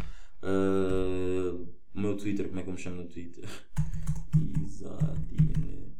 Ah, 0.44 1.54
o 1.94 2.00
meu 2.00 2.17
Twitter, 2.17 2.48
como 2.48 2.60
é 2.60 2.63
que 2.63 2.70
eu 2.70 2.74
me 2.74 2.80
chamo 2.80 3.02
no 3.02 3.08
Twitter? 3.08 3.48
Isadine 4.65 5.94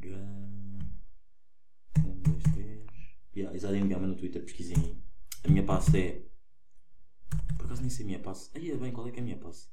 Gama. 0.00 0.78
Um, 1.98 2.20
dois, 2.22 2.42
três. 2.54 2.86
Yeah, 3.34 3.56
Isadine 3.56 3.88
Gama 3.88 4.06
no 4.08 4.16
Twitter, 4.16 4.42
pesquisem. 4.42 5.02
A 5.44 5.48
minha 5.48 5.62
passe 5.64 5.98
é. 5.98 6.26
Por 7.56 7.66
acaso 7.66 7.80
nem 7.80 7.90
sei 7.90 8.04
a 8.04 8.06
minha 8.06 8.18
passe. 8.18 8.50
Aí 8.54 8.70
é 8.70 8.76
bem, 8.76 8.92
qual 8.92 9.06
é 9.06 9.10
que 9.10 9.18
é 9.18 9.22
a 9.22 9.24
minha 9.24 9.38
passe? 9.38 9.68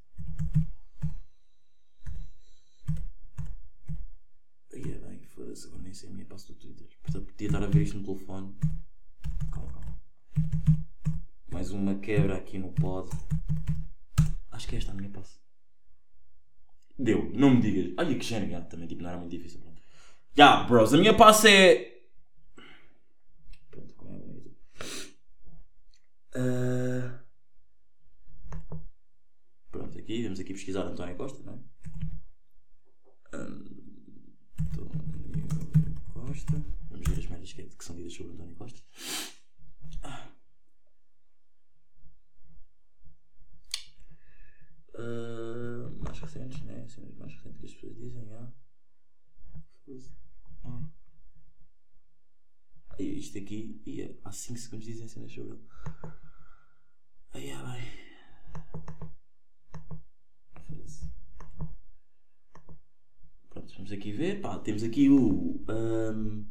Aí 4.73 4.81
é 4.81 4.97
bem, 4.99 5.18
foda-se, 5.39 5.67
agora 5.67 5.83
nem 5.83 5.93
sei 5.93 6.09
a 6.09 6.11
minha 6.11 6.25
passe 6.25 6.47
do 6.47 6.55
Twitter. 6.55 6.87
Portanto, 7.01 7.25
podia 7.27 7.47
estar 7.47 7.63
a 7.63 7.67
ver 7.67 7.81
isto 7.81 7.97
no 7.97 8.03
telefone. 8.03 8.53
Calma, 9.51 9.71
calma. 9.71 10.01
Mais 11.49 11.71
uma 11.71 11.97
quebra 11.99 12.35
aqui 12.35 12.59
no 12.59 12.73
pod. 12.73 13.09
Acho 14.51 14.67
que 14.67 14.75
é 14.75 14.79
esta 14.79 14.91
a 14.91 14.95
minha 14.95 15.09
passe. 15.09 15.39
Deu, 16.97 17.31
não 17.33 17.51
me 17.51 17.61
digas. 17.61 17.93
Olha 17.97 18.17
que 18.17 18.25
já, 18.25 18.61
também 18.61 18.87
tipo, 18.87 19.01
não 19.01 19.09
era 19.09 19.17
muito 19.17 19.31
difícil. 19.31 19.61
Pronto. 19.61 19.81
Já, 20.35 20.63
bros, 20.63 20.93
a 20.93 20.97
minha 20.97 21.15
passe 21.15 21.47
é. 21.47 22.03
Pronto, 23.71 23.95
como 23.95 24.13
é 24.13 24.19
bonito. 24.19 24.57
Ah, 26.35 27.23
Pronto, 29.71 29.97
aqui, 29.97 30.23
vamos 30.23 30.39
aqui 30.39 30.53
pesquisar 30.53 30.81
António 30.81 31.15
Costa, 31.15 31.41
não 31.43 31.53
é? 31.53 31.59
António 33.31 33.88
Costa. 36.29 36.63
Vamos 36.91 37.09
ver 37.09 37.17
as 37.17 37.25
merdas 37.25 37.53
que, 37.53 37.63
que 37.63 37.83
são 37.83 37.95
ditas 37.95 38.13
sobre 38.13 38.33
António 38.33 38.55
Costa. 38.55 38.79
Ah, 44.93 45.89
mais 45.97 46.19
recentes, 46.19 46.61
né? 46.61 46.87
Cenas 46.87 47.15
mais 47.15 47.33
recentes 47.33 47.59
que 47.59 47.65
as 47.65 47.73
pessoas 47.73 47.95
dizem, 47.97 48.25
já. 48.27 48.53
Ai, 52.91 53.03
Isto 53.03 53.39
aqui, 53.39 53.81
ia, 53.87 54.15
há 54.23 54.31
5 54.31 54.59
segundos 54.59 54.85
dizem 54.85 55.07
cenas 55.07 55.31
sobre 55.31 55.53
ele. 55.53 55.67
Ai, 57.33 57.49
ai, 57.49 57.63
ai. 57.65 57.81
Foda-se. 60.67 61.09
Pronto, 63.59 63.73
vamos 63.75 63.91
aqui 63.91 64.11
ver. 64.11 64.39
Pá, 64.41 64.57
temos 64.59 64.83
aqui 64.83 65.09
o. 65.09 65.63
ahm, 65.67 66.45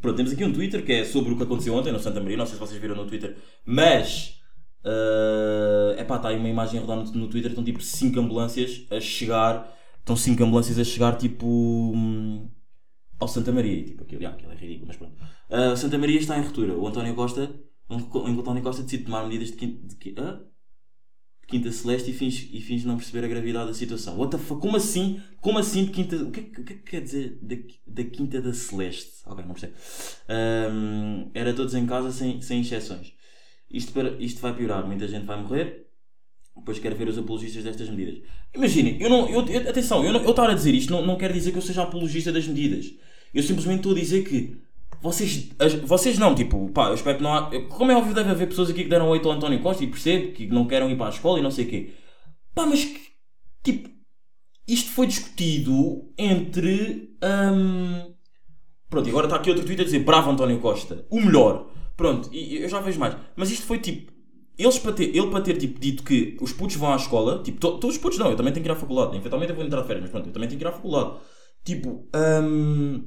Pronto, 0.00 0.16
temos 0.16 0.32
aqui 0.32 0.44
um 0.44 0.52
Twitter 0.52 0.84
que 0.84 0.92
é 0.92 1.04
sobre 1.04 1.32
o 1.32 1.36
que 1.36 1.42
aconteceu 1.42 1.74
ontem 1.74 1.92
no 1.92 1.98
Santa 1.98 2.20
Maria. 2.20 2.36
Não 2.36 2.46
sei 2.46 2.54
se 2.54 2.60
vocês 2.60 2.80
viram 2.80 2.96
no 2.96 3.06
Twitter, 3.06 3.36
mas. 3.64 4.40
É 5.96 6.04
pá, 6.04 6.16
está 6.16 6.28
aí 6.28 6.36
uma 6.36 6.48
imagem 6.48 6.80
rodar 6.80 6.96
no, 6.98 7.28
Twitter. 7.28 7.50
Estão 7.50 7.64
tipo 7.64 7.82
5 7.82 8.18
ambulâncias 8.20 8.86
a 8.90 9.00
chegar. 9.00 9.76
Estão 9.98 10.16
5 10.16 10.42
ambulâncias 10.44 10.78
a 10.78 10.84
chegar 10.84 11.16
tipo. 11.16 11.46
hum, 11.46 12.48
ao 13.18 13.28
Santa 13.28 13.52
Maria. 13.52 13.84
Tipo, 13.84 14.04
aquilo, 14.04 14.22
yeah, 14.22 14.36
aquilo 14.36 14.52
é 14.52 14.56
ridículo, 14.56 14.86
mas 14.88 14.96
pronto. 14.96 15.16
O 15.72 15.76
Santa 15.76 15.98
Maria 15.98 16.18
está 16.20 16.38
em 16.38 16.42
ruptura. 16.42 16.74
O 16.74 16.86
António 16.86 17.14
Costa, 17.14 17.52
o 17.88 17.94
António 17.94 18.62
Costa 18.62 18.82
decide 18.82 19.04
tomar 19.04 19.24
medidas 19.24 19.50
de 19.50 19.56
quinta, 19.56 19.86
de, 19.86 20.14
hã? 20.18 20.40
Quinta 21.50 21.72
celeste 21.72 22.10
e 22.10 22.14
finge, 22.14 22.48
e 22.52 22.60
finge 22.60 22.86
não 22.86 22.96
perceber 22.96 23.24
a 23.26 23.28
gravidade 23.28 23.68
da 23.68 23.74
situação. 23.74 24.16
What 24.16 24.36
the 24.36 24.38
fuck? 24.42 24.60
Como 24.60 24.76
assim? 24.76 25.20
Como 25.40 25.58
assim 25.58 25.84
de 25.86 25.90
quinta. 25.90 26.16
O 26.16 26.30
que, 26.30 26.40
é 26.40 26.42
o 26.42 26.60
é 26.60 26.64
que 26.64 26.74
quer 26.76 27.00
dizer 27.02 27.38
da, 27.42 27.56
da 27.86 28.04
quinta 28.04 28.40
da 28.40 28.52
celeste? 28.54 29.14
Ok, 29.26 29.44
não 29.44 29.52
percebo. 29.54 29.74
Ahm, 30.28 31.30
era 31.34 31.52
todos 31.52 31.74
em 31.74 31.86
casa 31.86 32.12
sem, 32.12 32.40
sem 32.40 32.60
exceções. 32.60 33.12
Isto, 33.70 33.92
para, 33.92 34.10
isto 34.22 34.40
vai 34.40 34.54
piorar, 34.56 34.86
muita 34.86 35.08
gente 35.08 35.26
vai 35.26 35.40
morrer. 35.42 35.86
Depois 36.56 36.78
quero 36.78 36.96
ver 36.96 37.08
os 37.08 37.18
apologistas 37.18 37.64
destas 37.64 37.88
medidas. 37.88 38.22
Imaginem, 38.54 39.00
eu 39.00 39.08
não, 39.08 39.28
eu, 39.28 39.46
eu- 39.46 39.70
atenção, 39.70 40.04
eu, 40.04 40.12
não, 40.12 40.22
eu 40.22 40.30
estar 40.30 40.50
a 40.50 40.54
dizer 40.54 40.74
isto 40.74 40.90
não, 40.92 41.04
não 41.06 41.16
quer 41.16 41.32
dizer 41.32 41.52
que 41.52 41.58
eu 41.58 41.62
seja 41.62 41.82
apologista 41.82 42.32
das 42.32 42.46
medidas. 42.46 42.92
Eu 43.32 43.42
simplesmente 43.42 43.78
estou 43.78 43.92
a 43.92 43.94
dizer 43.94 44.24
que 44.24 44.56
vocês, 45.02 45.50
as- 45.58 45.74
vocês 45.74 46.18
não, 46.18 46.34
tipo, 46.34 46.68
pá, 46.70 46.88
eu 46.88 46.94
espero 46.94 47.16
que 47.18 47.22
não 47.22 47.32
há. 47.34 47.50
Como 47.68 47.90
é 47.90 47.96
óbvio, 47.96 48.14
deve 48.14 48.30
haver 48.30 48.48
pessoas 48.48 48.70
aqui 48.70 48.82
que 48.84 48.90
deram 48.90 49.08
8 49.08 49.28
ao 49.28 49.34
António 49.36 49.60
Costa 49.60 49.82
e 49.84 49.86
percebo 49.86 50.32
que 50.32 50.46
não 50.46 50.66
querem 50.66 50.90
ir 50.90 50.96
para 50.96 51.06
a 51.06 51.10
escola 51.10 51.38
e 51.38 51.42
não 51.42 51.50
sei 51.50 51.64
o 51.64 51.68
quê. 51.68 51.90
Pá, 52.54 52.66
mas 52.66 52.84
que, 52.84 53.00
tipo, 53.62 53.88
isto 54.68 54.90
foi 54.90 55.06
discutido 55.06 56.12
entre. 56.18 57.14
hum, 57.22 58.14
Pronto, 58.88 59.06
e 59.06 59.10
agora 59.10 59.26
está 59.26 59.36
aqui 59.36 59.50
outro 59.50 59.64
tweet 59.64 59.80
a 59.82 59.84
dizer 59.84 60.00
bravo 60.00 60.30
António 60.30 60.58
Costa, 60.58 61.06
o 61.10 61.20
melhor. 61.20 61.70
Pronto, 61.96 62.28
e 62.32 62.56
eu 62.56 62.68
já 62.68 62.80
vejo 62.80 62.98
mais. 62.98 63.16
Mas 63.36 63.50
isto 63.50 63.64
foi 63.66 63.78
tipo. 63.78 64.10
Eles 64.58 64.78
para 64.78 64.92
ter, 64.92 65.04
ele 65.16 65.28
para 65.28 65.40
ter 65.42 65.56
tipo, 65.56 65.78
dito 65.80 66.02
que 66.02 66.36
os 66.40 66.52
putos 66.52 66.76
vão 66.76 66.92
à 66.92 66.96
escola, 66.96 67.42
tipo, 67.42 67.58
to- 67.60 67.78
todos 67.78 67.96
os 67.96 68.02
putos 68.02 68.18
não, 68.18 68.28
eu 68.30 68.36
também 68.36 68.52
tenho 68.52 68.62
que 68.64 68.70
ir 68.70 68.72
à 68.72 68.76
faculdade. 68.76 69.16
Eventualmente 69.16 69.50
eu 69.50 69.56
vou 69.56 69.64
entrar 69.64 69.80
de 69.80 69.86
férias, 69.86 70.02
mas 70.02 70.10
pronto, 70.10 70.26
eu 70.28 70.32
também 70.32 70.48
tenho 70.48 70.58
que 70.58 70.64
ir 70.66 70.68
à 70.68 70.72
faculdade. 70.72 71.18
Tipo, 71.64 72.08
hum, 72.42 73.04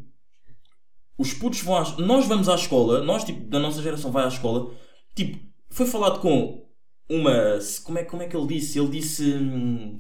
os 1.18 1.34
putos 1.34 1.62
vão 1.62 1.78
à, 1.78 1.98
Nós 2.00 2.28
vamos 2.28 2.50
à 2.50 2.56
escola, 2.56 3.04
nós 3.04 3.24
tipo, 3.24 3.42
da 3.48 3.60
nossa 3.60 3.82
geração 3.82 4.12
vai 4.12 4.26
à 4.26 4.28
escola. 4.28 4.74
Tipo, 5.16 5.40
foi 5.70 5.86
falado 5.86 6.20
com 6.20 6.66
uma. 7.10 7.60
Como 7.84 7.98
é, 7.98 8.04
como 8.04 8.24
é 8.24 8.28
que 8.28 8.36
ele 8.36 8.48
disse? 8.48 8.80
Ele 8.80 8.90
disse. 8.90 9.24
hum, 9.24 9.98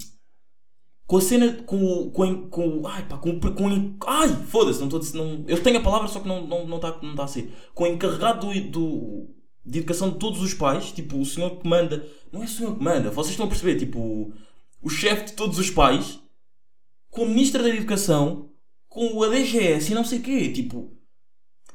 com 1.05 1.18
a 1.18 1.22
cena. 1.22 1.53
Com. 1.64 2.09
Com, 2.11 2.49
com, 2.49 2.88
ai 2.88 3.07
pá, 3.07 3.18
com, 3.18 3.39
com 3.39 3.97
Ai, 4.07 4.30
foda-se, 4.47 4.80
não 4.80 4.88
estou 4.88 4.99
a 4.99 5.01
dizer. 5.01 5.18
Não, 5.18 5.45
eu 5.47 5.61
tenho 5.61 5.78
a 5.78 5.84
palavra, 5.84 6.07
só 6.07 6.20
que 6.20 6.28
não 6.28 6.43
está 6.43 6.55
não, 6.55 6.68
não 6.68 6.80
tá, 6.80 6.99
não 7.01 7.16
tá 7.16 7.24
a 7.26 7.28
ser. 7.28 7.53
Com 7.74 7.84
o 7.84 7.88
encarregado 7.88 8.47
do, 8.47 8.70
do, 8.70 9.36
de 9.66 9.80
educação 9.80 10.11
de 10.11 10.18
todos 10.18 10.41
os 10.41 10.53
pais, 10.53 10.91
tipo, 10.91 11.18
o 11.20 11.26
senhor 11.26 11.57
que 11.57 11.68
manda. 11.68 12.07
Não 12.32 12.41
é 12.41 12.45
o 12.45 12.49
senhor 12.49 12.76
que 12.76 12.84
manda, 12.84 13.11
vocês 13.11 13.32
estão 13.32 13.45
a 13.45 13.49
perceber, 13.49 13.78
tipo, 13.78 14.34
o 14.82 14.89
chefe 14.89 15.26
de 15.28 15.34
todos 15.34 15.59
os 15.59 15.70
pais, 15.70 16.20
com 17.11 17.24
o 17.24 17.30
ministro 17.30 17.61
da 17.61 17.70
Educação, 17.70 18.49
com 18.89 19.14
o 19.14 19.24
ADGS 19.24 19.91
e 19.91 19.95
não 19.95 20.03
sei 20.03 20.20
o 20.20 20.24
quê, 20.24 20.51
tipo, 20.51 20.97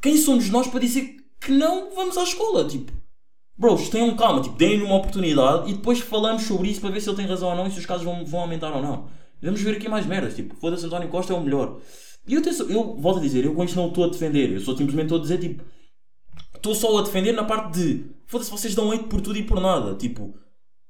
quem 0.00 0.16
somos 0.16 0.48
nós 0.50 0.66
para 0.66 0.80
dizer 0.80 1.16
que 1.40 1.52
não 1.52 1.94
vamos 1.94 2.16
à 2.16 2.22
escola, 2.22 2.66
tipo. 2.66 2.92
Bros, 3.56 3.88
tenham 3.88 4.14
calma, 4.16 4.40
tipo, 4.40 4.56
deem-lhe 4.56 4.84
uma 4.84 4.96
oportunidade 4.96 5.70
e 5.70 5.74
depois 5.74 5.98
falamos 5.98 6.42
sobre 6.42 6.68
isso 6.68 6.80
para 6.80 6.90
ver 6.90 7.00
se 7.00 7.08
ele 7.08 7.16
tem 7.16 7.26
razão 7.26 7.48
ou 7.48 7.56
não 7.56 7.66
e 7.66 7.70
se 7.70 7.78
os 7.78 7.86
casos 7.86 8.04
vão, 8.04 8.24
vão 8.24 8.40
aumentar 8.40 8.72
ou 8.72 8.80
não. 8.80 9.08
Vamos 9.42 9.60
ver 9.60 9.76
aqui 9.76 9.88
mais 9.88 10.06
merdas, 10.06 10.36
tipo, 10.36 10.54
foda-se 10.56 10.86
António 10.86 11.08
Costa 11.08 11.32
é 11.32 11.36
o 11.36 11.42
melhor. 11.42 11.80
E 12.26 12.34
eu, 12.34 12.40
atenção, 12.40 12.68
eu 12.68 12.96
volto 12.96 13.18
a 13.18 13.22
dizer, 13.22 13.44
eu 13.44 13.54
com 13.54 13.64
isto 13.64 13.76
não 13.76 13.88
estou 13.88 14.04
a 14.04 14.08
defender, 14.08 14.52
eu 14.52 14.60
só 14.60 14.76
simplesmente 14.76 15.06
estou 15.06 15.18
a 15.18 15.22
dizer, 15.22 15.38
tipo, 15.38 15.64
estou 16.54 16.74
só 16.74 16.98
a 16.98 17.02
defender 17.02 17.32
na 17.32 17.44
parte 17.44 17.78
de, 17.78 18.04
foda-se, 18.26 18.50
vocês 18.50 18.74
dão 18.74 18.92
hate 18.92 19.04
por 19.04 19.20
tudo 19.20 19.38
e 19.38 19.42
por 19.42 19.60
nada, 19.60 19.94
tipo, 19.94 20.34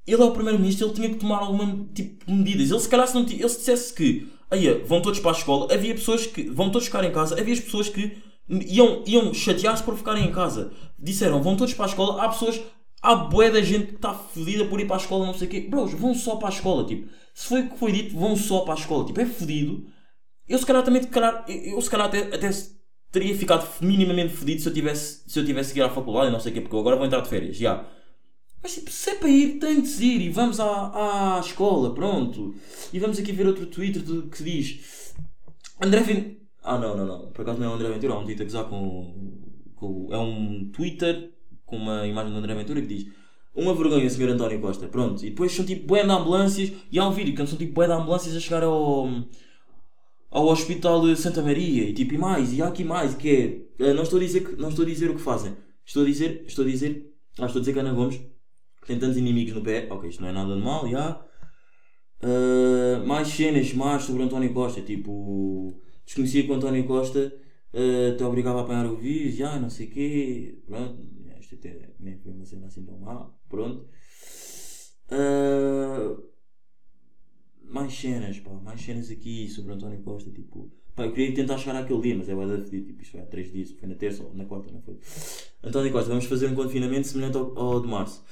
ele 0.07 0.23
é 0.23 0.25
o 0.25 0.31
primeiro-ministro, 0.31 0.87
ele 0.87 0.95
tinha 0.95 1.09
que 1.11 1.17
tomar 1.17 1.39
alguma 1.39 1.87
tipo 1.95 2.31
medidas. 2.31 2.71
Ele 2.71 2.81
se 2.81 2.89
calhar 2.89 3.07
se 3.07 3.15
não 3.15 3.23
ele 3.23 3.49
se 3.49 3.59
dissesse 3.59 3.93
que 3.93 4.27
aí 4.51 4.83
vão 4.85 5.03
todos 5.03 5.21
para 5.21 5.33
a 5.33 5.39
escola, 5.39 5.73
havia 5.73 5.95
pessoas 5.95 6.27
que 6.27 6.45
vão 6.45 6.71
todos 6.71 6.87
ficar 6.87 7.05
em 7.05 7.13
casa, 7.13 7.39
havia 7.39 7.53
as 7.53 7.61
pessoas 7.61 7.91
que 7.91 8.17
iam, 8.49 9.03
iam 9.07 9.35
chatear-se 9.35 9.83
por 9.83 9.97
ficarem 9.97 10.27
em 10.27 10.33
casa. 10.33 10.73
Disseram, 10.99 11.43
vão 11.43 11.57
todos 11.57 11.75
para 11.75 11.85
a 11.85 11.89
escola, 11.89 12.23
há 12.23 12.29
pessoas, 12.29 12.61
há 13.03 13.15
bué 13.15 13.51
da 13.51 13.61
gente 13.61 13.89
que 13.89 13.95
está 13.97 14.15
fodida 14.15 14.65
por 14.65 14.81
ir 14.81 14.87
para 14.87 14.97
a 14.97 15.01
escola, 15.01 15.27
não 15.27 15.35
sei 15.35 15.47
o 15.49 15.51
quê. 15.51 15.61
Bros, 15.69 15.93
vão 15.93 16.15
só 16.15 16.37
para 16.37 16.49
a 16.49 16.53
escola, 16.53 16.87
tipo. 16.87 17.09
Se 17.35 17.47
foi 17.47 17.63
o 17.63 17.71
que 17.71 17.79
foi 17.79 17.93
dito, 17.93 18.17
vão 18.17 18.35
só 18.37 18.61
para 18.61 18.75
a 18.75 18.77
escola, 18.77 19.05
tipo, 19.05 19.21
é 19.21 19.27
fodido. 19.27 19.87
Eu 20.49 20.59
se 20.59 20.67
calhar 20.67 20.83
também, 20.83 21.05
calhar, 21.05 21.45
eu, 21.49 21.81
se 21.81 21.91
calhar 21.91 22.07
até, 22.07 22.21
até 22.35 22.51
teria 23.13 23.37
ficado 23.37 23.67
minimamente 23.81 24.35
fodido 24.35 24.61
se 24.61 24.69
eu 24.69 24.73
tivesse, 24.73 25.23
se 25.27 25.39
eu 25.39 25.45
tivesse 25.45 25.73
que 25.73 25.79
ir 25.79 25.83
à 25.83 25.91
faculdade 25.91 26.29
e 26.29 26.31
não 26.33 26.41
sei 26.41 26.53
o 26.53 26.55
quê, 26.55 26.61
porque 26.61 26.75
eu 26.75 26.81
agora 26.81 26.97
vou 26.97 27.07
entrar 27.07 27.21
de 27.21 27.29
férias, 27.29 27.57
já. 27.57 27.87
Mas 28.63 28.75
tipo, 28.75 28.91
se 28.91 29.11
é 29.11 29.15
para 29.15 29.29
ir, 29.29 29.59
tem 29.59 29.81
de 29.81 30.05
ir 30.05 30.21
e 30.23 30.31
vamos 30.31 30.59
à, 30.59 31.37
à 31.37 31.41
escola, 31.41 31.95
pronto. 31.95 32.55
E 32.93 32.99
vamos 32.99 33.19
aqui 33.19 33.31
ver 33.31 33.47
outro 33.47 33.67
Twitter 33.67 34.03
que 34.03 34.43
diz 34.43 35.15
André 35.81 36.01
Ventura. 36.01 36.39
Ah 36.63 36.79
não, 36.79 36.97
não, 36.97 37.07
não. 37.07 37.31
Por 37.33 37.43
acaso 37.43 37.61
não 37.61 37.69
é 37.69 37.71
o 37.71 37.75
André 37.75 37.89
Ventura, 37.91 38.15
é 38.15 38.17
um 38.17 38.25
Twitter 38.25 38.47
que 38.47 38.53
já 38.53 38.65
com, 38.65 39.15
com. 39.77 40.09
É 40.11 40.19
um 40.19 40.71
Twitter 40.73 41.33
com 41.65 41.77
uma 41.77 42.07
imagem 42.07 42.33
do 42.33 42.39
André 42.39 42.55
Ventura 42.55 42.81
que 42.81 42.87
diz 42.89 43.07
Uma 43.55 43.75
vergonha, 43.75 44.09
Sr. 44.09 44.31
António 44.31 44.61
Costa. 44.61 44.89
Pronto. 44.89 45.25
E 45.25 45.31
depois 45.31 45.53
são 45.53 45.65
tipo 45.65 45.87
bué 45.87 46.05
de 46.05 46.11
ambulâncias. 46.11 46.73
E 46.91 46.99
há 46.99 47.07
um 47.09 47.13
vídeo 47.13 47.35
que 47.35 47.47
são 47.47 47.59
tipo 47.59 47.75
bué 47.75 47.87
de 47.87 47.93
ambulâncias 47.93 48.37
a 48.37 48.41
chegar 48.41 48.63
ao. 48.63 49.09
Ao 50.31 50.47
Hospital 50.47 51.01
de 51.07 51.17
Santa 51.17 51.41
Maria 51.43 51.85
e 51.89 51.95
tipo, 51.95 52.15
e 52.15 52.19
mais, 52.19 52.53
e 52.53 52.61
há 52.61 52.69
aqui 52.69 52.85
mais, 52.85 53.15
que 53.15 53.31
é. 53.81 53.85
eh, 53.87 53.95
Não 53.95 54.03
estou 54.03 54.19
a 54.19 54.23
dizer, 54.23 54.41
que, 54.45 54.57
não 54.57 54.69
estou 54.69 54.85
a 54.85 54.87
dizer 54.89 55.11
o 55.11 55.15
que 55.15 55.21
fazem. 55.23 55.57
Estou 55.85 56.03
a 56.03 56.07
dizer, 56.07 56.45
estou 56.47 56.65
a 56.65 56.69
dizer. 56.69 57.11
Ah, 57.39 57.47
estou 57.47 57.61
a 57.61 57.63
dizer 57.63 57.73
que 57.73 57.79
Ana 57.79 57.93
Gomes 57.95 58.21
tem 58.87 58.99
tantos 58.99 59.17
inimigos 59.17 59.55
no 59.55 59.63
pé. 59.63 59.87
Ok, 59.91 60.09
isto 60.11 60.21
não 60.21 60.29
é 60.29 60.33
nada 60.33 60.55
de 60.55 60.61
mal, 60.63 60.87
já. 60.89 61.19
Uh, 62.23 63.07
mais 63.07 63.29
cenas 63.29 63.73
más 63.75 64.03
sobre 64.05 64.23
António 64.23 64.53
Costa. 64.53 64.83
Tipo, 64.83 65.81
desconhecia 66.09 66.43
que 66.43 66.51
o 66.51 66.55
António 66.55 66.87
Costa 66.87 67.35
uh, 67.75 68.17
te 68.17 68.25
obrigava 68.25 68.61
a 68.61 68.63
apanhar 68.63 68.87
o 68.87 68.97
vírus, 68.97 69.35
já, 69.35 69.59
não 69.61 69.69
sei 69.69 69.87
o 69.87 69.91
quê. 69.91 70.59
Pronto, 70.67 71.07
isto 71.39 71.55
até 71.55 71.91
nem 72.01 72.17
foi 72.19 72.33
uma 72.33 72.47
cena 72.47 72.67
assim 72.67 72.83
tão 72.85 72.99
má. 72.99 73.31
Pronto. 73.49 73.87
Uh, 75.11 76.23
mais 77.63 77.93
cenas, 77.93 78.41
pá, 78.41 78.51
mais 78.53 78.81
cenas 78.81 79.11
aqui 79.11 79.49
sobre 79.49 79.75
António 79.75 80.01
Costa. 80.01 80.31
Tipo, 80.31 80.73
pá, 80.97 81.05
eu 81.05 81.13
queria 81.13 81.35
tentar 81.35 81.59
chegar 81.59 81.77
àquele 81.77 82.01
dia, 82.01 82.17
mas 82.17 82.29
é 82.29 82.35
o 82.35 82.65
fedido. 82.65 82.87
Tipo, 82.87 83.03
isto 83.03 83.13
foi 83.13 83.21
há 83.21 83.27
3 83.27 83.53
dias, 83.53 83.71
foi 83.73 83.89
na 83.89 83.95
terça 83.95 84.23
ou 84.25 84.35
na 84.35 84.47
quarta, 84.47 84.73
não 84.73 84.81
foi? 84.81 84.99
António 85.63 85.93
Costa, 85.93 86.09
vamos 86.09 86.25
fazer 86.25 86.47
um 86.47 86.55
confinamento 86.55 87.07
semelhante 87.07 87.37
ao, 87.37 87.59
ao 87.59 87.81
de 87.83 87.87
março 87.87 88.25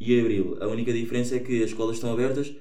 e 0.00 0.18
abril. 0.18 0.56
A 0.62 0.66
única 0.66 0.94
diferença 0.94 1.36
é 1.36 1.40
que 1.40 1.62
as 1.62 1.70
escolas 1.70 1.96
estão 1.96 2.10
abertas. 2.10 2.54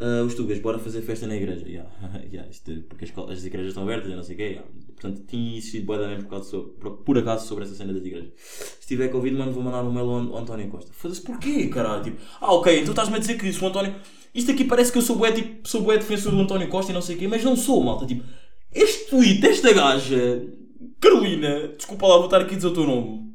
Ah, 0.00 0.24
os 0.24 0.34
tugas, 0.34 0.58
bora 0.58 0.78
fazer 0.78 1.02
festa 1.02 1.26
na 1.26 1.36
igreja. 1.36 1.66
Yeah. 1.68 1.90
Yeah, 2.32 2.48
isto, 2.48 2.72
porque 2.88 3.04
as, 3.04 3.18
as 3.30 3.44
igrejas 3.44 3.68
estão 3.68 3.82
abertas, 3.82 4.10
não 4.14 4.22
sei 4.22 4.34
o 4.34 4.38
quê. 4.38 4.44
yeah. 4.44 4.68
Portanto, 4.98 5.24
tinha 5.26 5.56
existido 5.58 5.86
boa 5.86 5.98
por, 6.16 6.28
causa 6.28 6.58
por, 7.04 7.18
acaso 7.18 7.46
sobre 7.46 7.64
essa 7.64 7.74
cena 7.74 7.92
das 7.92 8.04
igrejas. 8.04 8.30
Se 8.36 8.86
tiver 8.86 9.08
Covid, 9.08 9.36
mano, 9.36 9.52
vou 9.52 9.62
mandar 9.62 9.82
um 9.82 9.92
mail 9.92 10.08
ao, 10.08 10.38
António 10.38 10.68
Costa. 10.68 10.90
Foda-se, 10.92 11.20
porquê, 11.20 11.68
caralho? 11.68 12.04
Tipo, 12.04 12.16
ah, 12.40 12.52
ok, 12.54 12.80
então 12.80 12.92
estás-me 12.92 13.16
a 13.16 13.18
dizer 13.18 13.36
que 13.36 13.52
se 13.52 13.62
o 13.62 13.66
António. 13.66 13.94
Isto 14.34 14.52
aqui 14.52 14.64
parece 14.64 14.92
que 14.92 14.98
eu 14.98 15.02
sou 15.02 15.16
bué, 15.16 15.32
tipo, 15.32 15.68
sou 15.68 15.82
bué 15.82 15.98
defensor 15.98 16.32
do 16.32 16.40
António 16.40 16.68
Costa 16.68 16.92
e 16.92 16.94
não 16.94 17.02
sei 17.02 17.16
o 17.16 17.18
quê, 17.18 17.28
mas 17.28 17.42
não 17.42 17.56
sou, 17.56 17.82
malta. 17.82 18.06
Tipo, 18.06 18.24
este 18.72 19.10
tweet 19.10 19.40
desta 19.40 19.72
gaja, 19.72 20.48
Carolina, 21.00 21.68
desculpa 21.76 22.06
lá, 22.06 22.16
vou 22.16 22.26
estar 22.26 22.40
aqui 22.40 22.54
a 22.54 22.56
dizer 22.56 22.68
o 22.68 22.74
teu 22.74 22.84
nome. 22.84 23.34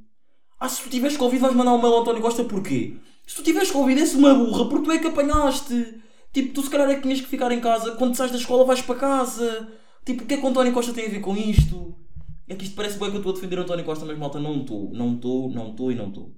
Ah, 0.60 0.70
se 0.70 0.82
tu 0.82 0.90
tiveres 0.90 1.18
Covid 1.18 1.42
vais 1.42 1.54
mandar 1.54 1.74
um 1.74 1.82
mail 1.82 1.94
ao 1.94 2.02
António 2.02 2.22
Costa 2.22 2.44
porquê? 2.44 2.96
Se 3.28 3.36
tu 3.36 3.44
tiveres 3.44 3.72
Covid 3.72 4.00
és 4.00 4.14
uma 4.14 4.34
burra 4.34 4.70
porque 4.70 4.86
tu 4.86 4.92
é 4.92 5.00
que 5.00 5.08
apanhaste. 5.08 6.05
Tipo, 6.36 6.54
tu 6.54 6.64
se 6.64 6.70
calhar 6.70 6.90
é 6.90 6.96
que 6.96 7.02
tinhas 7.04 7.22
que 7.22 7.28
ficar 7.28 7.50
em 7.54 7.62
casa. 7.62 7.96
Quando 7.96 8.14
sais 8.14 8.30
da 8.30 8.38
escola 8.38 8.66
vais 8.66 8.82
para 8.82 9.00
casa. 9.00 9.70
Tipo, 10.04 10.26
o 10.26 10.28
que 10.28 10.34
é 10.34 10.38
que 10.38 10.44
o 10.44 10.50
António 10.50 10.74
Costa 10.74 10.92
tem 10.92 11.06
a 11.06 11.10
ver 11.10 11.22
com 11.22 11.34
isto? 11.34 11.98
É 12.46 12.56
que 12.56 12.66
isto 12.66 12.76
parece 12.76 13.00
bem 13.00 13.10
que 13.10 13.16
eu 13.16 13.20
estou 13.20 13.32
a 13.32 13.36
defender 13.36 13.58
o 13.58 13.62
António 13.62 13.86
Costa, 13.86 14.04
mas 14.04 14.18
malta, 14.18 14.38
não 14.38 14.60
estou. 14.60 14.92
Não 14.92 15.16
estou, 15.16 15.50
não 15.50 15.72
estou 15.72 15.94
e 15.94 15.96
não 15.96 16.10
estou. 16.10 16.36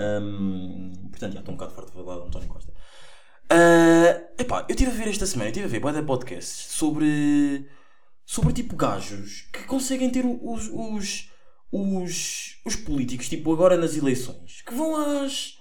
Hum, 0.00 0.90
portanto, 1.12 1.32
já 1.32 1.38
estou 1.38 1.54
um 1.54 1.56
bocado 1.56 1.76
farto 1.76 1.92
de 1.92 1.94
falar 1.94 2.16
do 2.16 2.24
António 2.24 2.48
Costa. 2.48 2.72
Ah, 3.48 4.20
epá, 4.36 4.66
eu 4.68 4.74
estive 4.74 4.90
a 4.90 4.94
ver 4.94 5.08
esta 5.08 5.26
semana, 5.26 5.50
eu 5.50 5.52
estive 5.52 5.78
a 5.78 5.90
ver 5.92 6.00
de 6.00 6.02
podcasts 6.02 6.72
sobre. 6.72 7.68
sobre 8.26 8.52
tipo 8.52 8.74
gajos 8.74 9.42
que 9.52 9.62
conseguem 9.62 10.10
ter 10.10 10.26
os, 10.26 10.68
os, 10.72 11.30
os, 11.70 12.60
os 12.66 12.74
políticos, 12.74 13.28
tipo 13.28 13.52
agora 13.52 13.76
nas 13.76 13.96
eleições, 13.96 14.62
que 14.62 14.74
vão 14.74 14.96
às. 14.96 15.57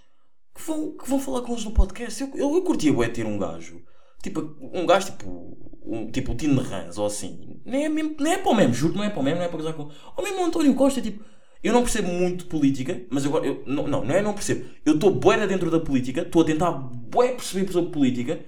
Que 0.57 0.63
vão, 0.65 0.97
que 0.97 1.07
vão 1.07 1.19
falar 1.19 1.41
com 1.41 1.53
eles 1.53 1.63
no 1.63 1.71
podcast. 1.71 2.21
Eu, 2.21 2.31
eu, 2.35 2.55
eu 2.55 2.63
curtia 2.63 2.91
bué 2.91 3.07
ter 3.07 3.25
um 3.25 3.37
gajo, 3.37 3.81
tipo 4.21 4.41
um 4.73 4.85
gajo 4.85 5.11
tipo. 5.11 5.67
Um, 5.89 6.11
tipo 6.11 6.33
o 6.33 6.35
Tino 6.35 6.61
Rans 6.61 6.97
ou 6.97 7.05
assim, 7.05 7.61
nem 7.65 7.85
é, 7.85 7.89
mesmo, 7.89 8.13
nem 8.19 8.33
é 8.33 8.37
para 8.39 8.51
o 8.51 8.53
mesmo, 8.53 8.73
juro 8.73 8.95
não 8.95 9.05
é 9.05 9.09
para 9.09 9.21
o 9.21 9.23
mesmo, 9.23 9.37
não 9.37 9.45
é 9.45 9.47
para 9.47 9.57
gozar 9.57 9.73
com. 9.73 9.89
Ou 10.17 10.23
mesmo 10.23 10.41
o 10.41 10.45
António 10.45 10.75
Costa, 10.75 11.01
tipo. 11.01 11.23
Eu 11.63 11.73
não 11.73 11.81
percebo 11.81 12.09
muito 12.09 12.45
política, 12.47 13.05
mas 13.09 13.25
eu, 13.25 13.43
eu 13.43 13.63
não, 13.65 13.87
não, 13.87 14.05
não 14.05 14.15
é 14.15 14.21
não 14.21 14.33
percebo. 14.33 14.69
Eu 14.85 14.95
estou 14.95 15.11
bué 15.11 15.47
dentro 15.47 15.71
da 15.71 15.79
política, 15.79 16.21
estou 16.21 16.41
a 16.41 16.45
tentar 16.45 16.71
bué 16.71 17.29
perceber 17.31 17.71
sobre 17.71 17.91
política 17.91 18.45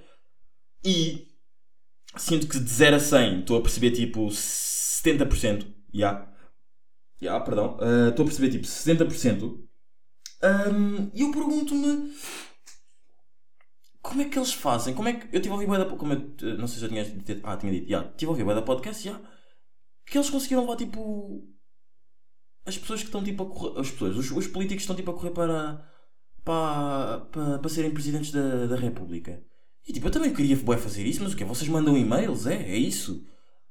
e 0.83 1.27
sinto 2.17 2.47
que 2.47 2.59
de 2.59 2.69
0 2.69 2.97
a 2.97 2.99
100 2.99 3.39
estou 3.39 3.57
a 3.57 3.61
perceber 3.61 3.91
tipo 3.91 4.27
70%. 4.27 5.65
Já. 5.93 6.29
Já, 7.21 7.39
perdão. 7.39 7.77
Ah, 7.79 8.09
Estou 8.09 8.23
a 8.23 8.27
perceber 8.27 8.49
tipo 8.49 8.65
60%. 8.65 9.68
Ahm, 10.41 11.11
E 11.13 11.21
eu 11.21 11.31
pergunto-me 11.31 12.13
como 14.01 14.21
é 14.21 14.25
que 14.29 14.37
eles 14.37 14.53
fazem? 14.53 14.93
Como 14.95 15.09
é 15.09 15.13
que. 15.13 15.35
Eu 15.35 15.41
tive 15.41 15.53
a 15.53 15.57
ouvir 15.57 15.67
da. 15.67 15.85
Como 15.85 16.13
eu, 16.13 16.57
não 16.57 16.67
sei 16.67 16.79
se 16.79 16.85
eu 16.85 16.89
tinha 16.89 17.03
dito. 17.05 17.41
Ah, 17.43 17.57
tinha 17.57 17.71
dito. 17.71 17.89
Já, 17.89 18.03
tive 18.13 18.27
a 18.27 18.31
ouvir 18.31 18.45
da 18.55 18.61
podcast. 18.61 19.03
Já. 19.03 19.19
que 20.05 20.17
eles 20.17 20.29
conseguiram 20.29 20.63
levar 20.63 20.77
tipo. 20.77 21.43
As 22.65 22.77
pessoas 22.77 23.01
que 23.01 23.07
estão 23.07 23.23
tipo 23.23 23.43
a 23.43 23.49
correr. 23.49 23.79
As 23.79 23.91
pessoas, 23.91 24.17
os, 24.17 24.31
os 24.31 24.47
políticos 24.47 24.83
estão 24.83 24.95
tipo 24.95 25.11
a 25.11 25.13
correr 25.13 25.31
para. 25.31 25.85
para, 26.43 27.21
para, 27.31 27.59
para 27.59 27.69
serem 27.69 27.91
presidentes 27.93 28.31
da, 28.31 28.67
da 28.67 28.75
República. 28.77 29.43
E 29.87 29.93
tipo, 29.93 30.07
eu 30.07 30.11
também 30.11 30.33
queria 30.33 30.55
bué 30.57 30.77
fazer 30.77 31.05
isso, 31.05 31.23
mas 31.23 31.33
o 31.33 31.37
quê? 31.37 31.45
Vocês 31.45 31.69
mandam 31.69 31.97
e-mails? 31.97 32.45
É? 32.47 32.55
É 32.55 32.77
isso? 32.77 33.25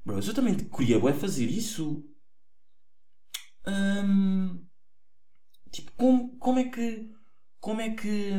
Bros, 0.05 0.27
eu 0.27 0.33
também 0.33 0.55
queria 0.55 0.99
bué 0.99 1.13
fazer 1.13 1.45
isso. 1.45 2.03
Hum, 3.65 4.68
tipo, 5.71 5.91
como, 5.97 6.37
como 6.37 6.59
é 6.59 6.65
que. 6.65 7.11
Como 7.59 7.81
é 7.81 7.89
que. 7.91 8.31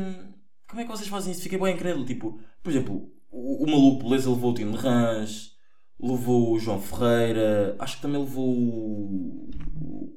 Como 0.67 0.81
é 0.81 0.85
que 0.85 0.91
vocês 0.91 1.09
fazem 1.09 1.31
isso? 1.31 1.43
Fiquei 1.43 1.59
bem 1.59 1.75
incrédulo. 1.75 2.05
Tipo, 2.05 2.39
por 2.63 2.69
exemplo, 2.69 3.11
o, 3.29 3.63
o 3.63 3.69
maluco 3.69 4.03
beleza 4.03 4.29
levou 4.29 4.51
o 4.51 4.53
Tino 4.53 4.75
Rãs, 4.75 5.51
levou 5.99 6.53
o 6.53 6.59
João 6.59 6.81
Ferreira, 6.81 7.75
acho 7.79 7.97
que 7.97 8.01
também 8.01 8.21
levou 8.21 8.47
o. 8.47 9.49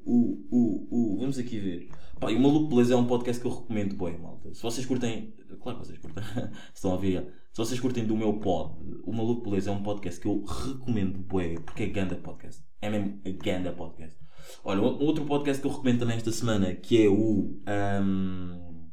o, 0.05 0.47
o, 0.51 1.15
o 1.15 1.19
vamos 1.19 1.37
aqui 1.37 1.59
ver. 1.59 1.89
Pá, 2.19 2.31
e 2.31 2.35
o 2.35 2.39
Maluco 2.39 2.69
Beleza 2.69 2.93
é 2.93 2.97
um 2.97 3.07
podcast 3.07 3.41
que 3.41 3.47
eu 3.47 3.53
recomendo, 3.53 3.95
bem, 3.97 4.17
malta. 4.17 4.53
Se 4.53 4.63
vocês 4.63 4.85
curtem. 4.85 5.33
Claro 5.61 5.79
que 5.79 5.87
vocês 5.87 5.99
curtem. 5.99 6.23
Estão 6.73 6.91
a 6.91 6.93
ouvir. 6.93 7.27
Se 7.51 7.57
vocês 7.57 7.79
curtem 7.79 8.05
do 8.05 8.15
meu 8.15 8.39
pod, 8.39 8.73
o 9.03 9.11
Maluco 9.11 9.49
Beleza 9.49 9.69
é 9.69 9.73
um 9.73 9.83
podcast 9.83 10.19
que 10.19 10.27
eu 10.27 10.43
recomendo, 10.43 11.19
bué, 11.19 11.55
porque 11.59 11.83
é 11.83 11.87
ganda 11.87 12.15
podcast. 12.15 12.63
É 12.81 12.89
mesmo 12.89 13.21
ganda 13.43 13.73
podcast. 13.73 14.17
Olha, 14.63 14.81
um 14.81 15.03
outro 15.03 15.25
podcast 15.25 15.61
que 15.61 15.67
eu 15.67 15.71
recomendo 15.71 15.99
também 15.99 16.17
esta 16.17 16.31
semana, 16.31 16.73
que 16.75 17.03
é 17.03 17.07
o. 17.09 17.59
ahm, 17.65 18.87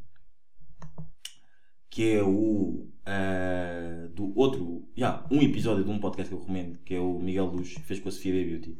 que 1.90 2.12
é 2.12 2.22
o. 2.22 2.88
ah, 3.04 4.08
do 4.14 4.32
outro. 4.38 4.88
já 4.96 5.26
um 5.30 5.40
episódio 5.42 5.84
de 5.84 5.90
um 5.90 5.98
podcast 5.98 6.28
que 6.28 6.34
eu 6.34 6.40
recomendo, 6.40 6.78
que 6.84 6.94
é 6.94 7.00
o 7.00 7.18
Miguel 7.18 7.46
Luz, 7.46 7.74
fez 7.84 8.00
com 8.00 8.08
a 8.08 8.12
Sofia 8.12 8.32
Baby 8.32 8.50
Beauty. 8.58 8.76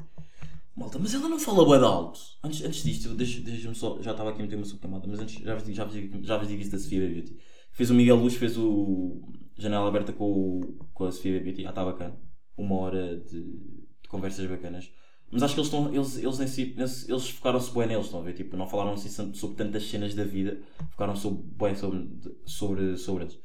Malta, 0.75 0.99
mas 0.99 1.13
ela 1.13 1.29
não 1.29 1.39
fala 1.39 1.79
de 1.79 1.85
alto. 1.85 2.19
Antes, 2.43 2.65
antes 2.65 2.83
disto, 2.83 3.15
deixa-me 3.15 3.75
só. 3.75 4.01
Já 4.01 4.13
estava 4.13 4.31
aqui 4.31 4.41
a 4.41 4.43
meter 4.43 4.57
uma 4.57 4.65
subcamada, 4.65 5.07
mas 5.07 5.21
antes 5.21 5.35
já 5.43 5.55
vos, 5.55 5.65
digo, 5.65 5.77
já, 5.77 5.85
vos 5.85 5.93
digo, 5.95 6.25
já 6.25 6.39
vos 6.39 6.49
digo 6.49 6.63
isso 6.63 6.71
da 6.73 6.79
Sofia 6.79 7.01
Baby 7.03 7.15
Beauty. 7.15 7.37
Fez 7.73 7.91
o 7.91 7.95
Miguel 7.95 8.17
Luz, 8.17 8.35
fez 8.37 8.57
o 8.57 9.21
Janela 9.57 9.87
Aberta 9.89 10.13
com, 10.15 10.25
o- 10.33 10.87
com 10.95 11.05
a 11.05 11.13
Sofia 11.13 11.33
Baby 11.33 11.45
Beauty. 11.45 11.67
Ah, 11.67 11.71
está 11.71 11.85
bacana. 11.85 12.19
Uma 12.57 12.75
hora 12.77 13.19
de, 13.21 13.43
de 13.43 14.09
conversas 14.09 14.47
bacanas. 14.49 14.91
Mas 15.33 15.43
acho 15.43 15.55
que 15.55 15.61
eles 15.61 15.69
estão. 15.73 15.95
Eles, 15.95 16.17
eles, 16.19 16.51
si, 16.51 16.75
eles, 17.09 17.31
focaram-se 17.31 17.73
bem 17.73 17.87
neles, 17.87 18.05
estão 18.05 18.21
a 18.21 18.23
ver? 18.23 18.35
Tipo, 18.35 18.57
não 18.57 18.69
falaram 18.69 18.93
assim 18.93 19.09
sobre- 19.09 19.57
tantas 19.57 19.85
cenas 19.89 20.15
da 20.15 20.25
vida. 20.25 20.63
Focaram 20.91 21.17
sobre, 21.17 21.43
bem 21.55 21.75
sobre, 21.75 22.07
sobre, 22.45 22.97
sobre 22.99 23.25
eles. 23.25 23.39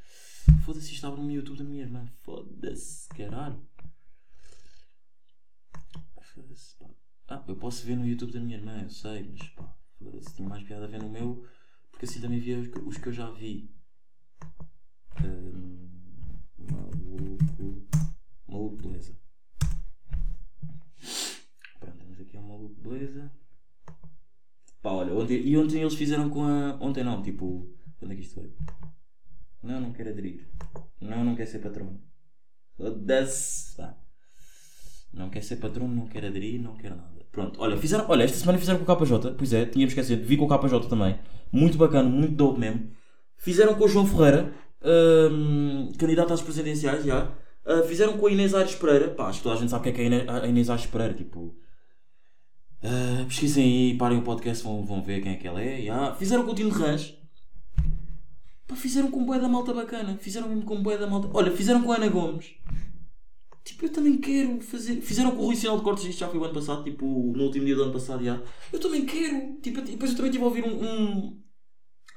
Foda-se, 0.66 0.86
isto 0.86 0.96
estava 0.96 1.16
no 1.16 1.32
YouTube 1.32 1.58
da 1.58 1.64
minha 1.64 1.84
irmã. 1.84 2.06
Foda-se, 2.24 3.08
caralho. 3.10 3.66
Foda-se, 6.22 6.76
pá. 6.78 6.86
Ah, 7.30 7.44
eu 7.48 7.56
posso 7.56 7.86
ver 7.86 7.96
no 7.96 8.06
YouTube 8.08 8.32
da 8.34 8.40
minha 8.40 8.58
irmã, 8.58 8.82
eu 8.84 8.90
sei, 8.90 9.24
mas 9.30 9.48
pá, 9.50 9.76
foda-se, 9.98 10.36
tinha 10.36 10.48
mais 10.48 10.64
piada 10.64 10.86
a 10.86 10.88
ver 10.88 11.02
no 11.02 11.10
meu, 11.10 11.46
porque 11.92 12.06
assim 12.06 12.22
também 12.22 12.40
via 12.40 12.58
os 12.60 12.68
que, 12.68 12.80
os 12.80 12.98
que 12.98 13.08
eu 13.08 13.14
já 13.14 13.30
vi. 13.32 13.70
Hum, 15.24 15.90
maluco. 16.58 17.88
Maluco 18.48 18.78
beleza. 18.78 19.18
Pronto, 21.80 21.98
temos 21.98 22.20
aqui 22.22 22.38
um 22.38 22.48
maluco 22.48 22.77
beleza. 22.88 23.32
Pá, 24.82 24.92
olha, 24.92 25.14
ontem, 25.14 25.42
e 25.46 25.58
ontem 25.58 25.82
eles 25.82 25.96
fizeram 25.96 26.30
com 26.30 26.44
a. 26.44 26.78
Ontem 26.82 27.04
não, 27.04 27.22
tipo. 27.22 27.70
Quando 28.00 28.12
é 28.12 28.16
que 28.16 28.22
isto 28.22 28.36
foi? 28.36 28.52
Não, 29.64 29.82
não 29.82 29.92
quero 29.92 30.10
aderir. 30.10 30.48
Não, 31.02 31.24
não 31.24 31.36
quer 31.36 31.46
ser 31.46 31.60
patrão. 31.60 32.00
Pá. 33.78 33.98
Não 35.14 35.30
quer 35.30 35.44
ser 35.44 35.58
patrão, 35.58 35.88
não 35.88 36.06
quer 36.06 36.26
aderir, 36.26 36.62
não 36.62 36.76
quer 36.76 36.92
nada. 36.92 37.26
Pronto, 37.32 37.60
olha, 37.62 37.78
fizeram, 37.78 38.06
olha, 38.10 38.24
esta 38.24 38.38
semana 38.38 38.58
fizeram 38.58 38.84
com 38.84 38.92
o 38.92 38.96
KJ, 38.96 39.36
pois 39.38 39.54
é, 39.54 39.66
tínhamos 39.66 39.94
esquecido, 39.94 40.26
vi 40.26 40.38
com 40.38 40.46
o 40.46 40.60
KJ 40.60 40.88
também. 40.88 41.20
Muito 41.52 41.78
bacana, 41.78 42.10
muito 42.10 42.36
dope 42.36 42.60
mesmo. 42.60 42.92
Fizeram 43.36 43.76
com 43.76 43.86
o 43.86 43.88
João 43.88 44.06
Ferreira, 44.06 44.54
hum, 45.32 45.92
candidato 45.98 46.34
às 46.34 46.42
presidenciais, 46.42 47.06
já. 47.06 47.32
Ah, 47.66 47.84
fizeram 47.84 48.18
com 48.18 48.28
a 48.28 48.32
Inês 48.32 48.54
Aires 48.54 48.76
Pereira, 48.76 49.10
pá, 49.10 49.28
acho 49.28 49.40
que 49.40 49.44
toda 49.44 49.56
a 49.56 49.60
gente 49.60 49.70
sabe 49.70 49.82
o 49.82 49.84
que 49.84 50.02
é, 50.02 50.08
que 50.08 50.16
é 50.16 50.30
a 50.30 50.48
Inês 50.48 50.70
Aires 50.70 50.86
Pereira, 50.86 51.14
tipo. 51.14 51.56
Ah, 52.84 53.25
pesquisem 53.28 53.63
aí, 53.63 53.97
parem 53.97 54.19
o 54.19 54.23
podcast, 54.23 54.63
vão, 54.63 54.86
vão 54.86 55.01
ver 55.03 55.21
quem 55.21 55.34
é 55.34 55.36
que 55.36 55.47
ela 55.47 55.61
é. 55.61 55.82
já. 55.82 56.13
Fizeram 56.15 56.45
com 56.45 56.51
o 56.51 56.55
Tino 56.55 56.69
Rãs, 56.69 57.13
pá, 58.67 58.75
fizeram 58.75 59.09
com 59.11 59.25
boé 59.25 59.39
da 59.39 59.47
malta 59.47 59.73
bacana, 59.73 60.17
fizeram 60.19 60.49
mesmo 60.49 60.63
com 60.65 60.82
boé 60.82 60.97
da 60.97 61.07
malta. 61.07 61.30
Olha, 61.34 61.51
fizeram 61.51 61.82
com 61.84 61.91
a 61.91 61.95
Ana 61.95 62.09
Gomes. 62.09 62.55
Tipo, 63.63 63.86
eu 63.86 63.91
também 63.91 64.17
quero 64.17 64.61
fazer. 64.61 65.01
Fizeram 65.01 65.32
com 65.32 65.41
o 65.41 65.45
Rui 65.47 65.55
Sinal 65.55 65.78
de 65.78 65.84
Cortes, 65.84 66.05
isto 66.05 66.19
já 66.19 66.30
foi 66.30 66.39
o 66.39 66.43
ano 66.45 66.53
passado, 66.53 66.84
tipo, 66.86 67.05
no 67.05 67.43
último 67.43 67.65
dia 67.65 67.75
do 67.75 67.84
ano 67.84 67.91
passado 67.91 68.23
já. 68.23 68.41
Eu 68.71 68.80
também 68.80 69.05
quero. 69.05 69.57
Tipo, 69.61 69.82
depois 69.82 70.11
eu 70.11 70.15
também 70.17 70.30
estive 70.32 70.43
a 70.43 70.47
ouvir 70.47 70.63
um, 70.63 70.84
um, 70.84 71.41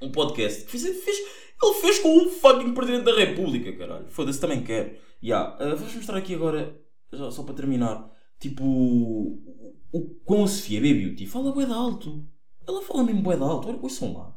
um 0.02 0.12
podcast 0.12 0.64
fez, 0.66 0.82
fez, 0.84 1.16
ele 1.62 1.74
fez 1.80 1.98
com 1.98 2.16
o 2.24 2.28
fucking 2.30 2.72
Presidente 2.72 3.04
da 3.04 3.16
República, 3.16 3.72
caralho. 3.76 4.06
Foda-se, 4.10 4.40
também 4.40 4.62
quero. 4.62 4.96
Ya, 5.22 5.40
ah, 5.58 5.74
Vou-vos 5.74 5.94
mostrar 5.96 6.18
aqui 6.18 6.34
agora, 6.36 6.80
já- 7.12 7.30
só 7.32 7.42
para 7.42 7.54
terminar, 7.54 8.08
tipo, 8.40 8.64
o, 8.64 9.76
o, 9.92 10.14
com 10.24 10.42
a 10.44 10.48
Sofia 10.48 10.80
B 10.80 10.94
Beauty. 10.94 11.26
Fala 11.26 11.52
bué 11.52 11.66
de 11.66 11.72
alto. 11.72 12.26
Ela 12.66 12.82
fala 12.82 13.04
mesmo 13.04 13.22
bué 13.22 13.36
de 13.36 13.42
alto. 13.42 13.68
Olha, 13.68 13.78
ouçam 13.80 14.12
lá. 14.16 14.36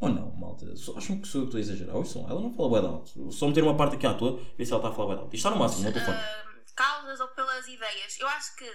Ou 0.00 0.08
não, 0.10 0.30
malta? 0.36 0.66
Acham 0.96 1.20
que 1.20 1.26
sou 1.28 1.42
eu 1.42 1.48
que 1.48 1.56
estou 1.56 1.58
a 1.58 1.60
exagerar? 1.60 1.96
Ouçam 1.96 2.22
lá. 2.24 2.30
Ela 2.30 2.40
não 2.40 2.52
fala 2.52 2.68
bué 2.68 2.80
de 2.80 2.86
alto. 2.86 3.32
Só 3.32 3.48
meter 3.48 3.62
uma 3.64 3.76
parte 3.76 3.96
aqui 3.96 4.06
à 4.06 4.12
toa, 4.14 4.38
ver 4.58 4.66
se 4.66 4.72
ela 4.72 4.80
está 4.80 4.88
a 4.90 4.92
falar 4.92 5.06
bué 5.06 5.14
de 5.16 5.22
alto. 5.22 5.34
Isto 5.34 5.46
está 5.46 5.50
no 5.50 5.62
máximo, 5.62 5.84
no 5.84 5.92
telefone. 5.92 6.16
ah, 6.18 6.44
causas 6.74 7.20
ou 7.20 7.28
pelas 7.28 7.66
ideias. 7.68 8.18
Eu 8.20 8.28
acho 8.28 8.56
que, 8.56 8.70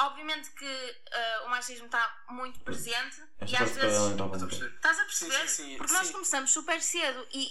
obviamente, 0.00 0.50
que 0.52 0.94
ah, 1.12 1.44
o 1.46 1.50
machismo 1.50 1.86
está 1.86 2.24
muito 2.30 2.58
presente 2.60 3.20
e 3.42 3.44
Esta 3.44 3.64
às 3.64 3.70
para 3.72 3.82
ela 3.82 3.90
vezes. 3.90 4.12
então 4.14 4.26
Estás 4.26 4.42
a 4.42 4.46
perceber? 4.46 4.74
Estás 4.74 4.98
a 4.98 5.04
perceber? 5.04 5.48
Sim, 5.48 5.48
sim, 5.48 5.70
sim, 5.70 5.76
porque 5.76 5.92
nós 5.92 6.10
começamos 6.10 6.50
super 6.50 6.80
cedo 6.80 7.26
e 7.32 7.48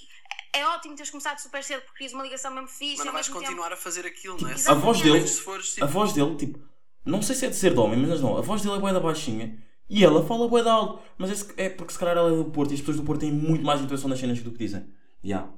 é 0.53 0.65
ótimo 0.67 0.95
teres 0.95 1.09
começado 1.09 1.39
super 1.39 1.63
cedo 1.63 1.81
porque 1.81 1.97
crias 1.97 2.13
uma 2.13 2.23
ligação 2.23 2.53
mesmo 2.53 2.67
fixe. 2.67 2.97
Mas 2.97 3.05
não 3.05 3.13
vais 3.13 3.27
continuar 3.27 3.73
a 3.73 3.75
fazer 3.75 4.05
aquilo, 4.05 4.39
não 4.39 4.49
é? 4.49 4.55
A 4.67 4.73
voz 4.73 5.01
dele, 5.01 5.27
Se 5.27 5.41
fores, 5.41 5.71
a 5.71 5.73
tipo, 5.73 5.87
voz 5.87 6.13
dele, 6.13 6.35
tipo, 6.35 6.59
não 7.03 7.21
sei 7.21 7.35
se 7.35 7.45
é 7.45 7.49
de 7.49 7.55
ser 7.55 7.73
de 7.73 7.79
homem, 7.79 7.99
mas 7.99 8.21
não, 8.21 8.37
a 8.37 8.41
voz 8.41 8.61
dele 8.61 8.75
é 8.75 8.79
bué 8.79 8.93
da 8.93 8.99
baixinha 8.99 9.57
e 9.89 10.03
ela 10.03 10.25
fala 10.25 10.47
bué 10.47 10.63
da 10.63 10.71
alto. 10.71 11.01
Mas 11.17 11.49
é, 11.57 11.65
é 11.65 11.69
porque 11.69 11.93
se 11.93 11.99
calhar 11.99 12.15
ela 12.15 12.31
é 12.31 12.35
do 12.35 12.45
Porto 12.45 12.71
e 12.71 12.75
as 12.75 12.79
pessoas 12.79 12.97
do 12.97 13.03
Porto 13.03 13.21
têm 13.21 13.31
muito 13.31 13.65
mais 13.65 13.81
intuição 13.81 14.09
nas 14.09 14.19
cenas 14.19 14.41
do 14.41 14.51
que 14.51 14.59
dizem. 14.59 14.85
Ya. 15.25 15.49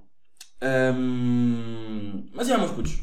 Ahm, 0.61 2.27
mas 2.33 2.49
é, 2.49 2.57
meus 2.57 2.71
putos. 2.71 2.97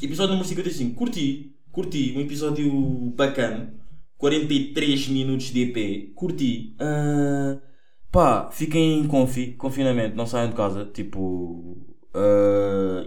Episódio 0.00 0.30
número 0.30 0.48
55. 0.48 0.94
Curti, 0.94 1.56
curti, 1.70 2.14
um 2.16 2.20
episódio 2.20 2.70
bacana. 3.14 3.74
43 4.16 5.08
minutos 5.08 5.46
de 5.46 5.62
EP. 5.62 6.14
Curti. 6.14 6.74
Ah, 6.78 7.58
pá, 8.10 8.50
fiquem 8.50 9.00
em 9.00 9.06
confi, 9.08 9.52
confinamento, 9.52 10.16
não 10.16 10.26
saiam 10.26 10.50
de 10.50 10.56
casa. 10.56 10.84
Tipo. 10.86 11.78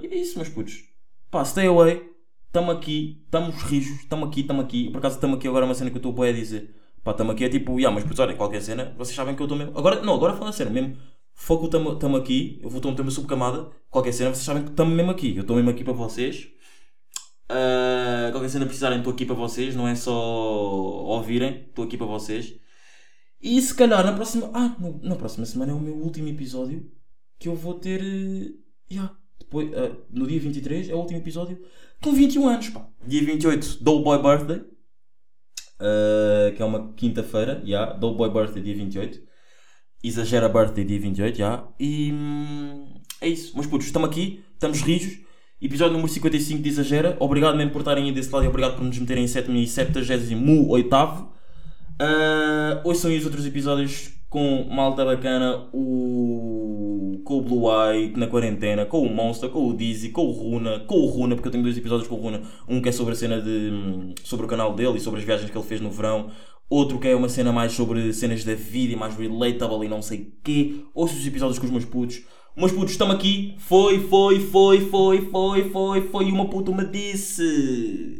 e 0.02 0.08
é 0.08 0.16
isso, 0.16 0.38
meus 0.38 0.50
putos. 0.50 0.84
Pá, 1.32 1.44
stay 1.46 1.68
away. 1.68 2.12
Tamo 2.52 2.72
aqui, 2.72 3.22
estamos 3.26 3.56
rijos, 3.64 4.06
tamo 4.06 4.26
aqui, 4.26 4.44
tamo 4.44 4.62
aqui. 4.62 4.90
Por 4.92 5.00
acaso 5.00 5.20
tamo 5.20 5.36
aqui 5.36 5.48
agora 5.48 5.66
uma 5.66 5.74
cena 5.74 5.90
que 5.90 5.98
eu 5.98 6.10
estou 6.10 6.24
a 6.24 6.32
dizer. 6.32 6.76
Pá, 7.04 7.14
tamo 7.14 7.32
aqui 7.32 7.44
é 7.44 7.50
tipo, 7.50 7.80
yeah, 7.80 7.94
mas 7.94 8.04
putos, 8.04 8.20
olha, 8.20 8.36
qualquer 8.36 8.62
cena, 8.62 8.94
vocês 8.98 9.16
sabem 9.16 9.36
que 9.36 9.42
eu 9.42 9.46
estou 9.46 9.58
mesmo. 9.58 9.78
Agora, 9.78 10.02
não, 10.02 10.14
agora 10.14 10.34
falando 10.34 10.50
a 10.50 10.54
sério, 10.54 10.72
mesmo. 10.72 10.96
Foco, 11.34 11.68
tamo, 11.68 12.16
aqui, 12.16 12.60
eu 12.64 12.70
vou 12.70 12.80
ter 12.80 13.02
uma 13.02 13.12
subcamada. 13.12 13.70
Qualquer 13.90 14.14
cena, 14.14 14.30
vocês 14.34 14.46
sabem 14.46 14.64
que 14.64 14.70
estamos 14.70 14.94
mesmo 14.96 15.12
aqui. 15.12 15.36
Eu 15.36 15.42
estou 15.42 15.56
mesmo 15.56 15.72
aqui 15.72 15.84
para 15.84 15.94
vocês. 15.94 16.48
Ah, 17.50 18.30
qualquer 18.32 18.50
cena 18.50 18.66
precisarem, 18.66 19.00
estou 19.00 19.14
aqui 19.14 19.26
para 19.26 19.36
vocês. 19.36 19.76
Não 19.76 19.88
é 19.88 19.96
só 19.96 20.14
ouvirem, 20.14 21.66
estou 21.68 21.86
aqui 21.86 21.98
para 21.98 22.08
vocês. 22.08 22.56
E 23.44 23.62
se 23.62 23.76
calhar 23.76 24.04
na 24.06 24.14
próxima. 24.14 24.50
Ah, 24.54 24.76
no- 24.80 25.00
na 25.04 25.16
próxima 25.16 25.46
semana 25.46 25.74
é 25.74 25.76
o 25.76 25.80
meu 25.80 25.94
último 25.96 26.28
episódio 26.30 26.90
que 27.38 27.50
eu 27.50 27.56
vou 27.56 27.74
ter. 27.76 28.02
eh, 28.02 28.52
yeah, 28.90 29.14
depois, 29.40 29.70
ah, 29.74 29.96
no 30.10 30.26
dia 30.26 30.40
23 30.40 30.90
é 30.90 30.96
o 30.96 31.00
último 31.00 31.20
episódio 31.20 31.60
com 32.02 32.14
21 32.14 32.48
anos. 32.48 32.70
Pá. 32.70 32.88
Dia 33.06 33.22
28, 33.24 33.84
Doll 33.84 34.02
Boy 34.04 34.22
Birthday. 34.22 34.62
ah, 35.80 36.52
que 36.56 36.62
é 36.62 36.66
uma 36.66 36.94
quinta-feira. 36.94 37.62
Yeah, 37.66 37.94
Doll 37.94 38.16
Boy 38.16 38.30
Birthday, 38.32 38.64
dia 38.64 38.76
28. 38.76 39.20
Exagera 40.04 40.48
Birthday, 40.50 40.86
dia 40.86 41.00
28. 41.00 41.38
Yeah. 41.38 41.68
E 41.80 42.12
hum, 42.14 42.94
é 43.22 43.28
isso. 43.28 43.54
Mas 43.58 43.66
putos, 43.68 43.88
estamos 43.88 44.08
aqui, 44.10 44.44
estamos 44.54 44.82
rijos. 44.82 45.22
Episódio 45.62 45.94
número 45.94 46.10
55 46.12 46.62
de 46.62 46.70
Exagera. 46.70 47.16
Obrigado 47.20 47.56
mesmo 47.58 47.72
por 47.72 47.80
estarem 47.80 48.06
aí 48.06 48.12
desse 48.14 48.30
lado 48.32 48.46
e 48.46 48.50
obrigado 48.50 48.76
por 48.76 48.84
nos 48.84 48.98
meterem 49.00 49.24
em 49.24 49.28
78. 49.28 51.43
Uh, 52.02 52.82
ouçam 52.84 53.12
aí 53.12 53.18
os 53.18 53.26
outros 53.26 53.46
episódios 53.46 54.14
com 54.30 54.68
malta 54.68 55.06
bacana, 55.06 55.70
o... 55.72 57.22
com 57.24 57.38
o 57.38 57.42
Blue 57.44 57.70
Eye 57.70 58.14
na 58.18 58.26
quarentena, 58.26 58.84
com 58.84 59.04
o 59.04 59.14
Monster, 59.14 59.50
com 59.50 59.70
o 59.70 59.78
Dizzy, 59.78 60.10
com 60.10 60.26
o 60.26 60.32
Runa, 60.32 60.80
com 60.88 60.96
o 60.96 61.06
Runa, 61.06 61.36
porque 61.36 61.50
eu 61.50 61.52
tenho 61.52 61.64
dois 61.64 61.78
episódios 61.78 62.08
com 62.08 62.16
o 62.16 62.20
Runa. 62.20 62.42
Um 62.68 62.82
que 62.82 62.90
é 62.90 62.92
sobre 62.92 63.14
a 63.14 63.16
cena 63.16 63.40
de. 63.40 64.16
sobre 64.24 64.46
o 64.48 64.50
canal 64.50 64.74
dele 64.74 64.98
e 64.98 65.00
sobre 65.00 65.20
as 65.20 65.26
viagens 65.26 65.52
que 65.52 65.58
ele 65.58 65.68
fez 65.68 65.80
no 65.80 65.92
verão. 65.92 66.32
Outro 66.68 66.98
que 66.98 67.08
é 67.08 67.16
uma 67.16 67.30
cena 67.30 67.52
mais 67.52 67.74
sobre 67.74 68.12
cenas 68.12 68.44
da 68.44 68.56
vida 68.56 68.94
e 68.94 68.96
mais 68.96 69.16
relatable 69.16 69.86
e 69.86 69.90
não 69.90 70.02
sei 70.02 70.34
quê. 70.44 70.84
Ouçam 70.96 71.18
os 71.18 71.28
episódios 71.28 71.60
com 71.60 71.66
os 71.66 71.72
meus 71.72 71.86
putos. 71.86 72.24
Meus 72.58 72.72
putos, 72.72 72.92
estamos 72.92 73.16
aqui. 73.16 73.54
Foi, 73.60 74.00
foi, 74.00 74.40
foi, 74.40 74.82
foi, 74.82 75.22
foi, 75.22 75.70
foi, 75.70 76.02
foi. 76.02 76.26
Uma 76.32 76.50
puta 76.50 76.72
me 76.72 76.86
disse. 76.86 78.20